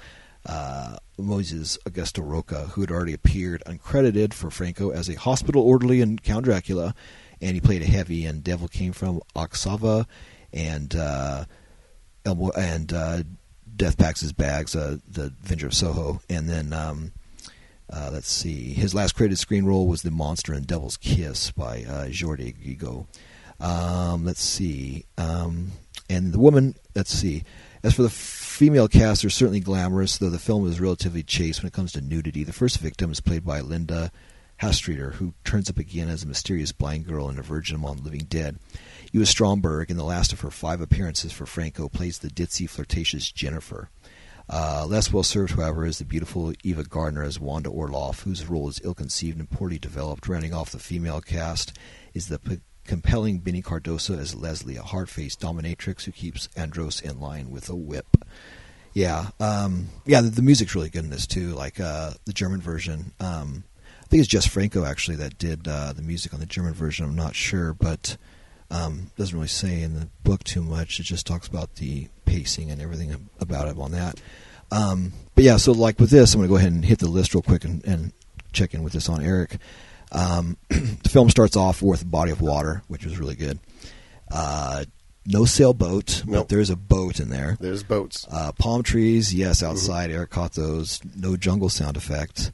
Uh, 0.46 0.98
Moses 1.18 1.78
Augusto 1.86 2.22
Roca, 2.22 2.64
who 2.74 2.82
had 2.82 2.92
already 2.92 3.14
appeared 3.14 3.64
uncredited 3.66 4.34
for 4.34 4.50
Franco 4.52 4.90
as 4.90 5.08
a 5.10 5.14
hospital 5.16 5.62
orderly 5.62 6.02
in 6.02 6.20
Count 6.20 6.44
Dracula, 6.44 6.94
and 7.44 7.56
he 7.56 7.62
played 7.62 7.82
a 7.82 7.86
heavy 7.86 8.26
and 8.26 8.44
Devil 8.44 8.68
came 8.68 8.94
from 8.94 9.22
Akasava, 9.36 10.06
and 10.54 10.96
uh, 10.96 11.46
Elmo, 12.26 12.52
and 12.52 12.92
uh, 12.94 13.24
Death 13.76 13.98
Packs 13.98 14.22
His 14.22 14.34
Bags, 14.34 14.76
uh, 14.76 14.98
the 15.10 15.34
Avenger 15.44 15.68
of 15.68 15.74
Soho, 15.74 16.22
and 16.30 16.50
then 16.50 16.74
um, 16.74 17.12
uh, 17.92 18.10
let's 18.12 18.32
see, 18.32 18.74
his 18.74 18.96
last 18.96 19.14
credited 19.14 19.38
screen 19.38 19.66
role 19.66 19.88
was 19.88 20.02
the 20.02 20.12
monster 20.12 20.54
in 20.54 20.64
Devil's 20.64 20.98
Kiss 20.98 21.52
by 21.52 21.84
uh, 21.84 22.06
Jordi 22.08 22.56
Gigo. 22.56 23.08
Um, 23.60 24.26
let's 24.26 24.42
see, 24.42 25.06
um, 25.18 25.72
and 26.10 26.34
the 26.34 26.40
woman. 26.40 26.76
Let's 26.96 27.12
see. 27.12 27.44
As 27.84 27.94
for 27.94 28.04
the 28.04 28.10
female 28.10 28.88
cast, 28.88 29.22
they're 29.22 29.30
certainly 29.30 29.60
glamorous, 29.60 30.18
though 30.18 30.30
the 30.30 30.40
film 30.40 30.68
is 30.68 30.80
relatively 30.80 31.24
chaste 31.24 31.62
when 31.62 31.68
it 31.68 31.74
comes 31.74 31.92
to 31.94 32.02
nudity. 32.02 32.44
The 32.44 32.54
first 32.54 32.78
victim 32.78 33.12
is 33.12 33.20
played 33.20 33.46
by 33.46 33.60
Linda 33.60 34.12
Hastreiter, 34.64 35.16
who 35.16 35.34
turns 35.44 35.70
up 35.70 35.78
again 35.78 36.08
as 36.08 36.24
a 36.24 36.28
mysterious 36.28 36.72
blind 36.72 37.06
girl 37.06 37.30
in 37.30 37.38
A 37.38 37.42
Virgin 37.42 37.76
Among 37.76 37.98
the 37.98 38.04
Living 38.04 38.28
Dead. 38.30 38.60
Ewa 39.12 39.26
Stromberg, 39.26 39.92
in 39.92 39.98
the 39.98 40.06
last 40.06 40.32
of 40.32 40.40
her 40.40 40.50
five 40.50 40.80
appearances 40.80 41.34
for 41.34 41.46
Franco, 41.46 41.90
plays 41.90 42.20
the 42.20 42.30
ditzy, 42.30 42.70
flirtatious 42.70 43.30
Jennifer. 43.30 43.90
Uh, 44.50 44.86
less 44.88 45.12
well 45.12 45.24
served, 45.24 45.56
however, 45.56 45.86
is 45.86 45.98
the 45.98 46.06
beautiful 46.06 46.54
Eva 46.64 46.86
Gardner 46.86 47.24
as 47.24 47.42
Wanda 47.42 47.70
Orloff, 47.70 48.22
whose 48.22 48.48
role 48.48 48.70
is 48.70 48.80
ill 48.86 48.94
conceived 48.94 49.38
and 49.38 49.50
poorly 49.52 49.78
developed. 49.78 50.30
Rounding 50.30 50.54
off 50.54 50.72
the 50.72 50.80
female 50.80 51.20
cast 51.20 51.78
is 52.14 52.30
the 52.30 52.40
p- 52.40 52.62
compelling 52.86 53.40
Beni 53.40 53.62
Cardoso 53.62 54.18
as 54.18 54.34
Leslie, 54.34 54.78
a 54.78 54.82
hard 54.82 55.10
faced 55.10 55.42
dominatrix 55.42 56.06
who 56.06 56.14
keeps 56.14 56.48
Andros 56.56 57.02
in 57.02 57.20
line 57.20 57.52
with 57.52 57.68
a 57.68 57.76
whip. 57.76 58.18
Yeah, 58.94 59.32
um, 59.42 59.90
yeah, 60.06 60.22
the, 60.22 60.30
the, 60.30 60.42
music's 60.42 60.74
really 60.74 60.90
good 60.90 61.04
in 61.04 61.10
this 61.10 61.28
too. 61.28 61.50
Like 61.50 61.82
uh, 61.82 62.12
the 62.24 62.34
German 62.34 62.62
version, 62.62 63.12
um, 63.20 63.66
think 64.14 64.22
it's 64.22 64.30
just 64.30 64.50
Franco 64.50 64.86
actually 64.86 65.18
that 65.18 65.40
did 65.40 65.68
uh, 65.68 65.92
the 65.92 66.04
music 66.04 66.36
on 66.36 66.40
the 66.40 66.46
German 66.46 66.76
version. 66.76 67.04
I'm 67.04 67.16
not 67.16 67.34
sure, 67.34 67.74
but 67.74 68.16
um, 68.70 69.10
doesn't 69.18 69.36
really 69.36 69.48
say 69.48 69.82
in 69.82 70.00
the 70.00 70.08
book 70.24 70.44
too 70.44 70.62
much. 70.62 71.00
It 71.00 71.04
just 71.04 71.26
talks 71.26 71.48
about 71.48 71.76
the 71.78 72.10
pacing 72.26 72.70
and 72.70 72.80
everything 72.80 73.28
about 73.40 73.70
it 73.70 73.76
on 73.76 73.92
that. 73.94 74.22
Um, 74.72 75.14
but 75.34 75.44
yeah, 75.44 75.58
so 75.58 75.72
like 75.72 76.00
with 76.00 76.12
this, 76.12 76.36
I'm 76.36 76.42
going 76.42 76.48
to 76.48 76.54
go 76.54 76.58
ahead 76.58 76.72
and 76.72 76.86
hit 76.86 77.00
the 77.00 77.08
list 77.08 77.34
real 77.34 77.42
quick 77.42 77.66
and, 77.66 77.84
and 77.86 78.14
check 78.52 78.76
in 78.76 78.84
with 78.84 78.94
this 78.94 79.10
on 79.10 79.24
Eric. 79.24 79.58
Um, 80.12 80.58
the 80.70 81.10
film 81.10 81.32
starts 81.32 81.58
off 81.58 81.82
with 81.82 82.04
a 82.04 82.06
body 82.06 82.32
of 82.32 82.40
water, 82.40 82.84
which 82.90 83.06
was 83.06 83.18
really 83.18 83.36
good. 83.36 83.58
Uh, 84.32 84.86
no 85.26 85.46
sailboat, 85.46 86.22
Nope. 86.28 86.44
but 86.44 86.50
there's 86.50 86.70
a 86.70 86.76
boat 86.76 87.20
in 87.20 87.30
there. 87.30 87.58
There's 87.60 87.82
boats. 87.82 88.28
Uh, 88.30 88.52
palm 88.52 88.84
trees, 88.84 89.34
yes, 89.34 89.64
outside. 89.64 90.12
Eric 90.12 90.30
caught 90.30 90.54
those. 90.54 91.02
No 91.16 91.36
jungle 91.36 91.70
sound 91.70 91.98
effect. 91.98 92.52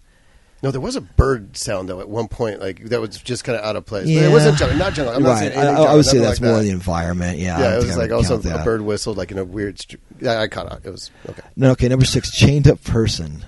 No, 0.61 0.71
there 0.71 0.81
was 0.81 0.95
a 0.97 1.01
bird 1.01 1.55
sound 1.55 1.87
though 1.87 2.01
at 2.01 2.09
one 2.09 2.27
point, 2.27 2.59
like 2.59 2.83
that 2.85 2.99
was 2.99 3.17
just 3.17 3.43
kind 3.45 3.57
of 3.57 3.63
out 3.63 3.75
of 3.77 3.85
place. 3.85 4.03
But 4.03 4.09
Yeah. 4.11 4.21
it 4.27 4.31
wasn't 4.31 4.57
jungle, 4.57 4.77
not 4.77 4.93
jungle. 4.93 5.15
I'm 5.15 5.23
not 5.23 5.29
right. 5.29 5.39
saying 5.39 5.51
I, 5.51 5.55
anything 5.55 5.67
I- 5.69 5.71
I 5.71 5.75
jungle, 5.83 5.95
would 5.97 6.05
say 6.05 6.17
that's 6.17 6.41
like 6.41 6.47
more 6.49 6.57
that. 6.57 6.63
the 6.63 6.69
environment. 6.71 7.37
Yeah, 7.39 7.59
Yeah, 7.59 7.73
it 7.75 7.77
was 7.77 7.89
like 7.97 8.09
would 8.09 8.11
also 8.17 8.37
that. 8.37 8.59
a 8.59 8.63
bird 8.65 8.81
whistled 8.81 9.15
like 9.17 9.31
in 9.31 9.37
a 9.37 9.45
weird. 9.45 9.79
St- 9.79 10.01
yeah, 10.19 10.41
I 10.41 10.47
caught 10.49 10.71
it. 10.73 10.85
It 10.87 10.91
was 10.91 11.11
okay. 11.29 11.41
No, 11.55 11.71
okay. 11.71 11.87
Number 11.87 12.05
six, 12.05 12.29
chained 12.31 12.67
up 12.67 12.83
person. 12.83 13.45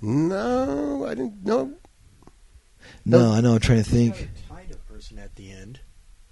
No, 0.00 1.04
I 1.06 1.10
didn't. 1.14 1.44
No, 1.44 1.72
No, 3.04 3.18
No. 3.18 3.32
I 3.32 3.40
know. 3.40 3.54
I'm 3.54 3.60
trying 3.60 3.82
to 3.82 3.90
think. 3.90 4.30
tied 4.48 4.70
a 4.70 4.92
person 4.92 5.18
at 5.18 5.34
the 5.36 5.50
end, 5.52 5.80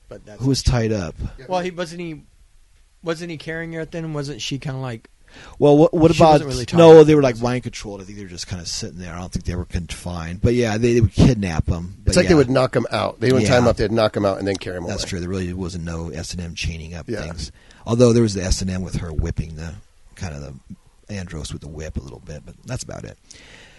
but 0.08 0.24
that's 0.24 0.40
Who 0.40 0.48
was 0.48 0.62
tied 0.62 0.92
up? 0.92 1.14
well. 1.48 1.60
He 1.60 1.70
wasn't 1.70 2.00
he 2.00 2.22
wasn't 3.02 3.30
he 3.30 3.36
carrying 3.36 3.72
her 3.74 3.84
then? 3.84 4.12
Wasn't 4.14 4.40
she 4.40 4.58
kind 4.58 4.76
of 4.76 4.82
like 4.82 5.10
Well, 5.58 5.76
what, 5.76 5.94
what 5.94 6.14
about? 6.14 6.40
really 6.42 6.66
no, 6.74 7.02
they 7.04 7.14
were 7.14 7.22
like 7.22 7.40
mind 7.40 7.62
controlled. 7.62 8.00
I 8.00 8.04
think 8.04 8.18
they 8.18 8.24
were 8.24 8.30
just 8.30 8.46
kind 8.46 8.60
of 8.60 8.68
sitting 8.68 8.98
there. 8.98 9.14
I 9.14 9.18
don't 9.18 9.32
think 9.32 9.44
they 9.44 9.54
were 9.56 9.64
confined. 9.64 10.40
But 10.42 10.54
yeah, 10.54 10.76
they, 10.78 10.94
they 10.94 11.00
would 11.00 11.12
kidnap 11.12 11.66
them. 11.66 11.96
it's 12.06 12.16
like 12.16 12.28
they 12.28 12.34
would 12.34 12.50
knock 12.50 12.72
them 12.72 12.86
out. 12.90 13.20
They 13.20 13.32
wouldn't 13.32 13.48
tie 13.48 13.56
them 13.56 13.66
up. 13.68 13.76
They'd 13.76 13.90
knock 13.92 14.12
them 14.12 14.24
out 14.24 14.38
and 14.38 14.46
then 14.46 14.56
carry 14.56 14.76
him 14.76 14.86
That's 14.86 15.02
away. 15.04 15.10
true. 15.10 15.20
There 15.20 15.28
really 15.28 15.52
wasn't 15.52 15.84
no 15.84 16.10
S 16.10 16.32
and 16.32 16.40
M 16.42 16.54
chaining 16.54 16.94
up 16.94 17.08
Yeah. 17.08 17.22
things. 17.22 17.52
Although 17.86 18.12
there 18.12 18.22
was 18.22 18.34
the 18.34 18.42
S 18.42 18.60
and 18.62 18.70
M 18.70 18.82
with 18.82 18.96
her 18.96 19.12
whipping 19.12 19.56
the 19.56 19.74
kind 20.14 20.34
of 20.34 20.40
the 20.42 21.14
Andros 21.14 21.52
with 21.52 21.62
the 21.62 21.68
whip 21.68 21.96
a 21.96 22.00
little 22.00 22.18
bit, 22.20 22.42
but 22.44 22.54
that's 22.64 22.82
about 22.82 23.04
it. 23.04 23.16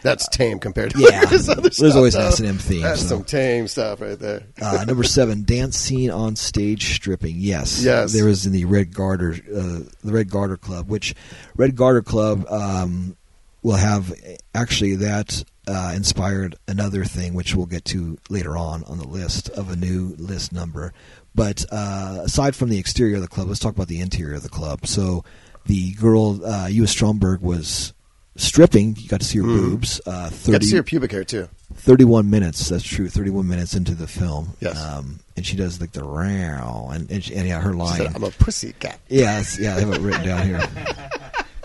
That's 0.04 0.28
tame 0.30 0.60
compared 0.60 0.92
to 0.92 1.00
Yeah, 1.00 1.26
there's 1.26 1.44
stuff, 1.46 1.96
always 1.96 2.16
an. 2.16 2.22
S&M 2.28 2.58
theme, 2.58 2.82
That's 2.82 3.02
so. 3.02 3.08
some 3.08 3.24
tame 3.24 3.68
stuff 3.68 4.02
right 4.02 4.18
there. 4.18 4.44
Uh, 4.62 4.84
number 4.86 5.04
seven, 5.04 5.44
dance 5.44 5.78
scene 5.78 6.12
on 6.12 6.36
stage 6.36 6.94
stripping. 6.96 7.36
Yes, 7.38 7.84
Yes. 7.84 8.14
There 8.14 8.26
was 8.26 8.46
in 8.46 8.52
the 8.52 8.66
Red 8.66 8.94
Garter, 8.94 9.34
uh, 9.34 9.80
the 10.04 10.12
Red 10.14 10.30
Garter 10.30 10.58
Club, 10.58 10.90
which 10.90 11.16
Red 11.56 11.76
Garter 11.76 12.02
Club 12.02 12.46
um, 12.50 13.16
will 13.64 13.76
have 13.76 14.14
actually 14.54 14.96
that 14.98 15.44
uh, 15.68 15.94
inspired 15.96 16.56
another 16.68 17.04
thing, 17.04 17.34
which 17.34 17.56
we'll 17.56 17.66
get 17.66 17.86
to 17.86 18.18
later 18.30 18.58
on 18.58 18.84
on 18.86 18.98
the 18.98 19.08
list 19.08 19.50
of 19.50 19.70
a 19.70 19.76
new 19.76 20.16
list 20.18 20.54
number. 20.54 20.94
But 21.36 21.66
uh, 21.72 22.22
aside 22.24 22.56
from 22.56 22.70
the 22.70 22.80
exterior 22.80 23.16
of 23.16 23.22
the 23.22 23.28
club, 23.28 23.48
let's 23.48 23.60
talk 23.60 23.76
about 23.76 23.88
the 23.90 24.00
interior 24.00 24.36
of 24.36 24.44
the 24.44 24.50
club. 24.50 24.88
So 24.88 25.24
the 25.66 25.92
girl, 25.94 26.44
uh, 26.46 26.70
Stromberg, 26.86 27.42
was 27.42 27.94
stripping. 28.38 28.96
You 28.98 29.10
got 29.10 29.20
to 29.20 29.26
see 29.26 29.40
her 29.40 29.44
Mm. 29.44 29.58
boobs. 29.58 30.00
Uh, 30.06 30.30
You 30.46 30.54
got 30.54 30.62
to 30.62 30.68
see 30.68 30.78
her 30.78 30.84
pubic 30.84 31.12
hair 31.12 31.24
too. 31.26 31.50
31 31.76 32.30
minutes. 32.30 32.70
That's 32.70 32.84
true. 32.84 33.10
31 33.10 33.48
minutes 33.48 33.76
into 33.76 33.94
the 33.94 34.08
film. 34.08 34.54
Yes. 34.62 34.82
Um, 34.82 35.20
and 35.36 35.46
she 35.46 35.56
does 35.58 35.80
like 35.82 35.92
the 35.92 36.04
row 36.04 36.90
and 36.92 37.12
and, 37.12 37.24
she, 37.24 37.36
and 37.36 37.48
yeah, 37.48 37.60
her 37.62 37.74
line. 37.74 37.98
said, 37.98 38.16
I'm 38.16 38.24
a 38.24 38.32
pussy 38.32 38.74
cat. 38.80 39.00
Yes. 39.10 39.60
yeah, 39.60 39.76
I 39.76 39.82
have 39.82 39.92
it 39.94 40.00
written 40.02 40.26
down 40.26 40.48
here. 40.48 40.62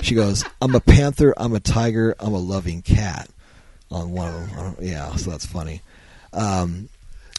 She 0.02 0.16
goes, 0.16 0.44
"I'm 0.61 0.74
a 0.74 0.80
panther. 0.80 1.32
I'm 1.37 1.54
a 1.54 1.61
tiger. 1.61 2.16
I'm 2.18 2.35
a 2.35 2.38
loving 2.38 2.82
cat." 2.82 3.28
On 3.92 4.11
one 4.11 4.35
of 4.35 4.50
them. 4.50 4.76
Yeah, 4.80 5.14
so 5.14 5.30
that's 5.30 5.46
funny. 5.46 5.80
Um, 6.32 6.88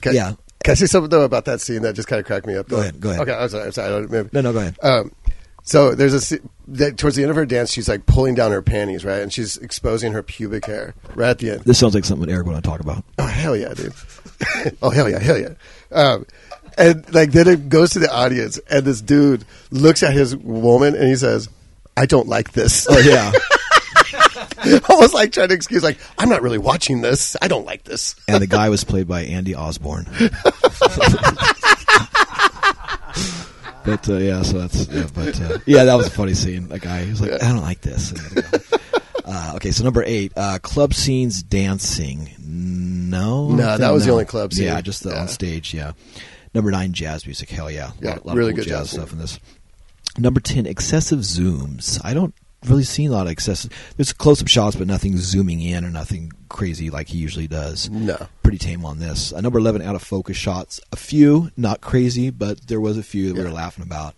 Can, 0.01 0.15
Yeah. 0.15 0.35
Can 0.63 0.71
I 0.71 0.75
say 0.75 0.85
something 0.85 1.09
though 1.09 1.23
about 1.25 1.43
that 1.43 1.59
scene 1.59 1.81
that 1.81 1.93
just 1.93 2.07
kind 2.07 2.21
of 2.21 2.25
cracked 2.25 2.45
me 2.45 2.55
up? 2.55 2.69
Go 2.69 2.77
ahead, 2.79 3.01
go 3.01 3.09
ahead. 3.09 3.23
Okay, 3.23 3.33
I'm 3.33 3.49
sorry. 3.49 3.65
I'm 3.65 3.71
sorry. 3.73 3.87
I 3.87 3.91
don't, 3.91 4.09
maybe. 4.09 4.29
no, 4.31 4.39
no, 4.41 4.53
go 4.53 4.59
ahead. 4.59 4.77
Um, 4.81 5.11
so 5.63 5.95
there's 5.95 6.31
a 6.31 6.39
that, 6.67 6.97
towards 6.97 7.15
the 7.15 7.23
end 7.23 7.31
of 7.31 7.35
her 7.35 7.45
dance, 7.45 7.71
she's 7.71 7.89
like 7.89 8.05
pulling 8.05 8.35
down 8.35 8.51
her 8.51 8.61
panties, 8.61 9.03
right, 9.03 9.21
and 9.21 9.31
she's 9.31 9.57
exposing 9.57 10.13
her 10.13 10.23
pubic 10.23 10.65
hair 10.65 10.93
right 11.15 11.29
at 11.29 11.39
the 11.39 11.51
end. 11.51 11.61
This 11.61 11.79
sounds 11.79 11.95
like 11.95 12.05
something 12.05 12.29
Eric 12.29 12.45
would 12.45 12.53
want 12.53 12.63
to 12.63 12.69
talk 12.69 12.79
about. 12.79 13.03
Oh 13.17 13.25
hell 13.25 13.55
yeah, 13.55 13.73
dude! 13.73 13.93
oh 14.81 14.89
hell 14.89 15.09
yeah, 15.09 15.19
hell 15.19 15.37
yeah! 15.37 15.53
Um, 15.91 16.25
and 16.77 17.13
like 17.13 17.31
then 17.31 17.47
it 17.47 17.69
goes 17.69 17.91
to 17.91 17.99
the 17.99 18.13
audience, 18.13 18.59
and 18.69 18.85
this 18.85 19.01
dude 19.01 19.45
looks 19.71 20.03
at 20.03 20.13
his 20.13 20.35
woman 20.35 20.95
and 20.95 21.07
he 21.07 21.15
says, 21.15 21.49
"I 21.97 22.05
don't 22.05 22.27
like 22.27 22.51
this." 22.51 22.87
Oh 22.89 22.99
yeah, 22.99 23.31
Almost 24.89 25.13
like 25.13 25.31
trying 25.31 25.49
to 25.49 25.53
excuse, 25.53 25.83
like 25.83 25.97
I'm 26.17 26.29
not 26.29 26.41
really 26.41 26.57
watching 26.57 27.01
this. 27.01 27.35
I 27.41 27.47
don't 27.47 27.65
like 27.65 27.83
this. 27.83 28.15
and 28.27 28.41
the 28.41 28.47
guy 28.59 28.69
was 28.69 28.83
played 28.83 29.07
by 29.07 29.23
Andy 29.23 29.55
Osborne. 29.55 30.05
But 33.85 34.09
uh, 34.09 34.17
yeah, 34.17 34.41
so 34.41 34.59
that's 34.59 34.87
yeah, 34.87 35.07
but 35.13 35.39
uh, 35.41 35.57
yeah, 35.65 35.83
that 35.85 35.95
was 35.95 36.07
a 36.07 36.11
funny 36.11 36.33
scene. 36.33 36.67
That 36.69 36.81
guy, 36.81 37.03
he's 37.05 37.21
like. 37.21 37.31
I 37.33 37.49
don't 37.49 37.61
like 37.61 37.81
this. 37.81 38.13
Uh, 39.25 39.53
okay, 39.55 39.71
so 39.71 39.83
number 39.83 40.03
eight, 40.05 40.33
uh, 40.35 40.59
club 40.61 40.93
scenes 40.93 41.41
dancing. 41.43 42.29
No, 42.39 43.49
No, 43.49 43.77
that 43.77 43.91
was 43.91 44.05
the 44.05 44.11
only 44.11 44.25
club 44.25 44.53
scene. 44.53 44.65
Yeah, 44.65 44.81
just 44.81 45.03
the 45.03 45.11
Yeah. 45.11 45.21
on 45.21 45.27
stage. 45.27 45.73
Yeah. 45.73 45.93
Number 46.53 46.71
nine, 46.71 46.93
jazz 46.93 47.25
music. 47.25 47.49
Hell 47.49 47.71
yeah, 47.71 47.91
Yeah, 48.01 48.09
lot, 48.15 48.25
lot 48.27 48.35
really 48.35 48.51
cool 48.51 48.57
good 48.63 48.67
jazz 48.69 48.79
jazz 48.81 48.91
stuff 48.91 49.13
in 49.13 49.19
this. 49.19 49.39
Number 50.17 50.39
ten, 50.39 50.65
excessive 50.65 51.19
zooms. 51.19 51.99
I 52.03 52.13
don't 52.13 52.35
really 52.69 52.83
seen 52.83 53.09
a 53.09 53.13
lot 53.13 53.25
of 53.27 53.31
excessive. 53.31 53.71
There's 53.97 54.13
close-up 54.13 54.47
shots, 54.47 54.75
but 54.75 54.87
nothing 54.87 55.17
zooming 55.17 55.61
in 55.61 55.83
or 55.85 55.89
nothing 55.89 56.31
crazy 56.49 56.89
like 56.89 57.07
he 57.09 57.17
usually 57.17 57.47
does 57.47 57.89
No. 57.89 58.27
pretty 58.43 58.57
tame 58.59 58.85
on 58.85 58.99
this. 58.99 59.33
Uh, 59.33 59.41
number 59.41 59.59
11, 59.59 59.81
out 59.81 59.95
of 59.95 60.03
focus 60.03 60.37
shots. 60.37 60.79
A 60.91 60.95
few, 60.95 61.51
not 61.57 61.81
crazy, 61.81 62.29
but 62.29 62.67
there 62.67 62.79
was 62.81 62.97
a 62.97 63.03
few 63.03 63.27
that 63.29 63.35
we 63.37 63.43
were 63.43 63.49
laughing 63.51 63.83
about, 63.83 64.13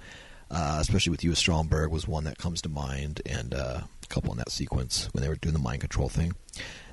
uh, 0.51 0.77
especially 0.81 1.11
with 1.11 1.23
you, 1.23 1.33
Stromberg 1.33 1.91
was 1.91 2.07
one 2.07 2.23
that 2.25 2.37
comes 2.37 2.61
to 2.63 2.69
mind, 2.69 3.21
and 3.25 3.53
uh, 3.53 3.81
a 4.03 4.07
couple 4.07 4.31
in 4.31 4.37
that 4.37 4.51
sequence 4.51 5.09
when 5.13 5.21
they 5.23 5.29
were 5.29 5.35
doing 5.35 5.53
the 5.53 5.59
mind 5.59 5.81
control 5.81 6.09
thing. 6.09 6.33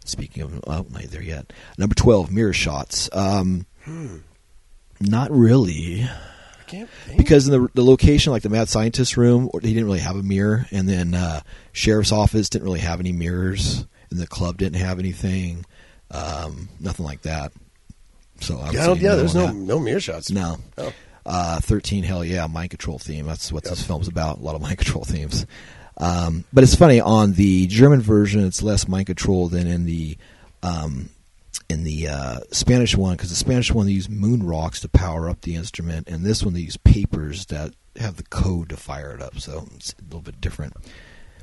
Speaking 0.04 0.42
of, 0.42 0.60
oh, 0.66 0.86
not 0.90 1.02
there 1.10 1.22
yet. 1.22 1.52
Number 1.78 1.94
12, 1.94 2.30
mirror 2.32 2.52
shots. 2.52 3.08
Um, 3.12 3.66
Not 5.00 5.30
really. 5.30 6.08
I 6.72 6.76
can't 6.76 6.90
think. 7.06 7.18
Because 7.18 7.48
in 7.48 7.52
the, 7.62 7.68
the 7.74 7.84
location, 7.84 8.32
like 8.32 8.42
the 8.42 8.48
mad 8.48 8.68
scientist 8.68 9.16
room, 9.16 9.50
or- 9.52 9.60
they 9.60 9.68
didn't 9.68 9.84
really 9.86 9.98
have 10.00 10.16
a 10.16 10.22
mirror, 10.22 10.66
and 10.70 10.88
then 10.88 11.14
uh, 11.14 11.40
sheriff's 11.72 12.12
office 12.12 12.48
didn't 12.48 12.64
really 12.64 12.80
have 12.80 13.00
any 13.00 13.12
mirrors, 13.12 13.84
and 14.10 14.18
the 14.18 14.26
club 14.26 14.58
didn't 14.58 14.80
have 14.80 14.98
anything, 14.98 15.64
um, 16.10 16.68
nothing 16.80 17.04
like 17.06 17.22
that. 17.22 17.52
So 18.40 18.58
I 18.58 18.70
yeah, 18.70 18.92
yeah, 18.94 19.14
there's 19.14 19.34
no 19.34 19.46
that. 19.46 19.54
no 19.54 19.78
mirror 19.78 20.00
shots. 20.00 20.30
no. 20.30 20.58
Oh. 20.78 20.92
Uh, 21.24 21.60
Thirteen, 21.60 22.02
hell 22.02 22.24
yeah, 22.24 22.46
mind 22.48 22.70
control 22.70 22.98
theme. 22.98 23.26
That's 23.26 23.52
what 23.52 23.62
this 23.62 23.84
film's 23.86 24.08
about. 24.08 24.38
A 24.38 24.42
lot 24.42 24.56
of 24.56 24.60
mind 24.62 24.78
control 24.78 25.04
themes. 25.04 25.46
Um, 25.98 26.44
but 26.52 26.64
it's 26.64 26.74
funny 26.74 27.00
on 27.00 27.34
the 27.34 27.68
German 27.68 28.00
version, 28.00 28.44
it's 28.44 28.62
less 28.62 28.88
mind 28.88 29.06
control 29.06 29.48
than 29.48 29.68
in 29.68 29.84
the 29.84 30.16
um, 30.64 31.10
in 31.72 31.84
the 31.84 32.06
uh, 32.08 32.40
Spanish 32.52 32.96
one, 32.96 33.14
because 33.16 33.30
the 33.30 33.36
Spanish 33.36 33.72
one 33.72 33.86
they 33.86 33.92
use 33.92 34.08
moon 34.08 34.44
rocks 34.44 34.80
to 34.80 34.88
power 34.88 35.28
up 35.28 35.40
the 35.40 35.56
instrument, 35.56 36.08
and 36.08 36.24
this 36.24 36.44
one 36.44 36.54
they 36.54 36.60
use 36.60 36.76
papers 36.76 37.46
that 37.46 37.74
have 37.98 38.16
the 38.16 38.22
code 38.22 38.68
to 38.68 38.76
fire 38.76 39.12
it 39.14 39.20
up. 39.22 39.38
So 39.40 39.66
it's 39.76 39.94
a 39.98 40.04
little 40.04 40.20
bit 40.20 40.40
different. 40.40 40.74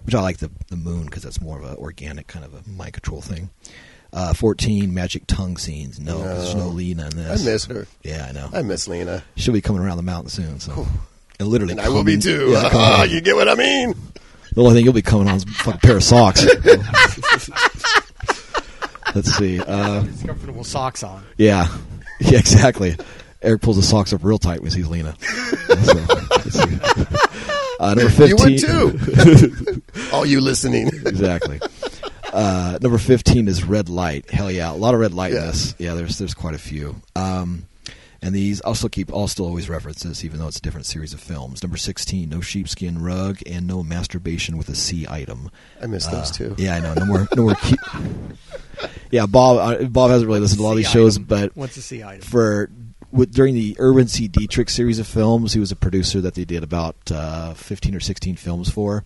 Which 0.05 0.15
I 0.15 0.21
like 0.21 0.37
the 0.37 0.49
the 0.69 0.77
moon 0.77 1.05
because 1.05 1.23
that's 1.23 1.41
more 1.41 1.59
of 1.59 1.69
an 1.69 1.75
organic 1.77 2.27
kind 2.27 2.45
of 2.45 2.53
a 2.53 2.67
mind 2.69 2.93
control 2.93 3.21
thing. 3.21 3.49
Uh, 4.13 4.33
Fourteen 4.33 4.93
magic 4.93 5.27
tongue 5.27 5.57
scenes. 5.57 5.99
No, 5.99 6.17
'cause 6.17 6.43
there's 6.43 6.55
no 6.55 6.67
No. 6.69 6.69
Lena 6.69 7.09
in 7.09 7.17
this. 7.17 7.41
I 7.41 7.45
miss 7.51 7.65
her. 7.65 7.87
Yeah, 8.03 8.25
I 8.27 8.31
know. 8.31 8.49
I 8.53 8.61
miss 8.61 8.87
Lena. 8.87 9.23
She'll 9.35 9.53
be 9.53 9.61
coming 9.61 9.81
around 9.81 9.97
the 9.97 10.03
mountain 10.03 10.29
soon. 10.29 10.59
So, 10.61 10.87
and 11.39 11.47
literally, 11.49 11.73
And 11.73 11.81
I 11.81 11.89
will 11.89 12.03
be 12.05 12.17
too. 12.17 12.49
Yeah, 12.51 13.03
you 13.03 13.19
get 13.21 13.35
what 13.35 13.49
I 13.49 13.55
mean? 13.55 13.93
The 14.55 14.61
only 14.63 14.73
thing 14.73 14.85
you'll 14.85 14.93
be 14.95 15.03
coming 15.03 15.27
on 15.27 15.35
is 15.35 15.43
a 15.43 15.47
fucking 15.47 15.81
pair 15.81 15.97
of 15.97 16.03
socks. 16.03 16.43
Let's 19.15 19.31
see. 19.35 19.59
Uh, 19.67 20.01
His 20.03 20.23
comfortable 20.23 20.63
socks 20.63 21.03
on. 21.03 21.23
yeah, 21.37 21.67
yeah, 22.19 22.39
exactly. 22.39 22.95
Eric 23.41 23.61
pulls 23.61 23.77
the 23.77 23.83
socks 23.83 24.11
up 24.13 24.23
real 24.23 24.37
tight 24.37 24.61
when 24.61 24.71
he 24.71 24.77
sees 24.81 24.87
Lena. 24.87 25.15
So. 26.51 26.65
Uh, 27.79 27.93
number 27.93 28.01
You 28.25 28.37
fifteen. 28.37 28.91
would 28.91 29.37
too. 29.39 29.81
All 30.13 30.25
you 30.25 30.41
listening. 30.41 30.87
exactly. 30.87 31.61
Uh, 32.33 32.77
number 32.81 32.97
fifteen 32.97 33.47
is 33.47 33.63
red 33.63 33.87
light. 33.87 34.29
Hell 34.29 34.51
yeah, 34.51 34.69
a 34.69 34.73
lot 34.73 34.93
of 34.93 34.99
red 34.99 35.13
light 35.13 35.31
in 35.31 35.37
Yeah. 35.37 35.45
this. 35.45 35.75
Yeah, 35.77 35.93
there's 35.93 36.17
there's 36.17 36.33
quite 36.33 36.55
a 36.55 36.57
few. 36.59 36.97
Um, 37.15 37.65
and 38.21 38.33
these 38.35 38.61
I'll 38.65 38.75
still 38.75 38.89
keep. 38.89 39.11
I'll 39.13 39.27
still 39.27 39.45
always 39.45 39.69
reference 39.69 40.03
this, 40.03 40.23
even 40.25 40.39
though 40.39 40.47
it's 40.47 40.57
a 40.57 40.61
different 40.61 40.85
series 40.85 41.13
of 41.13 41.19
films. 41.19 41.63
Number 41.63 41.77
sixteen, 41.77 42.29
no 42.29 42.41
sheepskin 42.41 43.01
rug 43.01 43.39
and 43.45 43.65
no 43.67 43.83
masturbation 43.83 44.57
with 44.57 44.69
a 44.69 44.75
C 44.75 45.05
item. 45.09 45.49
I 45.81 45.87
miss 45.87 46.05
those 46.07 46.31
too. 46.31 46.55
Yeah, 46.57 46.75
I 46.75 46.79
know. 46.79 46.93
No 46.93 47.05
more. 47.05 47.27
No 47.35 47.43
more. 47.43 47.55
Cu- 47.55 47.75
yeah, 49.11 49.25
Bob. 49.25 49.57
Uh, 49.57 49.85
Bob 49.85 50.11
hasn't 50.11 50.27
really 50.27 50.39
listened 50.41 50.59
to 50.59 50.63
a 50.63 50.65
lot 50.65 50.71
of 50.71 50.77
these 50.77 50.89
shows, 50.89 51.17
item. 51.17 51.25
but 51.25 51.55
What's 51.57 51.75
the 51.75 51.81
C 51.81 52.03
item? 52.03 52.21
for 52.21 52.69
with, 53.11 53.33
during 53.33 53.55
the 53.55 53.75
Erwin 53.79 54.07
C. 54.07 54.27
Dietrich 54.27 54.69
series 54.69 54.99
of 54.99 55.07
films, 55.07 55.53
he 55.53 55.59
was 55.59 55.71
a 55.71 55.75
producer 55.75 56.21
that 56.21 56.35
they 56.35 56.45
did 56.45 56.63
about 56.63 56.95
uh, 57.11 57.53
fifteen 57.53 57.95
or 57.95 57.99
sixteen 57.99 58.35
films 58.35 58.69
for. 58.69 59.03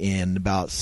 And 0.00 0.36
about 0.36 0.72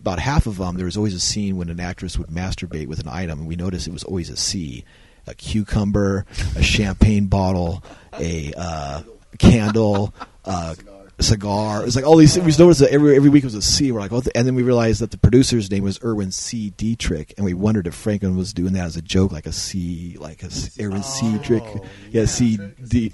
about 0.00 0.18
half 0.18 0.46
of 0.46 0.56
them, 0.56 0.76
there 0.76 0.86
was 0.86 0.96
always 0.96 1.12
a 1.14 1.20
scene 1.20 1.58
when 1.58 1.68
an 1.68 1.78
actress 1.78 2.16
would 2.18 2.28
masturbate 2.28 2.86
with 2.86 3.00
an 3.00 3.08
item, 3.08 3.40
and 3.40 3.46
we 3.48 3.54
noticed 3.54 3.86
it 3.86 3.92
was 3.92 4.02
always 4.04 4.30
a 4.30 4.36
C, 4.36 4.84
a 5.26 5.34
cucumber, 5.34 6.26
a 6.56 6.62
champagne 6.62 7.26
bottle, 7.26 7.82
a 8.18 8.52
uh, 8.56 9.02
candle, 9.38 10.14
uh, 10.44 10.74
a 11.18 11.22
cigar. 11.22 11.84
It's 11.86 11.96
like 11.96 12.06
all 12.06 12.16
these. 12.16 12.36
We 12.38 12.52
noticed 12.58 12.80
that 12.80 12.90
every 12.90 13.16
every 13.16 13.30
week 13.30 13.44
was 13.44 13.54
a 13.54 13.62
C. 13.62 13.92
We're 13.92 14.00
like, 14.00 14.12
oh, 14.12 14.22
and 14.34 14.46
then 14.46 14.54
we 14.54 14.62
realized 14.62 15.00
that 15.00 15.10
the 15.10 15.18
producer's 15.18 15.70
name 15.70 15.84
was 15.84 16.02
Erwin 16.02 16.30
C. 16.32 16.70
Dietrich, 16.70 17.34
and 17.36 17.44
we 17.44 17.54
wondered 17.54 17.86
if 17.86 17.94
Franklin 17.94 18.36
was 18.36 18.52
doing 18.52 18.72
that 18.74 18.84
as 18.84 18.96
a 18.96 19.02
joke, 19.02 19.32
like 19.32 19.46
a 19.46 19.52
C, 19.52 20.16
like 20.18 20.42
a 20.42 20.50
Erwin 20.80 21.02
C. 21.02 21.32
Dietrich, 21.32 21.62
Oh, 21.64 21.84
yeah, 22.10 22.20
yeah. 22.22 22.26
C 22.26 22.58
D 22.88 23.12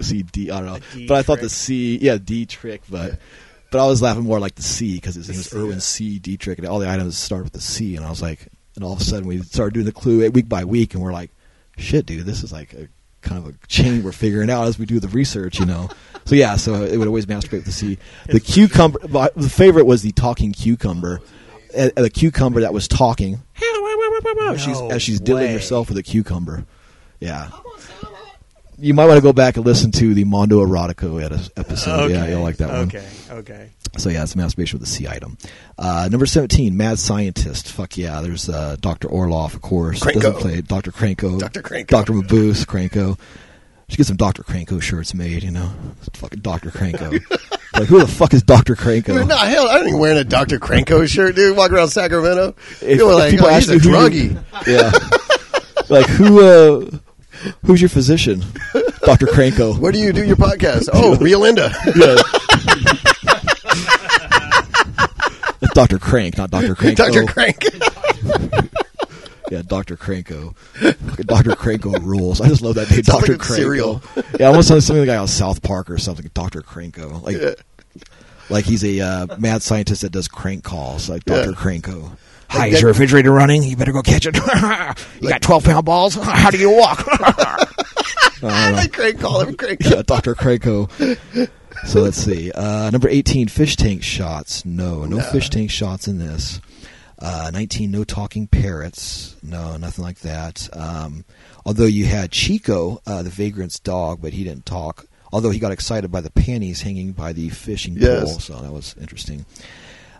C 0.00 0.22
D. 0.22 0.50
I 0.50 0.60
don't 0.60 0.66
know, 0.66 1.06
but 1.08 1.16
I 1.16 1.22
thought 1.22 1.40
the 1.40 1.48
C, 1.48 1.98
yeah, 1.98 2.18
D. 2.18 2.44
Dietrich, 2.46 2.82
but. 2.88 3.18
But 3.72 3.82
I 3.84 3.86
was 3.88 4.00
laughing 4.00 4.22
more 4.22 4.38
like 4.38 4.54
the 4.54 4.62
C 4.62 4.94
because 4.94 5.16
his 5.16 5.28
name 5.28 5.38
was 5.38 5.46
C. 5.48 5.58
Erwin 5.58 5.80
C. 5.80 6.18
Dietrich, 6.20 6.58
and 6.60 6.68
all 6.68 6.78
the 6.78 6.88
items 6.88 7.18
start 7.18 7.42
with 7.42 7.52
the 7.52 7.60
C. 7.60 7.96
And 7.96 8.06
I 8.06 8.10
was 8.10 8.22
like, 8.22 8.46
and 8.76 8.84
all 8.84 8.92
of 8.92 9.00
a 9.00 9.04
sudden 9.04 9.26
we 9.26 9.42
started 9.42 9.74
doing 9.74 9.86
the 9.86 9.92
clue 9.92 10.30
week 10.30 10.48
by 10.48 10.64
week, 10.64 10.94
and 10.94 11.02
we're 11.02 11.12
like, 11.12 11.32
shit, 11.76 12.06
dude, 12.06 12.26
this 12.26 12.42
is 12.42 12.52
like 12.52 12.72
a 12.74 12.88
kind 13.22 13.44
of 13.44 13.52
a 13.54 13.66
chain 13.66 14.02
we're 14.04 14.12
figuring 14.12 14.50
out 14.50 14.66
as 14.66 14.78
we 14.78 14.86
do 14.86 15.00
the 15.00 15.08
research, 15.08 15.58
you 15.58 15.66
know. 15.66 15.88
so 16.24 16.34
yeah, 16.34 16.56
so 16.56 16.74
it 16.84 16.96
would 16.96 17.08
always 17.08 17.26
masturbate 17.26 17.52
with 17.52 17.64
the 17.64 17.72
C. 17.72 17.98
The 18.26 18.40
cucumber, 18.40 19.00
my- 19.08 19.30
the 19.36 19.48
favorite 19.48 19.84
was 19.86 20.02
the 20.02 20.12
talking 20.12 20.52
cucumber, 20.52 21.20
uh, 21.76 21.90
the 21.96 22.10
cucumber 22.10 22.60
that 22.60 22.72
was 22.72 22.86
talking. 22.88 23.42
she's, 24.58 24.80
No 24.80 24.90
as 24.90 25.02
she's 25.02 25.20
diddling 25.20 25.52
herself 25.52 25.88
with 25.88 25.98
a 25.98 26.02
cucumber. 26.02 26.64
Yeah. 27.20 27.50
You 28.78 28.92
might 28.92 29.06
want 29.06 29.16
to 29.16 29.22
go 29.22 29.32
back 29.32 29.56
and 29.56 29.64
listen 29.64 29.90
to 29.92 30.12
the 30.12 30.24
Mondo 30.24 30.64
Erotico 30.64 31.22
ed- 31.22 31.50
episode. 31.56 32.10
Yeah, 32.10 32.26
you'll 32.28 32.42
like 32.42 32.58
that 32.58 32.68
one. 32.68 32.80
Okay, 32.88 33.06
okay. 33.30 33.70
So 33.98 34.08
yeah, 34.10 34.22
it's 34.22 34.36
masturbation 34.36 34.78
with 34.78 34.88
a 34.88 34.90
C 34.90 35.08
item. 35.08 35.38
Uh, 35.78 36.08
number 36.10 36.26
seventeen, 36.26 36.76
Mad 36.76 36.98
Scientist. 36.98 37.70
Fuck 37.72 37.96
yeah, 37.96 38.20
there's 38.20 38.48
uh, 38.48 38.76
Doctor 38.80 39.08
Orloff, 39.08 39.54
of 39.54 39.62
course. 39.62 40.00
Cranko. 40.00 40.14
Doesn't 40.20 40.40
play 40.40 40.60
Doctor 40.60 40.92
Cranko. 40.92 41.38
Dr. 41.38 41.62
Cranko. 41.62 41.86
Doctor 41.88 42.12
Mabuse, 42.12 42.64
Cranko. 42.66 43.18
Should 43.88 43.98
get 43.98 44.06
some 44.06 44.16
Doctor 44.16 44.42
Cranko 44.42 44.82
shirts 44.82 45.14
made. 45.14 45.42
You 45.44 45.52
know, 45.52 45.70
fucking 46.14 46.40
Doctor 46.40 46.70
Cranko. 46.70 47.12
like 47.74 47.88
who 47.88 48.00
the 48.00 48.06
fuck 48.08 48.34
is 48.34 48.42
Doctor 48.42 48.74
Cranko? 48.74 49.06
Dude, 49.18 49.28
no, 49.28 49.36
hell, 49.36 49.68
I 49.68 49.78
ain't 49.78 49.98
wearing 49.98 50.18
a 50.18 50.24
Dr. 50.24 50.58
Cranko 50.58 51.06
shirt, 51.08 51.36
dude. 51.36 51.56
Walk 51.56 51.70
around 51.70 51.88
Sacramento. 51.88 52.54
If- 52.82 52.98
you 52.98 53.06
were 53.06 53.14
like, 53.14 53.30
people 53.30 53.46
oh, 53.46 53.50
ask 53.50 53.70
he's 53.70 53.86
a 53.86 53.88
you 53.88 53.94
who 53.96 54.08
you- 54.08 54.30
druggie. 54.30 54.44
Yeah. 54.66 54.90
like 55.88 56.06
who? 56.06 56.40
Uh, 56.42 56.90
who's 57.64 57.80
your 57.80 57.88
physician? 57.88 58.42
Doctor 59.02 59.26
Cranko. 59.26 59.78
Where 59.78 59.92
do 59.92 60.00
you 60.00 60.12
do 60.12 60.24
your 60.24 60.34
podcast? 60.36 60.88
Oh, 60.92 61.16
Rio 61.20 61.38
Linda. 61.38 61.70
Yeah. 61.94 62.16
That's 65.60 65.72
Doctor 65.74 65.98
Crank, 65.98 66.36
not 66.38 66.50
Doctor 66.50 66.74
Cranko. 66.76 66.96
Dr. 66.96 67.24
Crank. 67.26 67.64
Yeah, 69.48 69.62
Doctor 69.64 69.96
Cranko. 69.96 70.56
Doctor 71.24 71.52
Cranko 71.52 72.02
rules. 72.02 72.40
I 72.40 72.48
just 72.48 72.62
love 72.62 72.74
that 72.74 72.90
name, 72.90 73.02
Doctor 73.02 73.34
like 73.34 73.40
Cranko. 73.42 74.40
Yeah, 74.40 74.46
almost 74.48 74.66
sounds 74.66 74.84
something 74.84 75.02
like 75.02 75.14
guy 75.14 75.18
on 75.18 75.28
South 75.28 75.62
Park 75.62 75.88
or 75.88 75.98
something. 75.98 76.28
Doctor 76.34 76.62
Cranko, 76.62 77.22
like 77.22 77.36
like 78.50 78.64
he's 78.64 78.82
a 78.84 79.00
uh, 79.00 79.36
mad 79.38 79.62
scientist 79.62 80.02
that 80.02 80.10
does 80.10 80.26
crank 80.26 80.64
calls, 80.64 81.08
like 81.08 81.24
Doctor 81.26 81.50
Yeah. 81.50 81.56
Cranko. 81.56 82.16
Hi, 82.50 82.58
Like 82.58 82.68
is 82.68 82.74
that- 82.74 82.80
your 82.80 82.88
refrigerator 82.90 83.30
running? 83.30 83.62
You 83.62 83.76
better 83.76 83.92
go 83.92 84.02
catch 84.02 84.26
it. 84.26 84.34
you 85.22 85.28
got 85.28 85.42
twelve 85.42 85.62
pound 85.62 85.86
balls. 85.86 86.16
How 86.16 86.50
do 86.50 86.58
you 86.58 86.72
walk? 86.76 87.04
I 88.42 88.70
like 88.72 88.92
Crank, 88.92 89.20
call 89.20 89.42
him 89.42 89.56
Crank. 89.56 89.78
yeah, 89.84 90.02
Doctor 90.04 90.34
Cranko. 90.34 90.90
So 91.86 92.00
let's 92.00 92.16
see. 92.16 92.50
Uh, 92.52 92.90
number 92.90 93.08
eighteen, 93.08 93.48
fish 93.48 93.76
tank 93.76 94.02
shots. 94.02 94.64
No, 94.64 95.04
no, 95.04 95.16
No. 95.18 95.22
fish 95.22 95.50
tank 95.50 95.70
shots 95.70 96.08
in 96.08 96.18
this. 96.18 96.60
Uh, 97.18 97.50
Nineteen, 97.52 97.90
no 97.90 98.04
talking 98.04 98.46
parrots. 98.46 99.36
No, 99.42 99.76
nothing 99.78 100.04
like 100.04 100.20
that. 100.20 100.68
Um, 100.74 101.24
although 101.64 101.86
you 101.86 102.04
had 102.04 102.30
Chico, 102.30 103.00
uh, 103.06 103.22
the 103.22 103.30
vagrant's 103.30 103.78
dog, 103.78 104.20
but 104.20 104.32
he 104.34 104.44
didn't 104.44 104.66
talk. 104.66 105.06
Although 105.32 105.50
he 105.50 105.58
got 105.58 105.72
excited 105.72 106.10
by 106.10 106.20
the 106.20 106.30
panties 106.30 106.82
hanging 106.82 107.12
by 107.12 107.32
the 107.32 107.48
fishing 107.48 107.96
Yes. 107.98 108.24
pole, 108.30 108.38
so 108.40 108.60
that 108.60 108.72
was 108.72 108.94
interesting. 109.00 109.44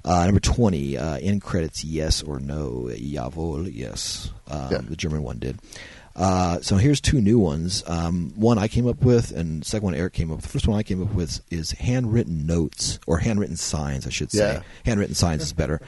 Uh, 0.04 0.24
number 0.24 0.40
twenty, 0.40 0.96
uh, 0.96 1.16
end 1.18 1.42
credits, 1.42 1.84
yes 1.84 2.22
or 2.22 2.38
no? 2.40 2.88
Jawohl, 2.92 3.70
yes. 3.74 4.30
Um, 4.48 4.68
Yeah. 4.70 4.78
The 4.88 4.96
German 4.96 5.22
one 5.22 5.38
did. 5.38 5.58
Uh, 6.16 6.58
so 6.62 6.76
here's 6.76 7.00
two 7.00 7.20
new 7.20 7.38
ones. 7.38 7.84
Um, 7.86 8.32
one 8.36 8.58
I 8.58 8.68
came 8.68 8.88
up 8.88 9.02
with, 9.02 9.32
and 9.32 9.60
the 9.60 9.66
second 9.66 9.84
one 9.84 9.94
Eric 9.94 10.14
came 10.14 10.30
up 10.30 10.36
with. 10.36 10.46
The 10.46 10.50
first 10.50 10.66
one 10.66 10.78
I 10.78 10.82
came 10.82 11.02
up 11.02 11.12
with 11.12 11.42
is 11.52 11.72
handwritten 11.72 12.46
notes 12.46 12.98
or 13.06 13.18
handwritten 13.18 13.56
signs, 13.56 14.06
I 14.06 14.10
should 14.10 14.32
say. 14.32 14.54
Yeah. 14.54 14.62
Handwritten 14.86 15.14
signs 15.14 15.42
is 15.42 15.52
better. 15.52 15.78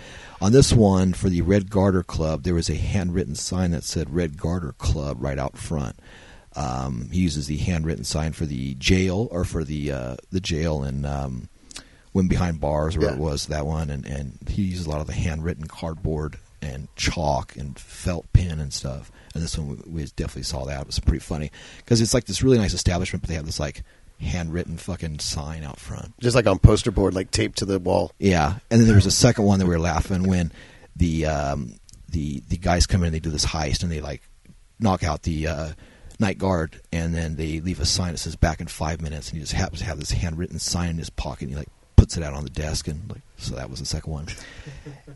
On 0.43 0.53
this 0.53 0.71
one 0.73 1.15
for 1.15 1.31
the 1.31 1.41
Red 1.41 1.71
Garter 1.71 2.03
Club, 2.03 2.43
there 2.43 2.55
was 2.55 2.69
a 2.69 2.75
handwritten 2.75 3.35
sign 3.37 3.71
that 3.71 3.85
said 3.85 4.15
Red 4.15 4.37
Garter 4.37 4.73
Club 4.73 5.17
right 5.19 5.39
out 5.39 5.57
front. 5.57 5.97
Um, 6.55 7.09
he 7.11 7.21
uses 7.21 7.47
the 7.47 7.57
handwritten 7.57 8.05
sign 8.05 8.33
for 8.33 8.45
the 8.45 8.75
jail 8.75 9.29
or 9.31 9.45
for 9.45 9.65
the 9.65 9.93
uh, 9.93 10.17
the 10.31 10.41
jail 10.41 10.83
in 10.85 11.05
um, 11.07 11.49
Women 12.13 12.29
Behind 12.29 12.61
Bars, 12.61 12.99
where 12.99 13.09
Yeah. 13.09 13.15
it 13.15 13.19
was 13.21 13.47
that 13.47 13.65
one, 13.65 13.89
and, 13.91 14.05
and 14.05 14.39
he 14.49 14.63
uses 14.63 14.85
a 14.87 14.91
lot 14.91 15.01
of 15.01 15.07
the 15.07 15.13
handwritten 15.15 15.67
cardboard 15.69 16.37
and 16.63 16.89
chalk 16.97 17.57
and 17.57 17.79
felt 17.79 18.33
pen 18.33 18.61
and 18.61 18.73
stuff. 18.73 19.11
And 19.35 19.43
this 19.43 19.57
one 19.57 19.69
we, 19.69 19.77
we 19.93 20.05
definitely 20.17 20.43
saw 20.43 20.65
that. 20.65 20.83
It 20.83 20.87
was 20.87 21.01
pretty 21.01 21.21
funny 21.21 21.51
because 21.79 22.01
it's 22.01 22.15
like 22.15 22.25
this 22.25 22.43
really 22.43 22.59
nice 22.59 22.75
establishment, 22.75 23.23
but 23.23 23.29
they 23.29 23.35
have 23.35 23.47
this 23.47 23.61
like 23.61 23.83
handwritten 24.21 24.77
fucking 24.77 25.21
sign 25.21 25.63
out 25.63 25.79
front. 25.79 26.19
Just 26.21 26.35
like 26.35 26.47
on 26.47 26.59
poster 26.59 26.91
board, 26.91 27.15
like 27.15 27.31
taped 27.31 27.59
to 27.59 27.65
the 27.65 27.79
wall. 27.79 28.13
Yeah, 28.19 28.59
and 28.71 28.81
then 28.81 28.87
there 28.87 28.97
was 28.97 29.07
a 29.07 29.11
second 29.11 29.45
one 29.45 29.59
that 29.59 29.67
we 29.67 29.75
were 29.75 29.81
laughing 29.81 30.25
when 30.25 30.53
the 30.97 31.27
um, 31.27 31.79
the 32.09 32.43
the 32.49 32.57
guys 32.57 32.87
come 32.87 33.03
in 33.03 33.07
and 33.07 33.15
they 33.15 33.21
do 33.21 33.31
this 33.31 33.47
heist 33.47 33.83
and 33.83 33.93
they 33.93 34.01
like 34.01 34.23
knock 34.81 35.05
out 35.05 35.23
the 35.23 35.47
uh, 35.47 35.71
night 36.19 36.39
guard 36.39 36.81
and 36.93 37.15
then 37.15 37.37
they 37.37 37.61
leave 37.61 37.81
a 37.81 37.87
sign 37.87 38.13
that 38.13 38.19
says 38.19 38.37
back 38.37 38.61
in 38.61 38.67
five 38.67 39.01
minutes 39.01 39.29
and 39.29 39.37
he 39.37 39.41
just 39.41 39.53
happens 39.53 39.81
to 39.81 39.85
have 39.85 39.99
this 39.99 40.11
handwritten 40.11 40.59
sign 40.59 40.91
in 40.91 40.99
his 40.99 41.11
pocket 41.11 41.43
and 41.43 41.51
he 41.51 41.57
like 41.57 41.69
puts 41.99 42.17
it 42.17 42.23
out 42.23 42.33
on 42.33 42.45
the 42.45 42.51
desk 42.51 42.87
and 42.89 43.11
like 43.11 43.23
so 43.37 43.55
that 43.57 43.69
was 43.69 43.81
the 43.81 43.87
second 43.87 44.13
one. 44.13 44.27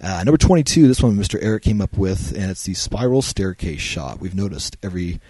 Uh, 0.01 0.23
number 0.25 0.37
twenty 0.37 0.63
two, 0.65 0.89
this 0.89 1.01
one 1.03 1.17
Mr. 1.17 1.39
Eric 1.41 1.63
came 1.63 1.81
up 1.81 1.97
with 1.97 2.33
and 2.37 2.51
it's 2.51 2.65
the 2.65 2.75
spiral 2.75 3.23
staircase 3.23 3.81
shot. 3.81 4.21
We've 4.21 4.35
noticed 4.35 4.77
every 4.83 5.21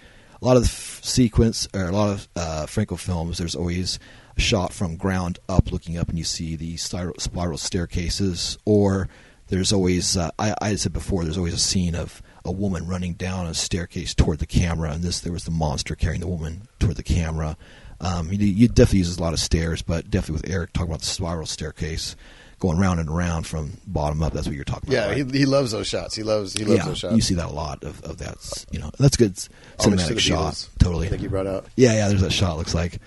a 0.41 0.45
lot 0.45 0.57
of 0.57 0.63
the 0.63 0.67
f- 0.69 0.99
sequence 1.03 1.67
or 1.73 1.85
a 1.85 1.91
lot 1.91 2.09
of 2.09 2.27
uh, 2.35 2.65
Franco 2.65 2.95
films. 2.95 3.37
There's 3.37 3.55
always 3.55 3.99
a 4.35 4.41
shot 4.41 4.73
from 4.73 4.97
ground 4.97 5.39
up, 5.47 5.71
looking 5.71 5.97
up, 5.97 6.09
and 6.09 6.17
you 6.17 6.25
see 6.25 6.55
the 6.55 6.75
spiral, 6.77 7.15
spiral 7.17 7.57
staircases. 7.57 8.57
Or 8.65 9.07
there's 9.47 9.71
always 9.71 10.17
uh, 10.17 10.31
I, 10.39 10.55
I 10.61 10.75
said 10.75 10.91
before. 10.91 11.23
There's 11.23 11.37
always 11.37 11.53
a 11.53 11.59
scene 11.59 11.95
of 11.95 12.21
a 12.43 12.51
woman 12.51 12.87
running 12.87 13.13
down 13.13 13.45
a 13.45 13.53
staircase 13.53 14.13
toward 14.13 14.39
the 14.39 14.45
camera, 14.45 14.91
and 14.91 15.03
this 15.03 15.19
there 15.21 15.31
was 15.31 15.45
the 15.45 15.51
monster 15.51 15.95
carrying 15.95 16.21
the 16.21 16.27
woman 16.27 16.67
toward 16.79 16.97
the 16.97 17.03
camera. 17.03 17.55
Um, 18.03 18.31
you, 18.31 18.37
you 18.37 18.67
definitely 18.67 18.99
uses 18.99 19.17
a 19.17 19.21
lot 19.21 19.33
of 19.33 19.39
stairs, 19.39 19.81
but 19.81 20.09
definitely 20.09 20.41
with 20.41 20.53
Eric 20.53 20.73
talking 20.73 20.89
about 20.89 20.99
the 20.99 21.05
spiral 21.05 21.45
staircase. 21.45 22.15
Going 22.59 22.77
round 22.77 23.01
and 23.01 23.09
around 23.09 23.45
from 23.45 23.73
bottom 23.85 24.23
up. 24.23 24.31
That's 24.31 24.47
what 24.47 24.55
you're 24.55 24.63
talking 24.63 24.87
about. 24.87 24.95
Yeah, 24.95 25.07
right? 25.21 25.29
he, 25.29 25.39
he 25.39 25.45
loves 25.45 25.71
those 25.71 25.85
shots. 25.85 26.15
He 26.15 26.23
loves 26.23 26.53
he 26.53 26.63
loves 26.63 26.77
yeah, 26.77 26.85
those 26.85 26.97
shots. 26.99 27.13
you 27.13 27.21
see 27.21 27.33
that 27.33 27.49
a 27.49 27.51
lot 27.51 27.83
of, 27.83 28.01
of 28.05 28.19
that. 28.19 28.65
You 28.71 28.79
know, 28.79 28.89
that's 28.97 29.15
a 29.15 29.19
good 29.19 29.35
cinematic 29.79 30.17
shot. 30.19 30.53
Beatles, 30.53 30.69
Totally. 30.79 31.07
I 31.07 31.09
think 31.09 31.23
you 31.23 31.29
brought 31.29 31.45
out. 31.45 31.65
Yeah, 31.75 31.93
yeah. 31.93 32.07
There's 32.07 32.21
that 32.21 32.31
shot. 32.31 32.57
Looks 32.57 32.73
like 32.73 32.99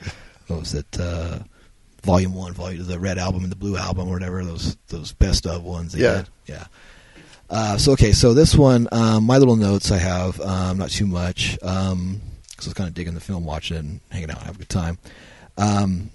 what 0.48 0.60
was 0.60 0.74
it? 0.74 0.86
Uh, 1.00 1.38
volume 2.02 2.34
one, 2.34 2.52
volume 2.52 2.86
the 2.86 2.98
red 2.98 3.16
album 3.18 3.42
and 3.42 3.52
the 3.52 3.56
blue 3.56 3.76
album 3.76 4.08
or 4.08 4.12
whatever. 4.12 4.44
Those 4.44 4.76
those 4.88 5.12
best 5.12 5.46
of 5.46 5.64
ones. 5.64 5.94
Yeah. 5.94 6.16
did. 6.16 6.28
yeah. 6.46 6.64
Uh, 7.48 7.78
so 7.78 7.92
okay, 7.92 8.12
so 8.12 8.34
this 8.34 8.54
one, 8.56 8.88
um, 8.92 9.24
my 9.24 9.38
little 9.38 9.56
notes 9.56 9.92
I 9.92 9.98
have, 9.98 10.40
um, 10.40 10.78
not 10.78 10.90
too 10.90 11.06
much, 11.06 11.56
because 12.56 12.68
I 12.68 12.70
was 12.70 12.74
kind 12.74 12.88
of 12.88 12.94
digging 12.94 13.14
the 13.14 13.20
film, 13.20 13.44
watching 13.44 13.76
it, 13.76 13.80
and 13.80 14.00
hanging 14.10 14.30
out, 14.30 14.38
having 14.38 14.56
a 14.56 14.58
good 14.58 14.68
time. 14.68 14.98
Um, 15.58 16.10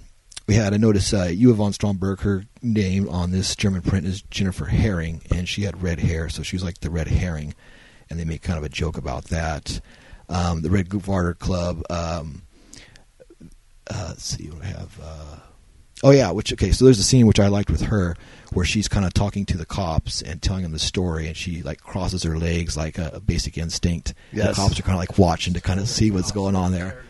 we 0.48 0.56
had 0.56 0.74
I 0.74 0.78
noticed 0.78 1.14
uh, 1.14 1.28
Eva 1.30 1.54
von 1.54 1.72
Stromberg. 1.72 2.22
Her 2.22 2.44
name 2.62 3.08
on 3.10 3.32
this 3.32 3.56
German 3.56 3.82
print 3.82 4.06
is 4.06 4.22
Jennifer 4.24 4.66
Herring, 4.66 5.22
and 5.32 5.48
she 5.48 5.62
had 5.64 5.82
red 5.82 6.00
hair, 6.00 6.30
so 6.30 6.44
she 6.44 6.56
was 6.56 6.64
like 6.64 6.80
the 6.80 6.90
red 6.90 7.08
herring, 7.08 7.54
and 8.10 8.20
they 8.20 8.26
make 8.26 8.42
kind 8.42 8.58
of 8.58 8.64
a 8.64 8.70
joke 8.70 8.98
about 8.98 9.26
that. 9.26 9.80
Um, 10.30 10.62
the 10.62 10.70
Red 10.70 10.90
Garter 10.90 11.34
Club. 11.34 11.84
Um, 11.90 12.44
uh, 13.90 14.06
let's 14.10 14.24
see 14.24 14.50
what 14.50 14.64
I 14.64 14.68
have. 14.68 15.00
Uh, 15.02 15.36
oh 16.04 16.12
yeah, 16.12 16.32
which 16.32 16.54
okay. 16.54 16.72
So 16.72 16.86
there's 16.86 17.00
a 17.00 17.04
scene 17.04 17.28
which 17.28 17.40
I 17.40 17.48
liked 17.48 17.70
with 17.70 17.82
her 17.82 18.16
where 18.54 18.66
she's 18.66 18.88
kind 18.88 19.06
of 19.06 19.14
talking 19.14 19.46
to 19.46 19.58
the 19.58 19.66
cops 19.66 20.22
and 20.22 20.42
telling 20.42 20.64
them 20.64 20.72
the 20.72 20.80
story, 20.80 21.28
and 21.28 21.38
she 21.38 21.62
like 21.64 21.82
crosses 21.82 22.24
her 22.24 22.38
legs 22.38 22.76
like 22.76 22.98
a, 22.98 23.12
a 23.14 23.20
basic 23.20 23.58
instinct. 23.58 24.14
Yes. 24.32 24.50
the 24.50 24.62
cops 24.62 24.80
are 24.80 24.84
kind 24.84 24.96
of 24.96 25.00
like 25.00 25.18
watching 25.18 25.54
to 25.54 25.62
kind 25.62 25.80
of 25.80 25.88
see 25.88 26.12
what's 26.12 26.32
going 26.32 26.56
on 26.56 26.72
there. 26.72 27.04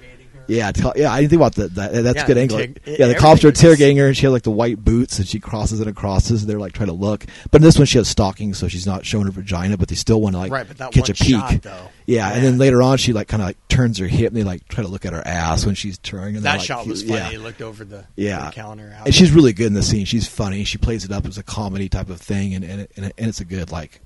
Yeah, 0.51 0.71
tell, 0.73 0.93
yeah. 0.95 1.11
I 1.13 1.21
didn't 1.21 1.29
think 1.29 1.39
about 1.39 1.55
that. 1.55 1.75
that 1.75 2.01
that's 2.03 2.15
Yeah, 2.17 2.23
a 2.23 2.27
good 2.27 2.37
angle. 2.37 2.59
yeah, 2.85 3.07
the 3.07 3.15
cops 3.15 3.43
are 3.43 3.49
interrogating 3.49 3.97
her, 3.97 4.07
and 4.07 4.17
she 4.17 4.25
has 4.25 4.33
like 4.33 4.43
the 4.43 4.51
white 4.51 4.83
boots, 4.83 5.17
and 5.17 5.27
she 5.27 5.39
crosses 5.39 5.79
and 5.79 5.95
crosses. 5.95 6.41
And 6.41 6.49
they're 6.49 6.59
like 6.59 6.73
trying 6.73 6.87
to 6.89 6.93
look, 6.93 7.25
but 7.51 7.61
in 7.61 7.63
this 7.63 7.77
one 7.77 7.85
she 7.85 7.97
has 7.97 8.07
stockings, 8.09 8.57
so 8.57 8.67
she's 8.67 8.85
not 8.85 9.05
showing 9.05 9.25
her 9.25 9.31
vagina, 9.31 9.77
but 9.77 9.87
they 9.87 9.95
still 9.95 10.19
want 10.21 10.33
to 10.35 10.39
like 10.39 10.51
Right, 10.51 10.67
but 10.67 10.77
that 10.79 10.91
catch 10.91 11.09
a 11.09 11.13
peek. 11.13 11.29
shot, 11.39 11.61
though. 11.61 11.87
Yeah, 12.05 12.31
and 12.33 12.43
then 12.43 12.57
later 12.57 12.81
on 12.81 12.97
she 12.97 13.13
like 13.13 13.27
kind 13.29 13.41
of 13.41 13.47
like 13.47 13.67
turns 13.69 13.97
her 13.99 14.07
hip, 14.07 14.27
and 14.29 14.35
they 14.35 14.43
like 14.43 14.67
try 14.67 14.83
to 14.83 14.89
look 14.89 15.05
at 15.05 15.13
her 15.13 15.25
ass 15.25 15.65
when 15.65 15.75
she's 15.75 15.97
turning. 15.99 16.35
And 16.35 16.45
That 16.45 16.57
like, 16.57 16.65
shot 16.67 16.85
was 16.85 17.03
yeah. 17.03 17.19
funny. 17.23 17.31
He 17.31 17.37
looked 17.37 17.61
over 17.61 17.85
the, 17.85 18.05
Yeah, 18.15 18.47
the 18.47 18.51
counter. 18.51 18.93
Out. 18.97 19.05
and 19.05 19.15
she's 19.15 19.31
really 19.31 19.53
good 19.53 19.67
in 19.67 19.73
the 19.73 19.83
scene. 19.83 20.05
She's 20.05 20.27
funny. 20.27 20.63
She 20.65 20.77
plays 20.77 21.05
it 21.05 21.11
up 21.11 21.25
as 21.25 21.37
a 21.37 21.43
comedy 21.43 21.87
type 21.87 22.09
of 22.09 22.19
thing, 22.19 22.53
and 22.55 22.65
and, 22.65 22.81
it, 22.81 22.91
and, 22.97 23.05
it- 23.05 23.13
and 23.17 23.27
it's 23.29 23.39
a 23.39 23.45
good 23.45 23.71
like 23.71 24.01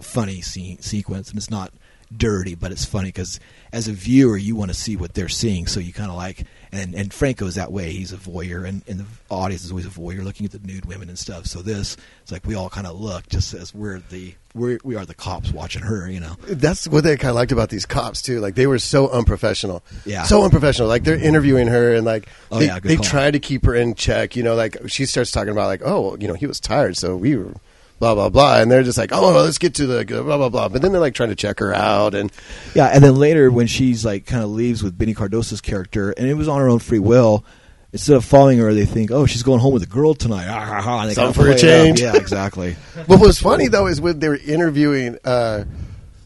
funny 0.00 0.40
scene 0.40 0.80
sequence, 0.82 1.28
and 1.30 1.36
it's 1.38 1.50
not 1.50 1.72
dirty, 2.16 2.54
but 2.54 2.72
it's 2.72 2.84
funny 2.84 3.08
because 3.08 3.40
as 3.72 3.88
a 3.88 3.92
viewer 3.92 4.36
you 4.36 4.54
want 4.56 4.70
to 4.70 4.74
see 4.76 4.96
what 4.96 5.14
they're 5.14 5.28
seeing, 5.28 5.66
so 5.66 5.80
you 5.80 5.92
kind 5.92 6.10
of 6.10 6.16
like. 6.16 6.44
And 6.72 6.92
and 6.96 7.14
Franco's 7.14 7.54
that 7.54 7.70
way. 7.70 7.92
He's 7.92 8.12
a 8.12 8.16
voyeur, 8.16 8.66
and, 8.68 8.82
and 8.88 8.98
the 8.98 9.04
audience 9.30 9.62
is 9.64 9.70
always 9.70 9.86
a 9.86 9.90
voyeur, 9.90 10.24
looking 10.24 10.44
at 10.44 10.50
the 10.50 10.58
nude 10.58 10.86
women 10.86 11.08
and 11.08 11.16
stuff. 11.16 11.46
So 11.46 11.62
this, 11.62 11.96
it's 12.22 12.32
like 12.32 12.44
we 12.44 12.56
all 12.56 12.68
kind 12.68 12.88
of 12.88 13.00
look 13.00 13.28
just 13.28 13.54
as 13.54 13.72
we're 13.72 14.00
the 14.10 14.34
we're, 14.56 14.80
we 14.82 14.96
are 14.96 15.06
the 15.06 15.14
cops 15.14 15.52
watching 15.52 15.82
her, 15.82 16.10
you 16.10 16.18
know. 16.18 16.34
That's 16.48 16.88
what 16.88 17.04
they 17.04 17.16
kind 17.16 17.28
of 17.30 17.36
liked 17.36 17.52
about 17.52 17.68
these 17.70 17.86
cops 17.86 18.22
too. 18.22 18.40
Like 18.40 18.56
they 18.56 18.66
were 18.66 18.80
so 18.80 19.08
unprofessional. 19.08 19.84
Yeah. 20.04 20.24
So 20.24 20.42
unprofessional. 20.42 20.88
Like 20.88 21.04
they're 21.04 21.14
interviewing 21.16 21.68
her 21.68 21.94
and 21.94 22.04
like 22.04 22.28
Oh, 22.50 22.58
they, 22.58 22.66
yeah, 22.66 22.80
they 22.80 22.96
call. 22.96 23.04
try 23.04 23.30
to 23.30 23.38
keep 23.38 23.64
her 23.66 23.74
in 23.76 23.94
check. 23.94 24.34
You 24.34 24.42
know, 24.42 24.56
like 24.56 24.76
she 24.88 25.06
starts 25.06 25.30
talking 25.30 25.50
about 25.52 25.66
like, 25.66 25.82
oh, 25.84 26.16
you 26.16 26.26
know, 26.26 26.34
he 26.34 26.48
was 26.48 26.58
tired, 26.58 26.96
so 26.96 27.14
we 27.16 27.36
were 27.36 27.54
blah 27.98 28.14
blah 28.14 28.28
blah, 28.28 28.60
and 28.60 28.70
they're 28.70 28.82
just 28.82 28.98
like, 28.98 29.10
oh, 29.12 29.30
let's 29.42 29.58
get 29.58 29.74
to 29.76 29.86
the 29.86 30.04
blah 30.04 30.22
blah 30.36 30.48
blah. 30.48 30.68
But 30.68 30.82
then 30.82 30.92
they're 30.92 31.00
like 31.00 31.14
trying 31.14 31.30
to 31.30 31.34
check 31.36 31.60
her 31.60 31.74
out, 31.74 32.14
and 32.14 32.30
Yeah, 32.74 32.86
and 32.86 33.02
then 33.02 33.16
later 33.16 33.50
when 33.50 33.66
she's 33.66 34.04
like 34.04 34.26
kind 34.26 34.42
of 34.42 34.50
leaves 34.50 34.82
with 34.82 34.96
Beni 34.98 35.14
Cardoso's 35.14 35.60
character, 35.60 36.10
and 36.12 36.26
it 36.28 36.34
was 36.34 36.48
on 36.48 36.60
her 36.60 36.68
own 36.68 36.78
free 36.80 36.98
will. 36.98 37.44
Instead 37.92 38.16
of 38.16 38.24
following 38.24 38.58
her, 38.58 38.74
they 38.74 38.86
think, 38.86 39.12
"Oh, 39.12 39.24
she's 39.24 39.44
going 39.44 39.60
home 39.60 39.72
with 39.72 39.84
a 39.84 39.86
girl 39.86 40.14
tonight." 40.14 40.48
Ah, 40.48 40.64
ha, 40.64 40.80
ha, 40.80 41.08
Something 41.10 41.32
for 41.32 41.48
a 41.48 41.54
play 41.54 41.54
it 41.54 41.54
up. 41.54 41.60
change. 41.86 42.00
Yeah, 42.00 42.16
exactly. 42.16 42.72
what 43.06 43.20
was 43.20 43.38
funny 43.38 43.68
though 43.68 43.86
is 43.86 44.00
when 44.00 44.18
they 44.18 44.28
were 44.28 44.34
interviewing 44.44 45.16
uh, 45.24 45.62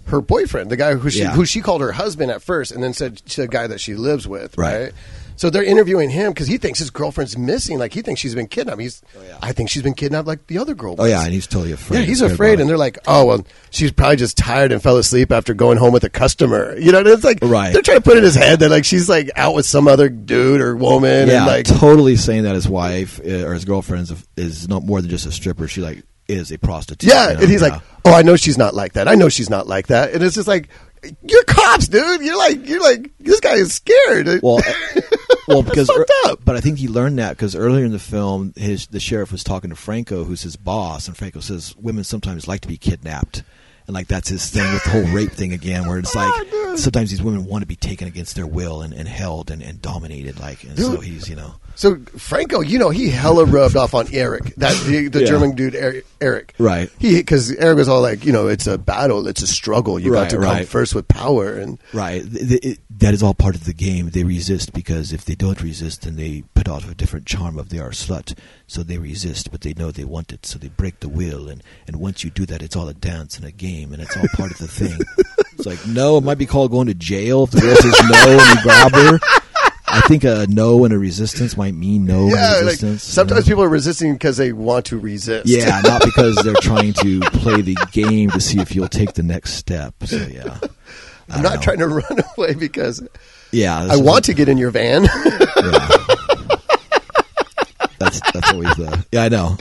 her 0.06 0.22
boyfriend, 0.22 0.70
the 0.70 0.76
guy 0.78 0.94
who 0.94 1.10
she 1.10 1.18
Yeah. 1.20 1.32
who 1.32 1.44
she 1.44 1.60
called 1.60 1.82
her 1.82 1.92
husband 1.92 2.30
at 2.30 2.40
first, 2.40 2.72
and 2.72 2.82
then 2.82 2.94
said 2.94 3.18
to 3.18 3.42
the 3.42 3.48
guy 3.48 3.66
that 3.66 3.80
she 3.80 3.94
lives 3.96 4.26
with, 4.26 4.56
Right. 4.56 4.80
right? 4.84 4.92
So 5.38 5.48
they're 5.50 5.62
interviewing 5.62 6.10
him 6.10 6.32
because 6.32 6.48
he 6.48 6.58
thinks 6.58 6.78
his 6.80 6.90
girlfriend's 6.90 7.38
missing. 7.38 7.78
Like 7.78 7.94
he 7.94 8.02
thinks 8.02 8.20
she's 8.20 8.34
been 8.34 8.48
kidnapped. 8.48 8.80
He's, 8.80 9.02
yeah. 9.24 9.38
I 9.40 9.52
think 9.52 9.70
she's 9.70 9.82
been 9.82 9.94
kidnapped 9.94 10.26
like 10.26 10.46
the 10.48 10.58
other 10.58 10.74
girl. 10.74 10.96
oh 10.98 11.04
yeah, 11.04 11.22
and 11.24 11.32
he's 11.32 11.46
totally 11.46 11.72
afraid. 11.72 12.00
Yeah, 12.00 12.04
he's 12.06 12.20
afraid, 12.22 12.58
and 12.60 12.68
they're 12.68 12.76
like, 12.76 12.98
"Oh 13.06 13.24
well, 13.24 13.46
she's 13.70 13.92
probably 13.92 14.16
just 14.16 14.36
tired 14.36 14.72
and 14.72 14.82
fell 14.82 14.96
asleep 14.98 15.30
after 15.32 15.54
going 15.54 15.78
home 15.78 15.92
with 15.92 16.04
a 16.04 16.10
customer." 16.10 16.76
You 16.88 16.92
know, 16.92 16.98
and 16.98 17.06
it's 17.08 17.22
like 17.24 17.38
Right. 17.42 17.72
they're 17.72 17.82
trying 17.82 17.98
to 17.98 18.02
put 18.02 18.16
in 18.18 18.24
his 18.24 18.34
head 18.34 18.58
that 18.60 18.70
like 18.70 18.84
she's 18.84 19.08
like 19.08 19.30
out 19.36 19.54
with 19.54 19.64
some 19.64 19.86
other 19.88 20.08
dude 20.08 20.60
or 20.60 20.74
woman, 20.76 21.28
yeah, 21.28 21.38
and 21.38 21.46
like 21.46 21.66
totally 21.66 22.16
saying 22.16 22.42
that 22.42 22.54
his 22.54 22.68
wife 22.68 23.20
uh, 23.24 23.46
or 23.46 23.54
his 23.54 23.64
girlfriend 23.64 24.10
is, 24.10 24.26
is 24.36 24.68
not 24.68 24.82
more 24.84 25.00
than 25.00 25.08
just 25.08 25.24
a 25.26 25.30
stripper. 25.32 25.68
She 25.68 25.80
like 25.80 26.02
is 26.26 26.50
a 26.50 26.58
prostitute. 26.58 27.08
yeah, 27.08 27.28
you 27.28 27.34
know? 27.36 27.40
and 27.42 27.50
he's 27.50 27.62
Yeah. 27.62 27.68
like, 27.68 27.82
"Oh, 28.04 28.12
I 28.12 28.22
know 28.22 28.34
she's 28.36 28.58
not 28.58 28.74
like 28.74 28.94
that. 28.94 29.06
I 29.06 29.14
know 29.14 29.28
she's 29.28 29.48
not 29.50 29.68
like 29.68 29.86
that," 29.86 30.12
and 30.14 30.22
it's 30.24 30.34
just 30.34 30.48
like. 30.48 30.68
You're 31.22 31.44
cops, 31.44 31.86
dude. 31.86 32.22
You're 32.22 32.36
like, 32.36 32.66
you're 32.68 32.82
like, 32.82 33.12
this 33.20 33.38
guy 33.38 33.54
is 33.54 33.72
scared. 33.72 34.40
Well, 34.42 34.58
well, 35.48 35.62
because 35.62 35.90
but 36.44 36.56
I 36.56 36.60
think 36.60 36.78
he 36.78 36.88
learned 36.88 37.18
that 37.18 37.30
because 37.30 37.56
earlier 37.56 37.84
in 37.84 37.92
the 37.92 37.98
film, 37.98 38.52
his 38.56 38.86
the 38.86 39.00
sheriff 39.00 39.32
was 39.32 39.42
talking 39.42 39.70
to 39.70 39.76
Franco, 39.76 40.24
who's 40.24 40.42
his 40.42 40.56
boss, 40.56 41.08
and 41.08 41.16
Franco 41.16 41.40
says 41.40 41.74
women 41.76 42.04
sometimes 42.04 42.46
like 42.46 42.60
to 42.60 42.68
be 42.68 42.76
kidnapped, 42.76 43.42
and 43.88 43.94
like 43.94 44.06
that's 44.06 44.28
his 44.28 44.48
thing 44.48 44.70
with 44.72 44.84
the 44.84 44.90
whole 44.90 45.04
rape 45.06 45.32
thing 45.32 45.52
again, 45.52 45.88
where 45.88 45.98
it's 45.98 46.14
oh, 46.14 46.20
like 46.20 46.46
Oh, 46.52 46.76
sometimes 46.76 47.10
these 47.10 47.22
women 47.22 47.44
want 47.46 47.62
to 47.62 47.66
be 47.66 47.74
taken 47.74 48.06
against 48.06 48.36
their 48.36 48.46
will 48.46 48.82
and, 48.82 48.92
and 48.94 49.08
held 49.08 49.50
and, 49.50 49.62
and 49.62 49.82
dominated, 49.82 50.38
like, 50.38 50.62
and 50.62 50.78
so 50.78 51.00
he's 51.00 51.28
you 51.28 51.34
know, 51.34 51.54
So 51.74 51.96
Franco, 52.18 52.60
you 52.60 52.78
know, 52.78 52.90
he 52.90 53.08
hella 53.08 53.44
rubbed 53.46 53.76
off 53.76 53.94
on 53.94 54.06
Eric, 54.12 54.54
that 54.56 54.76
the, 54.84 55.08
the 55.08 55.20
Yeah. 55.22 55.26
German 55.26 55.54
dude, 55.56 55.74
Eric. 55.74 56.06
Eric. 56.20 56.54
Right. 56.58 56.90
He 56.98 57.16
because 57.16 57.50
Eric 57.54 57.78
was 57.78 57.88
all 57.88 58.02
like, 58.02 58.24
you 58.24 58.32
know, 58.32 58.46
it's 58.48 58.66
a 58.66 58.76
battle, 58.78 59.26
it's 59.26 59.42
a 59.42 59.46
struggle. 59.46 59.98
You 59.98 60.12
Right, 60.12 60.22
got 60.24 60.30
to 60.30 60.36
come 60.36 60.44
right. 60.44 60.68
first 60.68 60.94
with 60.94 61.08
power, 61.08 61.54
and 61.54 61.78
right? 61.92 62.22
It- 62.30 62.78
that 62.98 63.14
is 63.14 63.22
all 63.22 63.32
part 63.32 63.54
of 63.54 63.64
the 63.64 63.72
game. 63.72 64.10
They 64.10 64.24
resist 64.24 64.72
because 64.72 65.12
if 65.12 65.24
they 65.24 65.36
don't 65.36 65.62
resist, 65.62 66.02
then 66.02 66.16
they 66.16 66.42
put 66.56 66.68
out 66.68 66.84
a 66.84 66.94
different 66.96 67.26
charm 67.26 67.56
of 67.56 67.68
they 67.68 67.78
are 67.78 67.90
slut. 67.90 68.36
So 68.66 68.82
they 68.82 68.98
resist, 68.98 69.52
but 69.52 69.60
they 69.60 69.72
know 69.72 69.92
they 69.92 70.02
want 70.04 70.32
it, 70.32 70.44
so 70.44 70.58
they 70.58 70.66
break 70.66 70.98
the 70.98 71.08
will. 71.08 71.48
And 71.48 71.62
and 71.86 72.00
once 72.00 72.24
you 72.24 72.30
do 72.30 72.44
that, 72.46 72.60
it's 72.60 72.74
all 72.74 72.88
a 72.88 72.94
dance 72.94 73.36
and 73.36 73.46
a 73.46 73.52
game, 73.52 73.77
and 73.84 74.00
it's 74.02 74.16
all 74.16 74.26
part 74.34 74.50
of 74.52 74.58
the 74.58 74.68
thing. 74.68 74.98
It's 75.54 75.66
like 75.66 75.84
no, 75.86 76.16
it 76.18 76.24
might 76.24 76.38
be 76.38 76.46
called 76.46 76.70
going 76.70 76.86
to 76.88 76.94
jail 76.94 77.44
if 77.44 77.50
the 77.50 77.60
girl 77.60 77.74
says 77.76 78.00
no 78.10 78.38
and 78.38 78.56
you 78.58 78.62
grab 78.62 78.92
her. 78.92 79.18
I 79.90 80.00
think 80.02 80.22
a 80.24 80.46
no 80.48 80.84
and 80.84 80.92
a 80.92 80.98
resistance 80.98 81.56
might 81.56 81.74
mean 81.74 82.04
no 82.04 82.28
yeah, 82.28 82.56
and 82.58 82.66
like 82.66 82.72
resistance. 82.74 83.02
sometimes 83.02 83.46
you 83.46 83.54
know? 83.54 83.56
people 83.56 83.64
are 83.64 83.68
resisting 83.70 84.12
because 84.12 84.36
they 84.36 84.52
want 84.52 84.84
to 84.86 84.98
resist. 84.98 85.46
Yeah, 85.46 85.80
not 85.82 86.04
because 86.04 86.36
they're 86.36 86.54
trying 86.60 86.92
to 86.94 87.20
play 87.20 87.62
the 87.62 87.76
game 87.92 88.30
to 88.30 88.40
see 88.40 88.60
if 88.60 88.74
you'll 88.74 88.88
take 88.88 89.14
the 89.14 89.22
next 89.22 89.54
step. 89.54 89.94
So 90.04 90.16
yeah, 90.16 90.58
I 91.30 91.36
I'm 91.36 91.42
don't 91.42 91.54
know. 91.54 91.60
trying 91.60 91.78
to 91.78 91.88
run 91.88 92.18
away 92.36 92.54
because 92.54 93.02
Yeah, 93.50 93.88
I 93.90 93.96
want 93.96 94.26
to 94.26 94.34
get 94.34 94.48
in 94.48 94.58
your 94.58 94.70
van. 94.70 95.04
Yeah. 95.04 95.88
that's 97.98 98.20
that's 98.32 98.52
always 98.52 98.74
the 98.76 99.04
yeah 99.10 99.24
I 99.24 99.28
know. 99.28 99.56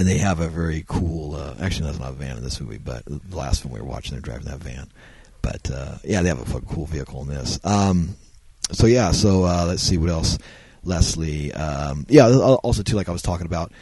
And 0.00 0.08
they 0.08 0.16
have 0.16 0.40
a 0.40 0.48
very 0.48 0.82
cool. 0.88 1.34
Uh, 1.34 1.54
actually, 1.60 1.84
that's 1.88 1.98
not 1.98 2.12
a 2.12 2.14
van 2.14 2.38
in 2.38 2.42
this 2.42 2.58
movie, 2.58 2.78
but 2.78 3.04
the 3.04 3.36
last 3.36 3.66
one 3.66 3.74
we 3.74 3.80
were 3.80 3.86
watching, 3.86 4.12
they're 4.12 4.22
driving 4.22 4.46
that 4.46 4.60
van. 4.60 4.90
But 5.42 5.70
uh, 5.70 5.96
yeah, 6.02 6.22
they 6.22 6.28
have 6.28 6.54
a 6.54 6.60
cool 6.62 6.86
vehicle 6.86 7.20
in 7.20 7.28
this. 7.28 7.60
Um, 7.64 8.16
so 8.72 8.86
yeah, 8.86 9.10
so 9.10 9.44
uh, 9.44 9.66
let's 9.68 9.82
see 9.82 9.98
what 9.98 10.08
else. 10.08 10.38
Leslie, 10.84 11.52
um, 11.52 12.06
yeah. 12.08 12.30
Also, 12.30 12.82
too, 12.82 12.96
like 12.96 13.10
I 13.10 13.12
was 13.12 13.20
talking 13.20 13.44
about, 13.44 13.72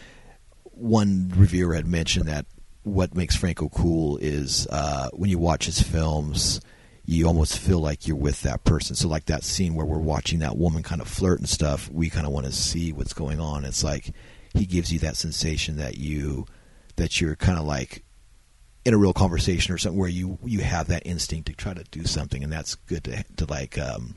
one 0.65 1.33
reviewer 1.37 1.73
had 1.73 1.87
mentioned 1.87 2.27
that 2.27 2.47
what 2.83 3.15
makes 3.15 3.37
Franco 3.37 3.69
cool 3.69 4.17
is 4.17 4.67
uh, 4.73 5.11
when 5.13 5.31
you 5.31 5.39
watch 5.39 5.67
his 5.67 5.81
films, 5.81 6.61
you 7.11 7.27
almost 7.27 7.59
feel 7.59 7.81
like 7.81 8.07
you're 8.07 8.19
with 8.19 8.43
that 8.43 8.65
person. 8.65 8.95
So, 8.95 9.09
like 9.09 9.25
that 9.27 9.43
scene 9.43 9.75
where 9.75 9.87
we're 9.87 9.99
watching 9.99 10.41
that 10.41 10.59
woman 10.59 10.83
kind 10.83 11.01
of 11.01 11.09
flirt 11.09 11.39
and 11.39 11.49
stuff, 11.49 11.91
we 11.91 12.11
kind 12.11 12.27
of 12.27 12.35
want 12.35 12.45
to 12.45 12.53
see 12.53 12.93
what's 12.93 13.15
going 13.15 13.41
on. 13.41 13.65
It's 13.65 13.83
like 13.83 14.13
he 14.53 14.67
gives 14.67 14.93
you 14.93 14.99
that 14.99 15.17
sensation 15.17 15.77
that 15.77 15.97
you 15.97 16.45
that 16.97 17.19
you're 17.19 17.35
kind 17.35 17.59
of 17.59 17.65
like 17.65 18.05
in 18.85 18.93
a 18.93 18.99
real 18.99 19.15
conversation 19.15 19.73
or 19.73 19.79
something 19.79 19.99
where 19.99 20.11
you 20.11 20.39
you 20.45 20.61
have 20.61 20.89
that 20.89 21.07
instinct 21.07 21.47
to 21.47 21.55
try 21.55 21.73
to 21.73 21.85
do 21.85 22.05
something, 22.05 22.45
and 22.45 22.53
that's 22.53 22.75
good 22.75 23.05
to 23.05 23.25
to 23.37 23.47
like 23.47 23.79
um, 23.79 24.15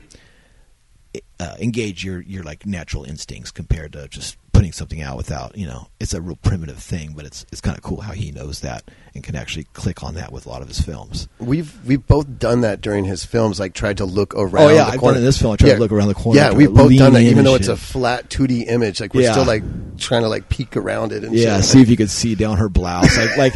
uh, 1.40 1.56
engage 1.58 2.04
your 2.04 2.20
your 2.20 2.42
like 2.42 2.66
natural 2.66 3.04
instincts 3.04 3.50
compared 3.50 3.94
to 3.94 4.06
just 4.08 4.36
putting 4.62 4.72
something 4.72 5.02
out 5.02 5.16
without 5.16 5.58
you 5.58 5.66
know 5.66 5.88
it's 5.98 6.14
a 6.14 6.20
real 6.22 6.36
primitive 6.36 6.78
thing, 6.78 7.14
but 7.16 7.24
it's 7.26 7.44
it's 7.50 7.60
kind 7.60 7.76
of 7.76 7.82
cool 7.82 8.00
how 8.00 8.12
he 8.12 8.30
knows 8.30 8.60
that 8.60 8.84
and 9.12 9.24
can 9.24 9.34
actually 9.34 9.64
click 9.72 10.04
on 10.04 10.14
that 10.14 10.30
with 10.32 10.46
a 10.46 10.48
lot 10.48 10.62
of 10.62 10.68
his 10.68 10.80
films. 10.80 11.26
We've 11.40 11.76
we've 11.84 12.06
both 12.06 12.38
done 12.38 12.60
that 12.60 12.80
during 12.80 13.04
his 13.04 13.24
films, 13.24 13.58
like 13.58 13.74
tried 13.74 13.96
to 13.96 14.04
look 14.04 14.34
around. 14.36 14.54
Oh, 14.64 14.68
yeah, 14.68 14.84
the 14.84 14.90
I've 14.92 15.00
corner. 15.00 15.14
done 15.14 15.16
it 15.16 15.18
in 15.18 15.24
this 15.24 15.38
film. 15.40 15.52
I 15.54 15.56
tried 15.56 15.72
to 15.74 15.78
look 15.80 15.90
around 15.90 16.08
the 16.08 16.14
corner, 16.14 16.38
Yeah, 16.40 16.52
we've 16.52 16.72
both 16.72 16.96
done 16.96 17.14
that, 17.14 17.22
even 17.22 17.42
though 17.44 17.56
it's 17.56 17.66
a 17.66 17.76
flat 17.76 18.30
2D 18.30 18.68
image. 18.68 19.00
Like 19.00 19.14
we're 19.14 19.22
Yeah. 19.22 19.32
still 19.32 19.44
like 19.46 19.64
trying 19.98 20.22
to 20.22 20.28
like 20.28 20.48
peek 20.48 20.76
around 20.76 21.10
it 21.10 21.24
and 21.24 21.34
Yeah, 21.34 21.56
shit. 21.56 21.64
see 21.64 21.82
if 21.82 21.88
you 21.88 21.96
could 21.96 22.10
see 22.10 22.36
down 22.36 22.58
her 22.58 22.68
blouse. 22.68 23.16
Like 23.18 23.36
like 23.36 23.54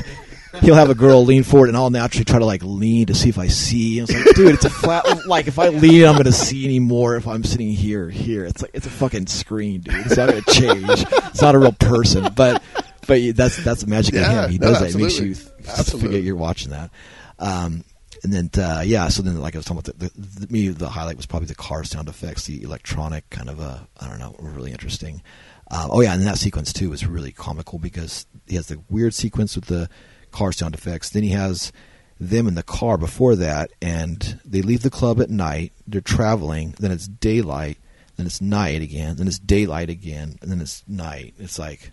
he'll 0.61 0.75
have 0.75 0.91
a 0.91 0.95
girl 0.95 1.25
lean 1.25 1.43
forward, 1.43 1.69
and 1.69 1.77
I'll 1.77 1.91
naturally 1.91 2.25
try 2.25 2.39
to 2.39 2.45
like 2.45 2.63
lean 2.63 3.07
to 3.07 3.15
see 3.15 3.29
if 3.29 3.39
I 3.39 3.49
see. 3.49 3.99
And 3.99 4.09
it's 4.09 4.27
like, 4.27 4.35
dude, 4.37 4.55
it's 4.55 4.65
a 4.65 4.71
flat. 4.71 5.27
Like 5.27 5.47
if 5.47 5.59
I 5.59 5.69
lean, 5.69 6.05
I'm 6.05 6.17
gonna 6.17 6.33
see 6.33 6.65
anymore. 6.65 7.17
If 7.17 7.27
I'm 7.27 7.45
sitting 7.45 7.69
here, 7.69 8.09
here, 8.09 8.45
it's 8.45 8.63
like 8.63 8.71
it's 8.75 8.87
a 8.87 8.91
fucking 8.91 9.27
screen, 9.27 9.81
dude. 9.81 9.95
It's 10.07 10.17
not 10.17 10.29
gonna 10.29 10.43
change. 10.43 11.05
It's 11.13 11.43
not 11.43 11.55
a 11.55 11.59
real 11.59 11.73
person, 11.73 12.33
but 12.35 12.63
but 13.07 13.37
that's 13.37 13.63
that's 13.63 13.83
the 13.83 13.87
magic 13.89 14.15
Yeah, 14.15 14.45
of 14.45 14.45
him. 14.47 14.51
He 14.53 14.59
no, 14.59 14.69
does 14.69 14.81
that. 14.81 14.95
It 14.95 15.03
makes 15.03 15.19
you 15.19 15.35
Absolutely. 15.69 16.09
forget 16.09 16.23
you're 16.23 16.37
watching 16.37 16.71
that. 16.71 16.91
Um, 17.39 17.85
and 18.23 18.33
then 18.33 18.51
uh, 18.63 18.83
yeah, 18.85 19.09
so 19.09 19.23
then 19.23 19.39
like 19.41 19.55
I 19.55 19.59
was 19.59 19.67
talking 19.67 19.81
about, 19.81 19.99
the, 19.99 20.09
the, 20.19 20.47
the, 20.47 20.53
me 20.53 20.69
the 20.69 20.89
highlight 20.89 21.17
was 21.17 21.27
probably 21.27 21.49
the 21.49 21.55
car 21.55 21.85
sound 21.85 22.09
effects, 22.09 22.47
the 22.47 22.63
electronic 22.63 23.29
kind 23.31 23.49
of 23.49 23.61
uh, 23.61 23.79
I 24.01 24.09
don't 24.09 24.19
know, 24.19 24.35
really 24.39 24.73
interesting. 24.73 25.23
Um, 25.71 25.91
oh 25.93 26.01
yeah, 26.01 26.15
and 26.15 26.23
that 26.27 26.39
sequence 26.39 26.73
too 26.73 26.91
was 26.91 27.07
really 27.07 27.33
comical 27.33 27.79
because 27.79 28.27
he 28.47 28.57
has 28.57 28.69
the 28.69 28.81
weird 28.89 29.15
sequence 29.15 29.57
with 29.57 29.67
the 29.67 29.89
car 30.37 30.53
sound 30.53 30.75
effects. 30.75 31.11
Then 31.11 31.23
he 31.23 31.31
has 31.31 31.73
them 32.21 32.47
in 32.47 32.55
the 32.55 32.63
car 32.63 32.99
before 32.99 33.37
that, 33.37 33.71
and 33.81 34.39
they 34.45 34.61
leave 34.61 34.83
the 34.83 34.91
club 34.91 35.21
at 35.21 35.31
night. 35.31 35.73
They're 35.87 36.01
traveling. 36.03 36.75
Then 36.79 36.93
it's 36.93 37.09
daylight. 37.09 37.79
Then 38.17 38.27
it's 38.27 38.41
night 38.41 38.83
again. 38.83 39.17
Then 39.17 39.29
it's 39.29 39.39
daylight 39.39 39.89
again. 39.91 40.39
And 40.43 40.51
then 40.51 40.61
it's 40.61 40.83
night. 40.87 41.35
It's 41.39 41.59
like, 41.59 41.91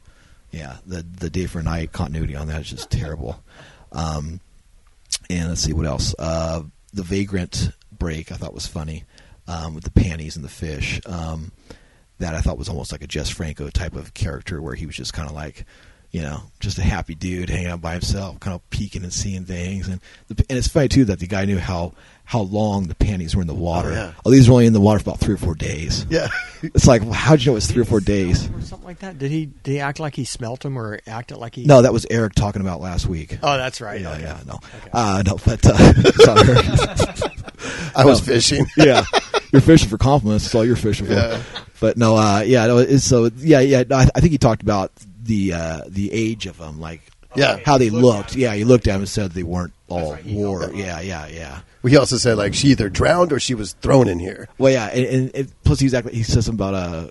yeah, 0.51 0.77
the 0.85 1.03
the 1.03 1.29
day 1.29 1.45
for 1.45 1.61
night 1.63 1.93
continuity 1.93 2.35
on 2.35 2.47
that 2.47 2.61
is 2.61 2.69
just 2.69 2.91
terrible. 2.91 3.41
Um, 3.91 4.39
and 5.29 5.49
let's 5.49 5.61
see 5.61 5.73
what 5.73 5.85
else. 5.85 6.13
Uh, 6.19 6.63
the 6.93 7.03
vagrant 7.03 7.71
break 7.97 8.31
I 8.31 8.35
thought 8.35 8.53
was 8.53 8.67
funny 8.67 9.05
um, 9.47 9.73
with 9.73 9.83
the 9.85 9.91
panties 9.91 10.35
and 10.35 10.43
the 10.43 10.49
fish. 10.49 10.99
Um, 11.05 11.51
that 12.19 12.35
I 12.35 12.41
thought 12.41 12.57
was 12.57 12.69
almost 12.69 12.91
like 12.91 13.03
a 13.03 13.07
Jess 13.07 13.29
Franco 13.29 13.69
type 13.69 13.95
of 13.95 14.13
character 14.13 14.61
where 14.61 14.75
he 14.75 14.85
was 14.85 14.95
just 14.95 15.13
kind 15.13 15.29
of 15.29 15.35
like, 15.35 15.65
you 16.13 16.21
know, 16.21 16.41
just 16.61 16.77
a 16.77 16.81
happy 16.83 17.15
dude 17.15 17.49
hanging 17.49 17.67
out 17.67 17.81
by 17.81 17.91
himself, 17.93 18.39
kind 18.39 18.53
of 18.55 18.69
peeking 18.69 19.03
and 19.03 19.11
seeing 19.11 19.43
things. 19.45 19.87
And 19.89 19.99
the, 20.29 20.45
and 20.47 20.57
it's 20.57 20.67
funny 20.69 20.87
too 20.87 21.03
that 21.05 21.19
the 21.19 21.27
guy 21.27 21.43
knew 21.45 21.57
how 21.57 21.91
how 22.25 22.39
long 22.39 22.87
the 22.87 22.95
panties 22.95 23.35
were 23.35 23.41
in 23.41 23.47
the 23.49 23.53
water. 23.53 23.89
Oh, 23.89 23.93
yeah. 23.93 24.11
Oh, 24.25 24.31
these 24.31 24.47
were 24.47 24.53
only 24.53 24.65
in 24.67 24.71
the 24.71 24.79
water 24.79 24.99
for 24.99 25.09
about 25.09 25.19
three 25.19 25.33
or 25.33 25.37
four 25.37 25.55
days. 25.55 26.05
Yeah. 26.09 26.29
It's 26.63 26.87
like, 26.87 27.01
well, 27.01 27.11
how'd 27.11 27.41
you 27.41 27.47
know 27.47 27.51
it 27.51 27.55
was 27.55 27.67
three 27.67 27.81
or 27.81 27.85
four 27.85 27.99
days? 27.99 28.49
or 28.49 28.61
something 28.61 28.87
like 28.87 28.99
that. 28.99 29.19
Did 29.19 29.31
he? 29.31 29.47
Did 29.47 29.71
he 29.71 29.79
act 29.81 29.99
like 29.99 30.15
he 30.15 30.23
smelt 30.23 30.61
them, 30.61 30.77
or 30.79 31.01
acted 31.07 31.35
like 31.35 31.55
he? 31.55 31.65
No, 31.65 31.81
that 31.81 31.91
was 31.91 32.05
Eric 32.09 32.35
talking 32.35 32.61
about 32.61 32.79
last 32.79 33.05
week. 33.05 33.37
Oh, 33.43 33.57
that's 33.57 33.81
right. 33.81 33.99
yeah, 33.99 34.11
okay. 34.13 34.21
yeah, 34.21 34.39
no, 34.47 34.53
Okay. 34.53 34.89
uh, 34.93 35.23
no, 35.27 35.37
but 35.45 35.65
uh, 35.65 36.11
sorry. 36.13 36.57
I 37.95 38.05
was 38.05 38.25
No. 38.25 38.33
fishing. 38.33 38.65
yeah, 38.77 39.03
you're 39.51 39.61
fishing 39.61 39.89
for 39.89 39.97
compliments. 39.97 40.45
That's 40.45 40.55
all 40.55 40.63
you're 40.65 40.75
fishing 40.77 41.07
for. 41.07 41.13
Yeah. 41.13 41.41
But 41.81 41.97
no, 41.97 42.15
uh, 42.15 42.43
yeah, 42.45 42.65
no. 42.67 42.77
It's, 42.77 43.03
so 43.03 43.29
yeah, 43.37 43.59
yeah. 43.59 43.83
No, 43.89 43.97
I, 43.97 44.07
I 44.15 44.19
think 44.21 44.31
he 44.31 44.37
talked 44.37 44.61
about 44.61 44.91
the 45.23 45.53
uh, 45.53 45.81
the 45.87 46.11
age 46.11 46.45
of 46.45 46.57
them, 46.57 46.79
like 46.79 47.01
Yeah. 47.35 47.57
how 47.65 47.77
they 47.77 47.89
Looked 47.89 48.03
looked. 48.03 48.35
Yeah, 48.35 48.53
he 48.53 48.63
looked 48.63 48.87
at 48.87 48.93
them 48.93 49.01
and 49.01 49.09
said 49.09 49.31
they 49.31 49.43
weren't 49.43 49.73
all 49.87 50.13
right, 50.13 50.25
war. 50.25 50.59
held 50.59 50.71
them 50.71 50.79
Yeah, 50.79 50.99
yeah, 51.01 51.27
yeah. 51.27 51.59
We 51.81 51.97
also 51.97 52.17
said 52.17 52.37
like 52.37 52.53
she 52.53 52.69
either 52.69 52.89
drowned 52.89 53.33
or 53.33 53.39
she 53.39 53.55
was 53.55 53.73
thrown 53.73 54.07
in 54.07 54.19
here. 54.19 54.47
Well, 54.57 54.71
yeah, 54.71 54.87
and, 54.87 55.05
and 55.05 55.31
it, 55.35 55.63
plus 55.63 55.79
he's 55.79 55.93
actually 55.93 56.15
he 56.15 56.23
says 56.23 56.45
something 56.45 56.65
about 56.65 56.73
uh, 56.75 57.07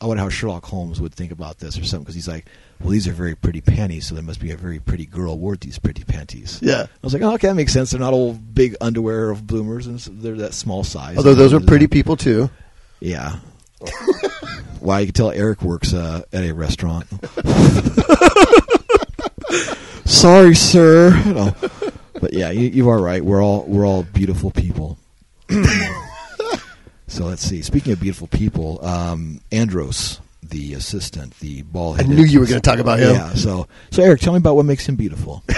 I 0.00 0.06
wonder 0.06 0.22
how 0.22 0.28
Sherlock 0.28 0.64
Holmes 0.64 1.00
would 1.00 1.14
think 1.14 1.32
about 1.32 1.58
this 1.58 1.78
or 1.78 1.84
something 1.84 2.04
because 2.04 2.14
he's 2.14 2.28
like, 2.28 2.44
well, 2.80 2.90
these 2.90 3.08
are 3.08 3.12
very 3.12 3.34
pretty 3.34 3.62
panties, 3.62 4.06
so 4.06 4.14
there 4.14 4.22
must 4.22 4.40
be 4.40 4.50
a 4.50 4.56
very 4.56 4.78
pretty 4.78 5.06
girl 5.06 5.38
wore 5.38 5.56
these 5.56 5.78
pretty 5.78 6.04
panties. 6.04 6.58
Yeah. 6.62 6.82
I 6.82 6.88
was 7.02 7.14
like, 7.14 7.22
oh, 7.22 7.32
okay, 7.34 7.48
that 7.48 7.54
makes 7.54 7.72
sense. 7.72 7.92
They're 7.92 8.00
not 8.00 8.12
all 8.12 8.34
big 8.34 8.76
underwear 8.82 9.30
of 9.30 9.46
bloomers, 9.46 9.86
and 9.86 9.98
so 9.98 10.10
they're 10.12 10.34
that 10.36 10.52
small 10.52 10.84
size. 10.84 11.16
Although 11.16 11.34
those 11.34 11.54
were 11.54 11.60
pretty 11.60 11.86
people 11.86 12.16
too. 12.16 12.50
Yeah. 13.00 13.36
Wow, 14.80 14.98
you 14.98 15.06
can 15.06 15.14
tell 15.14 15.30
Eric 15.30 15.62
works 15.62 15.94
uh, 15.94 16.22
at 16.32 16.44
a 16.44 16.52
restaurant. 16.52 17.06
Sorry, 20.04 20.54
sir. 20.54 21.10
No. 21.26 21.54
But 22.20 22.32
yeah, 22.32 22.50
you, 22.50 22.68
you 22.68 22.88
are 22.88 23.00
right. 23.00 23.24
We're 23.24 23.42
all 23.42 23.64
we're 23.64 23.86
all 23.86 24.02
beautiful 24.02 24.50
people. 24.50 24.98
so 27.06 27.26
let's 27.26 27.42
see. 27.42 27.62
Speaking 27.62 27.92
of 27.92 28.00
beautiful 28.00 28.26
people, 28.28 28.84
um, 28.84 29.40
Andros, 29.52 30.20
the 30.42 30.74
assistant, 30.74 31.38
the 31.40 31.62
ball. 31.62 31.96
I 31.98 32.04
knew 32.04 32.24
you 32.24 32.40
were 32.40 32.46
going 32.46 32.60
to 32.60 32.68
talk 32.68 32.78
about 32.78 32.98
him. 32.98 33.14
Yeah. 33.14 33.34
So 33.34 33.68
so 33.90 34.02
Eric, 34.02 34.20
tell 34.20 34.32
me 34.32 34.38
about 34.38 34.56
what 34.56 34.64
makes 34.64 34.88
him 34.88 34.96
beautiful. 34.96 35.42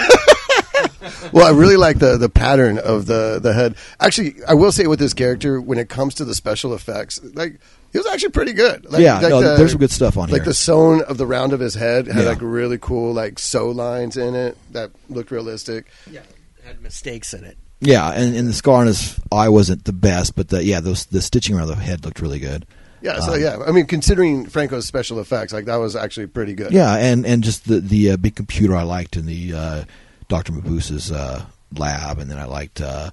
Well, 1.31 1.45
I 1.45 1.57
really 1.57 1.77
like 1.77 1.99
the 1.99 2.17
the 2.17 2.29
pattern 2.29 2.77
of 2.77 3.05
the 3.05 3.39
the 3.41 3.53
head. 3.53 3.75
Actually, 3.99 4.35
I 4.47 4.53
will 4.53 4.71
say 4.71 4.87
with 4.87 4.99
this 4.99 5.13
character, 5.13 5.61
when 5.61 5.77
it 5.77 5.89
comes 5.89 6.15
to 6.15 6.25
the 6.25 6.33
special 6.33 6.73
effects, 6.73 7.19
like 7.33 7.59
he 7.91 7.97
was 7.97 8.07
actually 8.07 8.29
pretty 8.31 8.53
good. 8.53 8.85
Like, 8.91 9.01
Yeah, 9.01 9.19
like 9.19 9.29
no, 9.29 9.41
the- 9.41 9.55
there's 9.57 9.71
some 9.71 9.79
good 9.79 9.91
stuff 9.91 10.17
on 10.17 10.23
like 10.23 10.29
here. 10.29 10.37
Like 10.39 10.45
the 10.45 10.53
sewn 10.53 11.01
of 11.03 11.17
the 11.17 11.25
round 11.25 11.53
of 11.53 11.59
his 11.59 11.73
head 11.75 12.07
had 12.07 12.23
Yeah. 12.23 12.29
like 12.29 12.39
really 12.41 12.77
cool 12.79 13.13
like 13.13 13.39
sew 13.39 13.69
lines 13.71 14.17
in 14.17 14.35
it 14.35 14.57
that 14.71 14.91
looked 15.09 15.31
realistic. 15.31 15.87
Yeah, 16.09 16.21
had 16.65 16.81
mistakes 16.81 17.33
in 17.33 17.43
it. 17.43 17.57
Yeah, 17.81 18.09
and, 18.11 18.35
and 18.35 18.47
the 18.47 18.53
scar 18.53 18.81
on 18.81 18.87
his 18.87 19.17
eye 19.31 19.47
wasn't 19.49 19.85
the 19.85 19.93
best, 19.93 20.35
but 20.35 20.49
the, 20.49 20.63
yeah, 20.63 20.81
those 20.81 21.05
the 21.05 21.21
stitching 21.21 21.55
around 21.57 21.67
the 21.67 21.75
head 21.75 22.03
looked 22.03 22.19
really 22.21 22.39
good. 22.39 22.65
Yeah, 23.01 23.21
so 23.21 23.33
Um, 23.35 23.41
yeah, 23.41 23.57
I 23.65 23.71
mean, 23.71 23.85
considering 23.85 24.45
Franco's 24.47 24.85
special 24.85 25.19
effects, 25.21 25.53
like 25.53 25.63
that 25.65 25.77
was 25.77 25.95
actually 25.95 26.27
pretty 26.27 26.53
good. 26.53 26.73
Yeah, 26.73 26.93
and 26.97 27.25
and 27.25 27.41
just 27.41 27.67
the 27.67 27.79
the 27.79 28.11
uh, 28.11 28.17
big 28.17 28.35
computer 28.35 28.75
I 28.75 28.83
liked 28.83 29.15
in 29.15 29.25
the 29.25 29.53
uh, 29.53 29.83
Doctor 30.27 30.51
Mabuse's 30.51 31.09
uh, 31.09 31.43
lab, 31.77 32.19
and 32.19 32.29
then 32.29 32.37
I 32.37 32.43
liked 32.43 32.81
uh, 32.81 33.11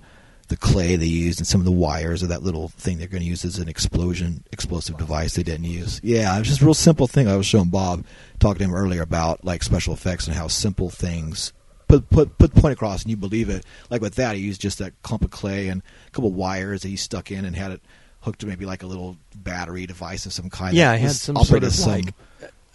the 0.49 0.57
clay 0.57 0.97
they 0.97 1.07
used 1.07 1.41
and 1.41 1.47
some 1.47 1.61
of 1.61 1.65
the 1.65 1.73
wires 1.73 2.23
of 2.23 2.29
that 2.29 2.43
little 2.43 2.69
thing 2.69 2.99
they're 2.99 3.09
going 3.09 3.23
to 3.23 3.29
use 3.29 3.45
as 3.45 3.59
an 3.59 3.69
explosion 3.69 4.45
explosive 4.53 4.97
device 4.97 5.35
they 5.35 5.43
didn't 5.43 5.65
use. 5.65 6.01
Yeah, 6.03 6.35
it 6.35 6.39
was 6.39 6.49
just 6.49 6.61
a 6.61 6.65
real 6.65 6.75
simple 6.75 7.07
thing. 7.07 7.29
I 7.29 7.37
was 7.37 7.47
showing 7.47 7.69
Bob 7.69 8.05
talking 8.39 8.59
to 8.59 8.65
him 8.65 8.75
earlier 8.75 9.03
about 9.03 9.45
like 9.45 9.63
special 9.63 9.95
effects 9.95 10.27
and 10.27 10.37
how 10.37 10.49
simple 10.49 10.91
things. 10.91 11.53
Put 11.89 12.09
put 12.11 12.37
put 12.39 12.55
the 12.55 12.61
point 12.61 12.73
across 12.73 13.03
and 13.03 13.11
you 13.11 13.17
believe 13.17 13.49
it. 13.49 13.65
Like 13.91 14.01
with 14.01 14.17
that, 14.17 14.37
he 14.37 14.43
used 14.43 14.61
just 14.61 14.79
that 14.79 15.01
clump 15.03 15.25
of 15.25 15.31
clay 15.31 15.69
and 15.69 15.83
a 16.07 16.11
couple 16.11 16.31
of 16.31 16.37
wires 16.37 16.83
that 16.83 16.89
he 16.89 16.97
stuck 16.97 17.31
in 17.31 17.45
and 17.45 17.55
had 17.55 17.73
it 17.73 17.81
hooked 18.21 18.41
to 18.41 18.47
maybe 18.47 18.67
like 18.67 18.83
a 18.83 18.87
little 18.87 19.17
battery 19.37 19.87
device 19.87 20.27
of 20.27 20.33
some 20.33 20.51
kind. 20.51 20.77
Yeah, 20.77 20.93
it 20.95 21.01
had 21.01 21.13
some 21.13 21.37
sort 21.45 21.63
of 21.63 21.73
some 21.73 21.93
like 21.93 22.15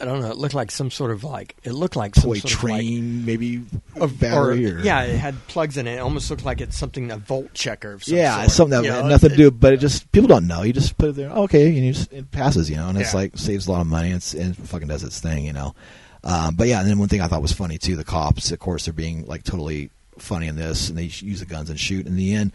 I 0.01 0.05
don't 0.05 0.21
know. 0.21 0.31
It 0.31 0.37
looked 0.37 0.55
like 0.55 0.71
some 0.71 0.89
sort 0.89 1.11
of 1.11 1.23
like 1.23 1.55
it 1.63 1.73
looked 1.73 1.95
like 1.95 2.13
toy 2.15 2.39
some 2.39 2.49
sort 2.49 2.53
of 2.53 2.59
train, 2.59 3.25
maybe 3.25 3.63
a 3.95 4.03
of 4.03 4.11
like 4.11 4.19
battery 4.19 4.71
or, 4.71 4.79
yeah, 4.79 5.03
it 5.03 5.17
had 5.17 5.35
plugs 5.47 5.77
in 5.77 5.87
it. 5.87 5.95
It 5.95 5.99
almost 5.99 6.29
looked 6.29 6.43
like 6.43 6.59
it's 6.59 6.77
something 6.77 7.11
a 7.11 7.17
volt 7.17 7.53
checker. 7.53 7.93
Of 7.93 8.03
some 8.03 8.17
yeah, 8.17 8.37
sort. 8.39 8.51
something 8.51 8.81
that 8.81 8.85
You 8.85 8.91
had 8.91 9.03
know, 9.03 9.09
nothing 9.09 9.29
to 9.29 9.35
do. 9.37 9.51
But 9.51 9.73
it 9.73 9.77
just 9.77 10.11
people 10.11 10.27
don't 10.27 10.47
know. 10.47 10.63
You 10.63 10.73
just 10.73 10.97
put 10.97 11.09
it 11.09 11.15
there. 11.15 11.29
Okay, 11.29 11.67
and 11.67 11.77
you 11.85 11.93
just, 11.93 12.11
it 12.11 12.31
passes, 12.31 12.69
you 12.69 12.75
know, 12.75 12.89
and 12.89 12.97
it's 12.97 13.13
Yeah. 13.13 13.19
like 13.19 13.37
saves 13.37 13.67
a 13.67 13.71
lot 13.71 13.81
of 13.81 13.87
money. 13.87 14.11
It's, 14.11 14.33
and 14.33 14.57
it 14.57 14.67
fucking 14.67 14.87
does 14.87 15.03
its 15.03 15.19
thing, 15.19 15.45
you 15.45 15.53
know. 15.53 15.75
Um, 16.23 16.55
but 16.55 16.67
yeah, 16.67 16.79
and 16.81 16.89
then 16.89 16.99
one 16.99 17.07
thing 17.07 17.21
I 17.21 17.27
thought 17.27 17.41
was 17.41 17.51
funny 17.53 17.77
too. 17.77 17.95
The 17.95 18.03
cops, 18.03 18.51
of 18.51 18.59
course, 18.59 18.85
they're 18.85 18.93
being 18.93 19.25
like 19.25 19.43
totally 19.43 19.89
funny 20.17 20.47
in 20.47 20.55
this, 20.55 20.89
and 20.89 20.97
they 20.97 21.03
use 21.05 21.39
the 21.39 21.45
guns 21.45 21.69
and 21.69 21.79
shoot. 21.79 22.05
In 22.07 22.15
the 22.15 22.33
end, 22.33 22.51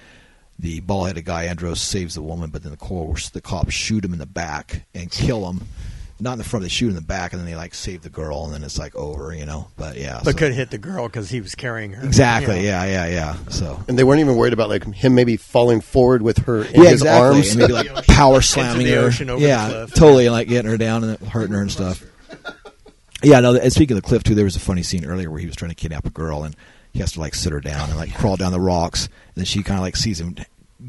the 0.58 0.80
ball-headed 0.80 1.24
guy 1.24 1.44
Andros 1.44 1.80
saves 1.80 2.14
the 2.14 2.22
woman, 2.22 2.50
but 2.50 2.62
then 2.62 2.70
the 2.72 2.78
course 2.78 3.28
the 3.30 3.40
cops 3.40 3.74
shoot 3.74 4.04
him 4.04 4.12
in 4.12 4.18
the 4.18 4.26
back 4.26 4.86
and 4.94 5.10
kill 5.10 5.48
him. 5.50 5.62
Not 6.18 6.32
in 6.32 6.38
the 6.38 6.44
front, 6.44 6.62
they 6.62 6.70
shoot 6.70 6.88
in 6.88 6.94
the 6.94 7.02
back, 7.02 7.32
and 7.34 7.40
then 7.40 7.46
they 7.46 7.56
like 7.56 7.74
save 7.74 8.00
the 8.00 8.08
girl, 8.08 8.44
and 8.46 8.54
then 8.54 8.64
it's 8.64 8.78
like 8.78 8.96
over, 8.96 9.34
you 9.34 9.44
know. 9.44 9.68
But 9.76 9.96
yeah, 9.98 10.20
But 10.24 10.32
so- 10.32 10.38
could 10.38 10.54
hit 10.54 10.70
the 10.70 10.78
girl 10.78 11.06
because 11.08 11.28
he 11.28 11.42
was 11.42 11.54
carrying 11.54 11.92
her. 11.92 12.02
exactly, 12.06 12.56
you 12.56 12.62
know. 12.62 12.84
yeah, 12.84 12.84
yeah, 12.84 13.06
yeah. 13.08 13.36
So 13.50 13.82
And 13.86 13.98
they 13.98 14.04
weren't 14.04 14.20
even 14.20 14.36
worried 14.36 14.54
about 14.54 14.70
like 14.70 14.84
him 14.94 15.14
maybe 15.14 15.36
falling 15.36 15.82
forward 15.82 16.22
with 16.22 16.38
her 16.46 16.62
in 16.64 16.82
yeah, 16.82 16.90
his 16.90 17.02
exactly. 17.02 17.36
arms. 17.36 17.50
And 17.50 17.58
maybe 17.60 17.72
like 17.74 18.06
power 18.06 18.40
slamming 18.40 18.86
her. 18.86 18.98
ocean 19.00 19.28
over 19.28 19.40
the 19.40 19.46
yeah, 19.46 19.86
totally, 19.94 20.24
and 20.24 20.32
like 20.32 20.48
getting 20.48 20.70
her 20.70 20.78
down 20.78 21.04
and 21.04 21.18
hurting 21.18 21.52
her 21.54 21.60
and 21.60 21.70
stuff. 21.70 22.02
Yeah, 23.22 23.40
no. 23.40 23.54
And 23.54 23.72
speaking 23.72 23.96
of 23.96 24.02
the 24.02 24.08
cliff 24.08 24.22
too, 24.22 24.34
there 24.34 24.44
was 24.44 24.56
a 24.56 24.60
funny 24.60 24.82
scene 24.82 25.04
earlier 25.04 25.30
where 25.30 25.40
he 25.40 25.46
was 25.46 25.56
trying 25.56 25.70
to 25.70 25.74
kidnap 25.74 26.06
a 26.06 26.10
girl 26.10 26.44
and 26.44 26.54
he 26.92 27.00
has 27.00 27.12
to 27.12 27.20
like 27.20 27.34
sit 27.34 27.52
her 27.52 27.60
down 27.60 27.88
and 27.90 27.98
like 27.98 28.14
crawl 28.14 28.36
down 28.36 28.52
the 28.52 28.60
rocks, 28.60 29.04
and 29.04 29.34
then 29.36 29.44
she 29.44 29.62
kind 29.62 29.78
of 29.78 29.82
like 29.82 29.96
sees 29.96 30.18
him 30.20 30.34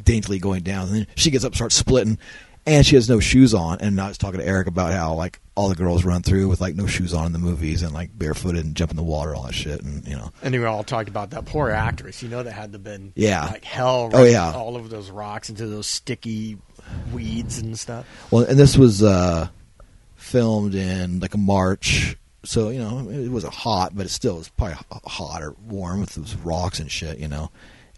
daintily 0.03 0.39
going 0.39 0.61
down, 0.63 0.87
and 0.87 0.95
then 0.95 1.07
she 1.15 1.31
gets 1.31 1.43
up, 1.43 1.49
and 1.51 1.55
starts 1.57 1.75
splitting, 1.75 2.17
and 2.67 2.85
she 2.85 2.95
has 2.95 3.09
no 3.09 3.19
shoes 3.19 3.53
on. 3.55 3.79
And 3.81 3.99
I 3.99 4.07
was 4.09 4.17
talking 4.19 4.39
to 4.39 4.45
Eric 4.45 4.67
about 4.67 4.91
how 4.93 5.13
like 5.15 5.39
all 5.55 5.69
the 5.69 5.75
girls 5.75 6.03
run 6.05 6.21
through 6.21 6.47
with 6.49 6.61
like 6.61 6.75
no 6.75 6.85
shoes 6.85 7.13
on 7.13 7.25
in 7.25 7.31
the 7.33 7.39
movies 7.39 7.81
and 7.81 7.93
like 7.93 8.15
barefooted 8.17 8.63
and 8.63 8.75
jump 8.75 8.91
in 8.91 8.97
the 8.97 9.03
water, 9.03 9.33
all 9.33 9.43
that 9.43 9.53
shit, 9.55 9.81
and 9.81 10.07
you 10.07 10.15
know. 10.15 10.31
And 10.43 10.53
we 10.53 10.63
all 10.65 10.83
talked 10.83 11.09
about 11.09 11.31
that 11.31 11.45
poor 11.45 11.71
actress. 11.71 12.21
You 12.21 12.29
know, 12.29 12.43
that 12.43 12.51
had 12.51 12.73
to 12.73 12.79
been 12.79 13.13
Yeah. 13.15 13.45
like 13.45 13.65
hell. 13.65 14.11
Oh, 14.13 14.23
yeah. 14.23 14.51
all 14.53 14.77
over 14.77 14.87
those 14.87 15.09
rocks 15.09 15.49
into 15.49 15.65
those 15.65 15.87
sticky 15.87 16.57
weeds 17.11 17.57
and 17.57 17.77
stuff. 17.79 18.05
Well, 18.31 18.43
and 18.45 18.59
this 18.59 18.77
was 18.77 19.01
uh, 19.01 19.47
filmed 20.15 20.75
in 20.75 21.19
like 21.19 21.33
a 21.33 21.37
March, 21.37 22.17
so 22.43 22.69
you 22.69 22.79
know 22.79 23.09
it 23.09 23.29
wasn't 23.29 23.53
hot, 23.53 23.95
but 23.95 24.05
it 24.05 24.09
still 24.09 24.37
was 24.37 24.49
probably 24.49 24.77
hot 25.05 25.41
or 25.41 25.55
warm 25.67 26.01
with 26.01 26.15
those 26.15 26.35
rocks 26.35 26.79
and 26.79 26.91
shit, 26.91 27.17
you 27.19 27.27
know. 27.27 27.49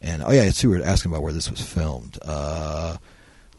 And 0.01 0.23
oh 0.23 0.31
yeah, 0.31 0.49
so 0.51 0.69
we 0.69 0.77
were 0.77 0.83
asking 0.85 1.11
about 1.11 1.23
where 1.23 1.33
this 1.33 1.49
was 1.51 1.61
filmed. 1.61 2.17
Uh, 2.21 2.97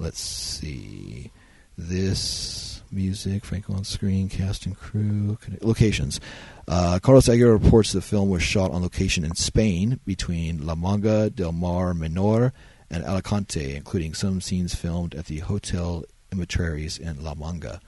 let's 0.01 0.21
see, 0.21 1.31
this 1.77 2.83
music, 2.91 3.45
Franco 3.45 3.75
on 3.75 3.85
screen, 3.85 4.29
cast 4.29 4.67
and 4.67 4.77
crew, 4.77 5.39
locations. 5.61 6.21
Uh, 6.67 6.99
Carlos 7.01 7.29
Aguilar 7.29 7.53
reports 7.53 7.93
the 7.93 8.01
film 8.01 8.31
was 8.31 8.43
shot 8.43 8.71
on 8.73 8.83
location 8.83 9.25
in 9.25 9.35
Spain 9.35 10.01
between 10.07 10.67
La 10.67 10.75
Manga 10.75 11.31
del 11.31 11.53
Mar 11.53 11.93
Menor 11.93 12.53
and 12.91 13.05
Alicante, 13.05 13.77
including 13.77 14.15
some 14.15 14.41
scenes 14.41 14.75
filmed 14.75 15.15
at 15.15 15.27
the 15.27 15.41
Hotel 15.41 16.05
Imatraries 16.33 16.99
in 16.99 17.23
La 17.23 17.35
Manga. 17.35 17.81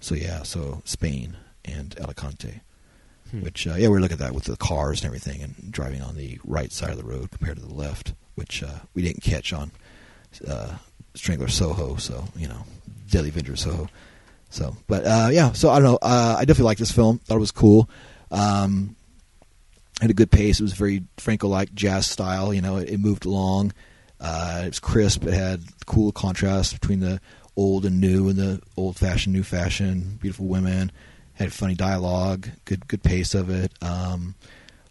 So 0.00 0.14
yeah, 0.14 0.42
so 0.42 0.80
Spain 0.84 1.36
and 1.64 1.94
Alicante. 2.00 2.62
which 3.42 3.66
uh, 3.66 3.74
yeah, 3.74 3.88
we 3.88 3.98
look 4.00 4.12
at 4.12 4.18
that 4.18 4.34
with 4.34 4.44
the 4.44 4.56
cars 4.56 5.00
and 5.00 5.06
everything, 5.06 5.42
and 5.42 5.70
driving 5.70 6.00
on 6.02 6.16
the 6.16 6.38
right 6.44 6.72
side 6.72 6.90
of 6.90 6.96
the 6.96 7.04
road 7.04 7.30
compared 7.30 7.58
to 7.58 7.62
the 7.62 7.74
left, 7.74 8.14
which 8.34 8.62
uh, 8.62 8.80
we 8.94 9.02
didn't 9.02 9.22
catch 9.22 9.52
on 9.52 9.70
uh, 10.48 10.78
Strangler 11.14 11.48
Soho. 11.48 11.96
So 11.96 12.24
you 12.36 12.48
know, 12.48 12.64
Deadly 13.10 13.30
Avenger 13.30 13.56
Soho. 13.56 13.88
So, 14.50 14.76
but 14.88 15.06
uh, 15.06 15.28
yeah, 15.30 15.52
so 15.52 15.70
I 15.70 15.78
don't 15.78 15.84
know. 15.84 15.98
Uh, 16.02 16.36
I 16.38 16.44
definitely 16.44 16.64
liked 16.64 16.80
this 16.80 16.90
film. 16.90 17.18
Thought 17.18 17.36
it 17.36 17.40
was 17.40 17.52
cool. 17.52 17.88
Um, 18.32 18.96
had 20.00 20.10
a 20.10 20.14
good 20.14 20.30
pace. 20.30 20.58
It 20.58 20.64
was 20.64 20.72
very 20.72 21.04
Franco-like 21.18 21.72
jazz 21.72 22.06
style. 22.06 22.52
You 22.52 22.60
know, 22.60 22.76
it, 22.78 22.90
it 22.90 22.98
moved 22.98 23.26
along. 23.26 23.72
Uh, 24.18 24.62
it 24.64 24.68
was 24.68 24.80
crisp. 24.80 25.24
It 25.24 25.34
had 25.34 25.62
cool 25.86 26.10
contrast 26.10 26.80
between 26.80 26.98
the 27.00 27.20
old 27.56 27.84
and 27.84 28.00
new, 28.00 28.28
and 28.28 28.36
the 28.38 28.60
old-fashioned, 28.76 29.32
new-fashioned. 29.32 30.18
Beautiful 30.20 30.46
women. 30.46 30.90
Had 31.34 31.52
funny 31.52 31.74
dialogue. 31.74 32.48
Good, 32.64 32.88
good 32.88 33.02
pace 33.02 33.34
of 33.34 33.50
it. 33.50 33.72
Um, 33.82 34.34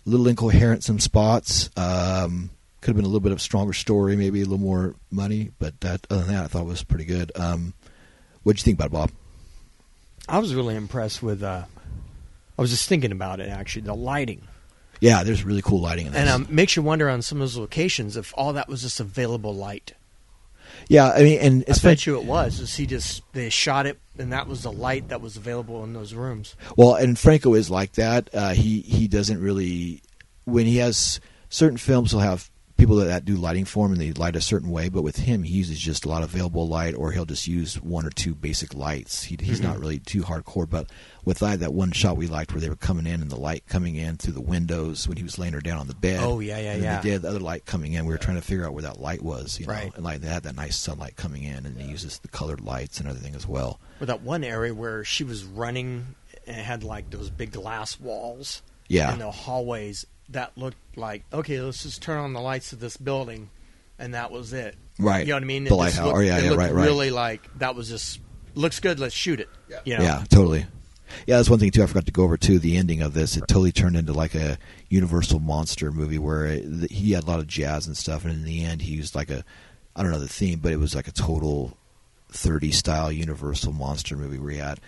little 0.05 0.27
incoherent 0.27 0.83
some 0.83 0.99
spots. 0.99 1.69
Um, 1.75 2.49
could 2.81 2.89
have 2.89 2.95
been 2.95 3.05
a 3.05 3.09
little 3.09 3.19
bit 3.19 3.31
of 3.31 3.41
stronger 3.41 3.73
story, 3.73 4.15
maybe 4.15 4.41
a 4.41 4.45
little 4.45 4.57
more 4.57 4.95
money. 5.11 5.51
But 5.59 5.79
that, 5.81 6.07
other 6.09 6.23
than 6.23 6.33
that, 6.35 6.43
I 6.45 6.47
thought 6.47 6.61
it 6.61 6.67
was 6.67 6.83
pretty 6.83 7.05
good. 7.05 7.31
Um, 7.35 7.73
what 8.43 8.55
did 8.55 8.61
you 8.61 8.65
think 8.65 8.77
about 8.77 8.87
it, 8.87 8.93
Bob? 8.93 9.11
I 10.27 10.39
was 10.39 10.53
really 10.53 10.75
impressed 10.75 11.21
with. 11.23 11.43
Uh, 11.43 11.65
I 12.57 12.61
was 12.61 12.69
just 12.69 12.87
thinking 12.87 13.11
about 13.11 13.39
it 13.39 13.49
actually. 13.49 13.83
The 13.83 13.95
lighting. 13.95 14.47
Yeah, 14.99 15.23
there's 15.23 15.43
really 15.43 15.61
cool 15.61 15.79
lighting 15.79 16.07
in 16.07 16.11
this. 16.11 16.19
And 16.19 16.29
um, 16.29 16.47
makes 16.49 16.75
you 16.75 16.83
wonder 16.83 17.09
on 17.09 17.21
some 17.21 17.37
of 17.37 17.43
those 17.43 17.57
locations 17.57 18.17
if 18.17 18.33
all 18.35 18.53
that 18.53 18.67
was 18.67 18.81
just 18.81 18.99
available 18.99 19.55
light. 19.55 19.93
yeah, 20.89 21.09
I 21.11 21.23
mean, 21.23 21.39
and 21.39 21.61
I 21.61 21.71
it's 21.71 21.79
bet 21.79 22.05
you 22.05 22.19
it 22.19 22.25
was. 22.25 22.59
Is 22.59 22.75
he 22.75 22.85
just 22.85 23.23
they 23.31 23.49
shot 23.49 23.85
it 23.85 23.97
and 24.17 24.33
that 24.33 24.47
was 24.47 24.63
the 24.63 24.71
light 24.71 25.07
that 25.07 25.21
was 25.21 25.37
available 25.37 25.83
in 25.83 25.93
those 25.93 26.13
rooms. 26.13 26.55
Well, 26.75 26.95
and 26.95 27.17
Franco 27.17 27.53
is 27.53 27.69
like 27.69 27.93
that. 27.93 28.29
Uh, 28.33 28.49
he 28.49 28.81
he 28.81 29.07
doesn't 29.07 29.41
really 29.41 30.01
when 30.43 30.65
he 30.65 30.77
has 30.77 31.21
certain 31.49 31.77
films, 31.77 32.11
he'll 32.11 32.19
have 32.19 32.49
people 32.79 32.95
that, 32.95 33.25
do 33.25 33.35
lighting 33.35 33.65
for 33.65 33.85
him 33.85 33.91
and 33.91 34.01
they 34.01 34.11
light 34.13 34.35
a 34.35 34.41
certain 34.41 34.69
way. 34.69 34.89
But 34.89 35.03
with 35.03 35.17
him, 35.17 35.43
he 35.43 35.53
uses 35.53 35.77
just 35.77 36.05
a 36.05 36.09
lot 36.09 36.23
of 36.23 36.33
available 36.33 36.67
light, 36.67 36.95
or 36.95 37.11
he'll 37.11 37.25
just 37.25 37.47
use 37.47 37.75
one 37.81 38.05
or 38.05 38.09
two 38.09 38.33
basic 38.33 38.73
lights. 38.73 39.23
He, 39.23 39.37
he's 39.39 39.59
mm-hmm. 39.59 39.67
not 39.67 39.79
really 39.79 39.99
too 39.99 40.23
hardcore. 40.23 40.69
But 40.69 40.89
with 41.25 41.39
that, 41.39 41.59
that 41.59 41.73
one 41.73 41.91
shot 41.91 42.17
we 42.17 42.27
liked 42.27 42.53
where 42.53 42.61
they 42.61 42.69
were 42.69 42.75
coming 42.75 43.05
in 43.05 43.21
and 43.21 43.29
the 43.29 43.39
light 43.39 43.67
coming 43.67 43.95
in 43.95 44.17
through 44.17 44.33
the 44.33 44.41
windows 44.41 45.07
when 45.07 45.17
he 45.17 45.23
was 45.23 45.37
laying 45.37 45.53
her 45.53 45.61
down 45.61 45.77
on 45.77 45.87
the 45.87 45.95
bed. 45.95 46.21
Oh, 46.23 46.39
yeah, 46.39 46.57
yeah, 46.59 46.73
and 46.73 46.83
yeah. 46.83 47.01
They 47.01 47.09
did 47.09 47.21
the 47.23 47.29
other 47.29 47.39
light 47.39 47.65
coming 47.65 47.93
in. 47.93 48.05
We 48.05 48.13
were 48.13 48.17
trying 48.17 48.37
to 48.37 48.43
figure 48.43 48.65
out 48.65 48.73
where 48.73 48.83
that 48.83 48.99
light 48.99 49.21
was, 49.21 49.59
you 49.59 49.67
know, 49.67 49.73
Right. 49.73 49.93
and 49.95 50.03
like 50.03 50.21
they 50.21 50.27
had 50.27 50.43
that 50.43 50.55
nice 50.55 50.77
sunlight 50.77 51.15
coming 51.15 51.43
in, 51.43 51.65
and 51.65 51.79
he 51.79 51.89
uses 51.89 52.19
the 52.19 52.29
colored 52.29 52.61
lights 52.61 52.99
and 52.99 53.09
everything 53.09 53.35
as 53.35 53.45
well. 53.47 53.79
Or 53.99 54.05
that 54.07 54.21
one 54.21 54.43
area 54.43 54.73
where 54.73 55.03
she 55.03 55.23
was 55.23 55.43
running 55.43 56.15
and 56.47 56.57
had 56.57 56.83
like 56.83 57.09
those 57.09 57.29
big 57.29 57.51
glass 57.51 57.99
walls. 57.99 58.61
Yeah. 58.87 59.13
In 59.13 59.19
the 59.19 59.29
hallways 59.29 60.05
that 60.31 60.57
looked 60.57 60.77
like 60.95 61.23
okay, 61.33 61.59
let's 61.61 61.83
just 61.83 62.01
turn 62.01 62.17
on 62.19 62.33
the 62.33 62.41
lights 62.41 62.73
of 62.73 62.79
this 62.79 62.97
building, 62.97 63.49
and 63.97 64.13
that 64.13 64.31
was 64.31 64.53
it. 64.53 64.75
Right. 64.99 65.21
You 65.21 65.27
know 65.33 65.35
what 65.37 65.43
I 65.43 65.45
mean? 65.47 65.63
The 65.63 65.69
just 65.69 65.77
lighthouse. 65.79 66.05
looked- 66.05 66.17
Oh, 66.17 66.21
yeah, 66.21 66.37
it 66.39 66.43
yeah, 66.45 66.49
right, 66.51 66.73
right. 66.73 66.85
Really 66.85 67.09
like 67.11 67.47
that 67.59 67.75
was 67.75 67.89
just 67.89 68.19
looks 68.55 68.79
good. 68.79 68.99
Let's 68.99 69.15
shoot 69.15 69.39
it. 69.39 69.49
Yeah. 69.69 69.79
You 69.85 69.97
know? 69.97 70.03
Yeah, 70.03 70.23
totally. 70.29 70.65
Yeah, 71.25 71.37
that's 71.37 71.49
one 71.49 71.57
thing 71.59 71.71
too. 71.71 71.81
I 71.81 71.87
forgot 71.87 72.05
to 72.05 72.11
go 72.11 72.23
over 72.23 72.37
too. 72.37 72.59
The 72.59 72.77
ending 72.77 73.01
of 73.01 73.13
this, 73.13 73.35
it 73.35 73.41
totally 73.47 73.71
turned 73.71 73.95
into 73.95 74.13
like 74.13 74.35
a 74.35 74.57
Universal 74.89 75.39
monster 75.39 75.91
movie 75.91 76.19
where 76.19 76.45
it, 76.45 76.91
he 76.91 77.13
had 77.13 77.23
a 77.23 77.27
lot 77.27 77.39
of 77.39 77.47
jazz 77.47 77.87
and 77.87 77.97
stuff, 77.97 78.25
and 78.25 78.33
in 78.33 78.43
the 78.43 78.63
end, 78.63 78.81
he 78.83 78.93
used 78.93 79.15
like 79.15 79.31
a, 79.31 79.43
I 79.95 80.03
don't 80.03 80.11
know 80.11 80.19
the 80.19 80.27
theme, 80.27 80.59
but 80.59 80.71
it 80.71 80.77
was 80.77 80.93
like 80.95 81.07
a 81.07 81.11
total 81.11 81.75
30 82.31 82.71
style 82.71 83.11
Universal 83.11 83.71
monster 83.73 84.15
movie 84.15 84.37
where 84.37 84.51
he 84.51 84.57
had 84.59 84.79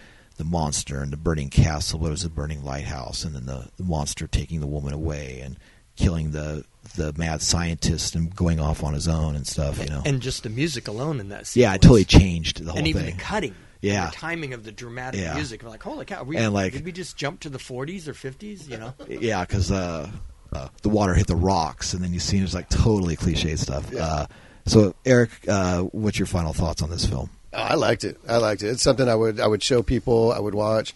the 0.42 0.50
monster 0.50 1.02
and 1.02 1.14
the 1.14 1.18
burning 1.18 1.50
castle, 1.50 2.00
but 2.00 2.08
it 2.08 2.10
was 2.12 2.24
a 2.26 2.30
burning 2.30 2.64
lighthouse, 2.64 3.24
and 3.24 3.36
then 3.36 3.46
the, 3.46 3.70
the 3.78 3.84
monster 3.84 4.26
taking 4.26 4.60
the 4.60 4.66
woman 4.68 4.92
away 4.92 5.40
and 5.44 5.56
killing 5.96 6.32
the 6.32 6.66
the 6.96 7.14
mad 7.16 7.44
scientist 7.44 8.16
and 8.16 8.36
going 8.36 8.60
off 8.60 8.84
on 8.84 8.96
his 8.96 9.08
own 9.08 9.36
and 9.36 9.46
stuff. 9.46 9.78
You 9.78 9.90
know, 9.92 10.02
And 10.04 10.20
just 10.20 10.42
the 10.42 10.50
music 10.50 10.88
alone 10.88 11.20
in 11.20 11.30
that. 11.30 11.56
yeah, 11.56 11.76
it 11.76 11.82
totally 11.84 12.06
changed 12.06 12.58
the 12.66 12.72
whole 12.72 12.74
thing. 12.74 12.80
and 12.80 12.88
even 12.88 13.06
the 13.06 13.12
cutting. 13.22 13.54
Yeah. 13.82 14.08
The 14.08 14.16
timing 14.16 14.54
of 14.54 14.64
the 14.64 14.72
dramatic 14.72 15.22
Yeah. 15.22 15.36
music. 15.36 15.62
I'm 15.62 15.70
like, 15.70 15.84
holy 15.84 16.06
cow! 16.06 16.24
We, 16.24 16.38
And, 16.38 16.54
like- 16.56 16.74
did 16.74 16.86
we 16.86 16.92
just 16.92 17.18
jump 17.18 17.40
to 17.42 17.50
the 17.50 17.60
40s 17.60 18.08
or 18.08 18.14
50s? 18.14 18.68
You 18.68 18.78
know? 18.78 18.94
yeah, 19.08 19.42
because 19.42 19.72
uh, 19.72 20.10
uh, 20.54 20.68
the 20.82 20.90
water 20.90 21.14
hit 21.14 21.28
the 21.28 21.36
rocks, 21.36 21.94
and 21.94 22.04
then 22.04 22.14
you 22.14 22.20
see 22.20 22.40
it's 22.40 22.54
like 22.56 22.70
totally 22.70 23.16
cliche 23.16 23.56
stuff. 23.56 23.90
Yeah. 23.94 24.06
Uh, 24.06 24.26
so, 24.66 24.96
Eric, 25.06 25.32
uh, 25.48 25.82
what's 25.84 26.18
your 26.20 26.26
final 26.28 26.54
thoughts 26.54 26.82
on 26.82 26.90
this 26.90 27.06
film? 27.06 27.30
Oh, 27.54 27.58
I 27.62 27.76
liked 27.76 28.04
it. 28.04 28.18
I 28.28 28.38
liked 28.38 28.64
it. 28.64 28.68
It's 28.68 28.84
something 28.84 29.08
I 29.08 29.16
would 29.16 29.40
I 29.40 29.48
would 29.48 29.62
show 29.64 29.84
people. 29.84 30.32
I 30.32 30.40
would 30.40 30.56
watch. 30.56 30.94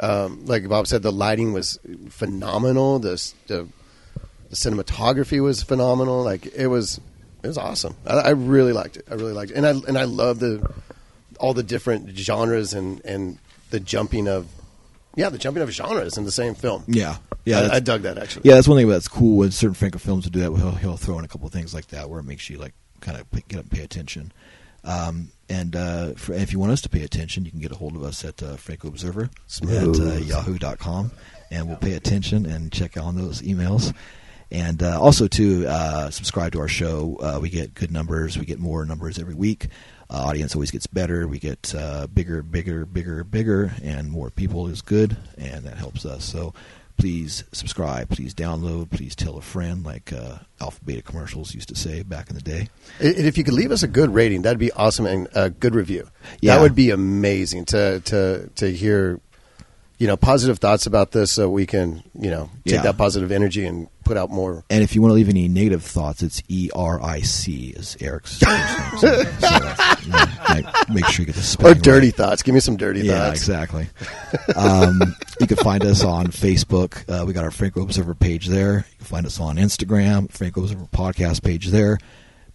Um, 0.00 0.46
like 0.46 0.68
Bob 0.68 0.86
said, 0.86 1.02
the 1.02 1.12
lighting 1.12 1.52
was 1.52 1.78
phenomenal. 2.10 2.98
The, 2.98 3.32
the 3.46 3.68
the 4.50 4.56
cinematography 4.56 5.42
was 5.42 5.62
phenomenal. 5.62 6.22
Like 6.22 6.46
it 6.54 6.66
was 6.66 7.00
it 7.42 7.46
was 7.46 7.58
awesome. 7.58 7.96
I, 8.06 8.14
I 8.14 8.30
really 8.30 8.72
liked 8.72 8.96
it. 8.96 9.06
I 9.10 9.14
really 9.14 9.32
liked 9.32 9.52
it, 9.52 9.56
and 9.56 9.66
I 9.66 9.70
and 9.70 9.96
I 9.98 10.04
love 10.04 10.40
the 10.40 10.68
all 11.38 11.54
the 11.54 11.62
different 11.62 12.16
genres 12.16 12.72
and 12.72 13.04
and 13.04 13.38
the 13.70 13.80
jumping 13.80 14.28
of 14.28 14.46
yeah 15.14 15.28
the 15.28 15.38
jumping 15.38 15.62
of 15.62 15.70
genres 15.70 16.18
in 16.18 16.24
the 16.24 16.32
same 16.32 16.54
film. 16.54 16.84
Yeah, 16.88 17.16
yeah, 17.44 17.60
I, 17.60 17.76
I 17.76 17.80
dug 17.80 18.02
that 18.02 18.18
actually. 18.18 18.42
yeah. 18.44 18.54
That's 18.54 18.68
one 18.68 18.78
thing 18.78 18.88
that's 18.88 19.08
cool 19.08 19.36
with 19.36 19.54
certain 19.54 19.74
Franco 19.74 19.98
films 19.98 20.24
to 20.24 20.30
do 20.30 20.40
that. 20.40 20.50
He'll, 20.56 20.72
he'll 20.72 20.96
throw 20.96 21.18
in 21.18 21.24
a 21.24 21.28
couple 21.28 21.46
of 21.46 21.52
things 21.52 21.72
like 21.74 21.88
that 21.88 22.10
where 22.10 22.20
it 22.20 22.24
makes 22.24 22.48
you 22.50 22.58
like 22.58 22.74
kind 23.00 23.18
of 23.18 23.30
get 23.48 23.58
up 23.58 23.64
and 23.64 23.70
pay 23.70 23.82
attention. 23.82 24.32
Um, 24.84 25.30
and 25.48 25.76
uh, 25.76 26.12
for, 26.14 26.32
if 26.32 26.52
you 26.52 26.58
want 26.58 26.72
us 26.72 26.80
to 26.82 26.88
pay 26.88 27.02
attention, 27.02 27.44
you 27.44 27.50
can 27.50 27.60
get 27.60 27.72
a 27.72 27.76
hold 27.76 27.94
of 27.94 28.02
us 28.02 28.24
at 28.24 28.42
uh, 28.42 28.56
Franco 28.56 28.88
Observer 28.88 29.30
Smooth. 29.46 30.00
at 30.00 30.06
uh, 30.06 30.18
yahoo.com, 30.18 31.12
and 31.50 31.68
we'll 31.68 31.76
pay 31.76 31.92
attention 31.92 32.46
and 32.46 32.72
check 32.72 32.96
on 32.96 33.16
those 33.16 33.42
emails. 33.42 33.94
And 34.50 34.82
uh, 34.82 35.00
also 35.00 35.28
to 35.28 35.66
uh, 35.66 36.10
subscribe 36.10 36.52
to 36.52 36.60
our 36.60 36.68
show. 36.68 37.16
Uh, 37.22 37.38
we 37.40 37.48
get 37.48 37.74
good 37.74 37.90
numbers. 37.90 38.38
We 38.38 38.44
get 38.44 38.58
more 38.58 38.84
numbers 38.84 39.18
every 39.18 39.34
week. 39.34 39.68
Uh, 40.10 40.24
audience 40.24 40.54
always 40.54 40.70
gets 40.70 40.86
better. 40.86 41.26
We 41.26 41.38
get 41.38 41.74
uh, 41.74 42.06
bigger, 42.06 42.42
bigger, 42.42 42.84
bigger, 42.84 43.24
bigger, 43.24 43.72
and 43.82 44.10
more 44.10 44.28
people 44.28 44.68
is 44.68 44.82
good, 44.82 45.16
and 45.38 45.64
that 45.64 45.78
helps 45.78 46.04
us. 46.04 46.22
So 46.24 46.52
please 46.96 47.44
subscribe. 47.52 48.08
Please 48.08 48.34
download. 48.34 48.90
Please 48.90 49.14
tell 49.14 49.36
a 49.36 49.42
friend, 49.42 49.84
like 49.84 50.12
uh, 50.12 50.38
Alpha 50.60 50.84
Beta 50.84 51.02
commercials 51.02 51.54
used 51.54 51.68
to 51.68 51.74
say 51.74 52.02
back 52.02 52.30
in 52.30 52.36
the 52.36 52.42
day. 52.42 52.68
And 53.00 53.26
if 53.26 53.36
you 53.36 53.44
could 53.44 53.54
leave 53.54 53.72
us 53.72 53.82
a 53.82 53.88
good 53.88 54.14
rating, 54.14 54.42
that'd 54.42 54.58
be 54.58 54.72
awesome, 54.72 55.06
and 55.06 55.28
a 55.34 55.50
good 55.50 55.74
review. 55.74 56.08
Yeah. 56.40 56.56
That 56.56 56.62
would 56.62 56.74
be 56.74 56.90
amazing 56.90 57.66
to 57.66 58.00
to 58.00 58.50
to 58.56 58.72
hear, 58.72 59.20
you 60.02 60.08
know, 60.08 60.16
positive 60.16 60.58
thoughts 60.58 60.86
about 60.86 61.12
this, 61.12 61.30
so 61.30 61.48
we 61.48 61.64
can, 61.64 62.02
you 62.18 62.28
know, 62.28 62.50
take 62.64 62.74
Yeah. 62.74 62.82
that 62.82 62.98
positive 62.98 63.30
energy 63.30 63.64
and 63.64 63.86
put 64.02 64.16
out 64.16 64.30
more. 64.30 64.64
And 64.68 64.82
if 64.82 64.96
you 64.96 65.00
want 65.00 65.10
to 65.10 65.14
leave 65.14 65.28
any 65.28 65.46
negative 65.46 65.84
thoughts, 65.84 66.24
it's 66.24 66.42
E 66.48 66.70
R 66.74 67.00
I 67.00 67.20
C 67.20 67.68
is 67.76 67.96
Eric's 68.00 68.38
first 68.42 68.50
name. 68.50 68.98
So, 68.98 69.22
so 69.22 69.58
you 70.04 70.10
know, 70.10 70.70
make- 70.92 71.06
sure 71.06 71.22
you 71.22 71.26
get 71.26 71.36
the 71.36 71.40
Or 71.40 71.44
spelling 71.44 71.78
dirty 71.82 72.06
right. 72.08 72.16
thoughts. 72.16 72.42
Give 72.42 72.52
me 72.52 72.60
some 72.60 72.76
dirty 72.76 73.02
Yeah, 73.02 73.26
thoughts. 73.26 73.38
exactly. 73.38 73.86
um, 74.56 75.00
you 75.40 75.46
can 75.46 75.58
find 75.58 75.84
us 75.84 76.02
on 76.02 76.26
Facebook. 76.28 77.08
Uh, 77.08 77.24
we 77.24 77.32
got 77.32 77.44
our 77.44 77.52
Franco 77.52 77.82
Observer 77.82 78.14
page 78.16 78.48
there. 78.48 78.78
You 78.90 78.96
can 78.98 79.06
find 79.06 79.24
us 79.26 79.38
on 79.38 79.56
Instagram, 79.56 80.32
Franco 80.32 80.62
Observer 80.62 80.86
podcast 80.92 81.44
page 81.44 81.68
there. 81.68 81.98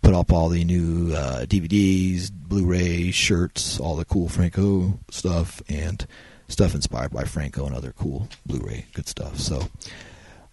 Put 0.01 0.13
up 0.13 0.33
all 0.33 0.49
the 0.49 0.63
new 0.65 1.13
uh, 1.13 1.45
DVDs, 1.45 2.29
Blu-ray, 2.31 3.11
shirts, 3.11 3.79
all 3.79 3.95
the 3.95 4.05
cool 4.05 4.27
Franco 4.29 4.99
stuff, 5.09 5.61
and 5.69 6.05
stuff 6.47 6.75
inspired 6.75 7.11
by 7.11 7.23
Franco 7.23 7.65
and 7.65 7.75
other 7.75 7.93
cool 7.97 8.27
Blu-ray 8.45 8.85
good 8.93 9.07
stuff. 9.07 9.39
So, 9.39 9.61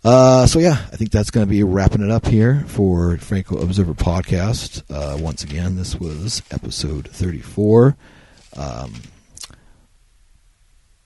uh, 0.05 0.47
so 0.47 0.59
yeah, 0.59 0.73
I 0.93 0.97
think 0.97 1.11
that's 1.11 1.31
going 1.31 1.47
to 1.47 1.51
be 1.51 1.63
wrapping 1.63 2.03
it 2.03 2.11
up 2.11 2.27
here 2.27 2.65
for 2.67 3.17
Franco 3.19 3.59
Observer 3.59 3.95
podcast. 3.95 4.83
Uh, 4.91 5.17
once 5.19 5.43
again, 5.45 5.77
this 5.77 5.97
was 5.97 6.43
episode 6.51 7.09
thirty-four. 7.09 7.97
Um, 8.57 8.95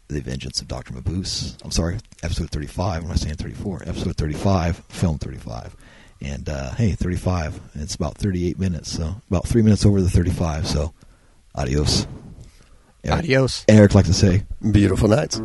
the 0.08 0.20
Vengeance 0.20 0.60
of 0.60 0.68
Dr. 0.68 0.94
Mabuse. 0.94 1.56
I'm 1.62 1.70
sorry, 1.70 1.98
episode 2.22 2.50
35. 2.50 3.04
I'm 3.04 3.10
I 3.10 3.14
saying 3.14 3.36
34, 3.36 3.82
episode 3.86 4.16
35, 4.16 4.78
film 4.88 5.18
35. 5.18 5.76
And 6.22 6.48
uh, 6.48 6.72
hey, 6.72 6.92
35. 6.92 7.60
It's 7.74 7.94
about 7.94 8.16
38 8.16 8.58
minutes, 8.58 8.90
so 8.90 9.16
about 9.30 9.46
three 9.46 9.62
minutes 9.62 9.86
over 9.86 10.00
the 10.00 10.10
35. 10.10 10.66
So, 10.66 10.92
adios. 11.54 12.06
Eric- 13.04 13.18
Adios. 13.20 13.64
Eric 13.68 13.94
like 13.94 14.06
to 14.06 14.14
say, 14.14 14.44
Beautiful 14.70 15.08
nights. 15.08 15.40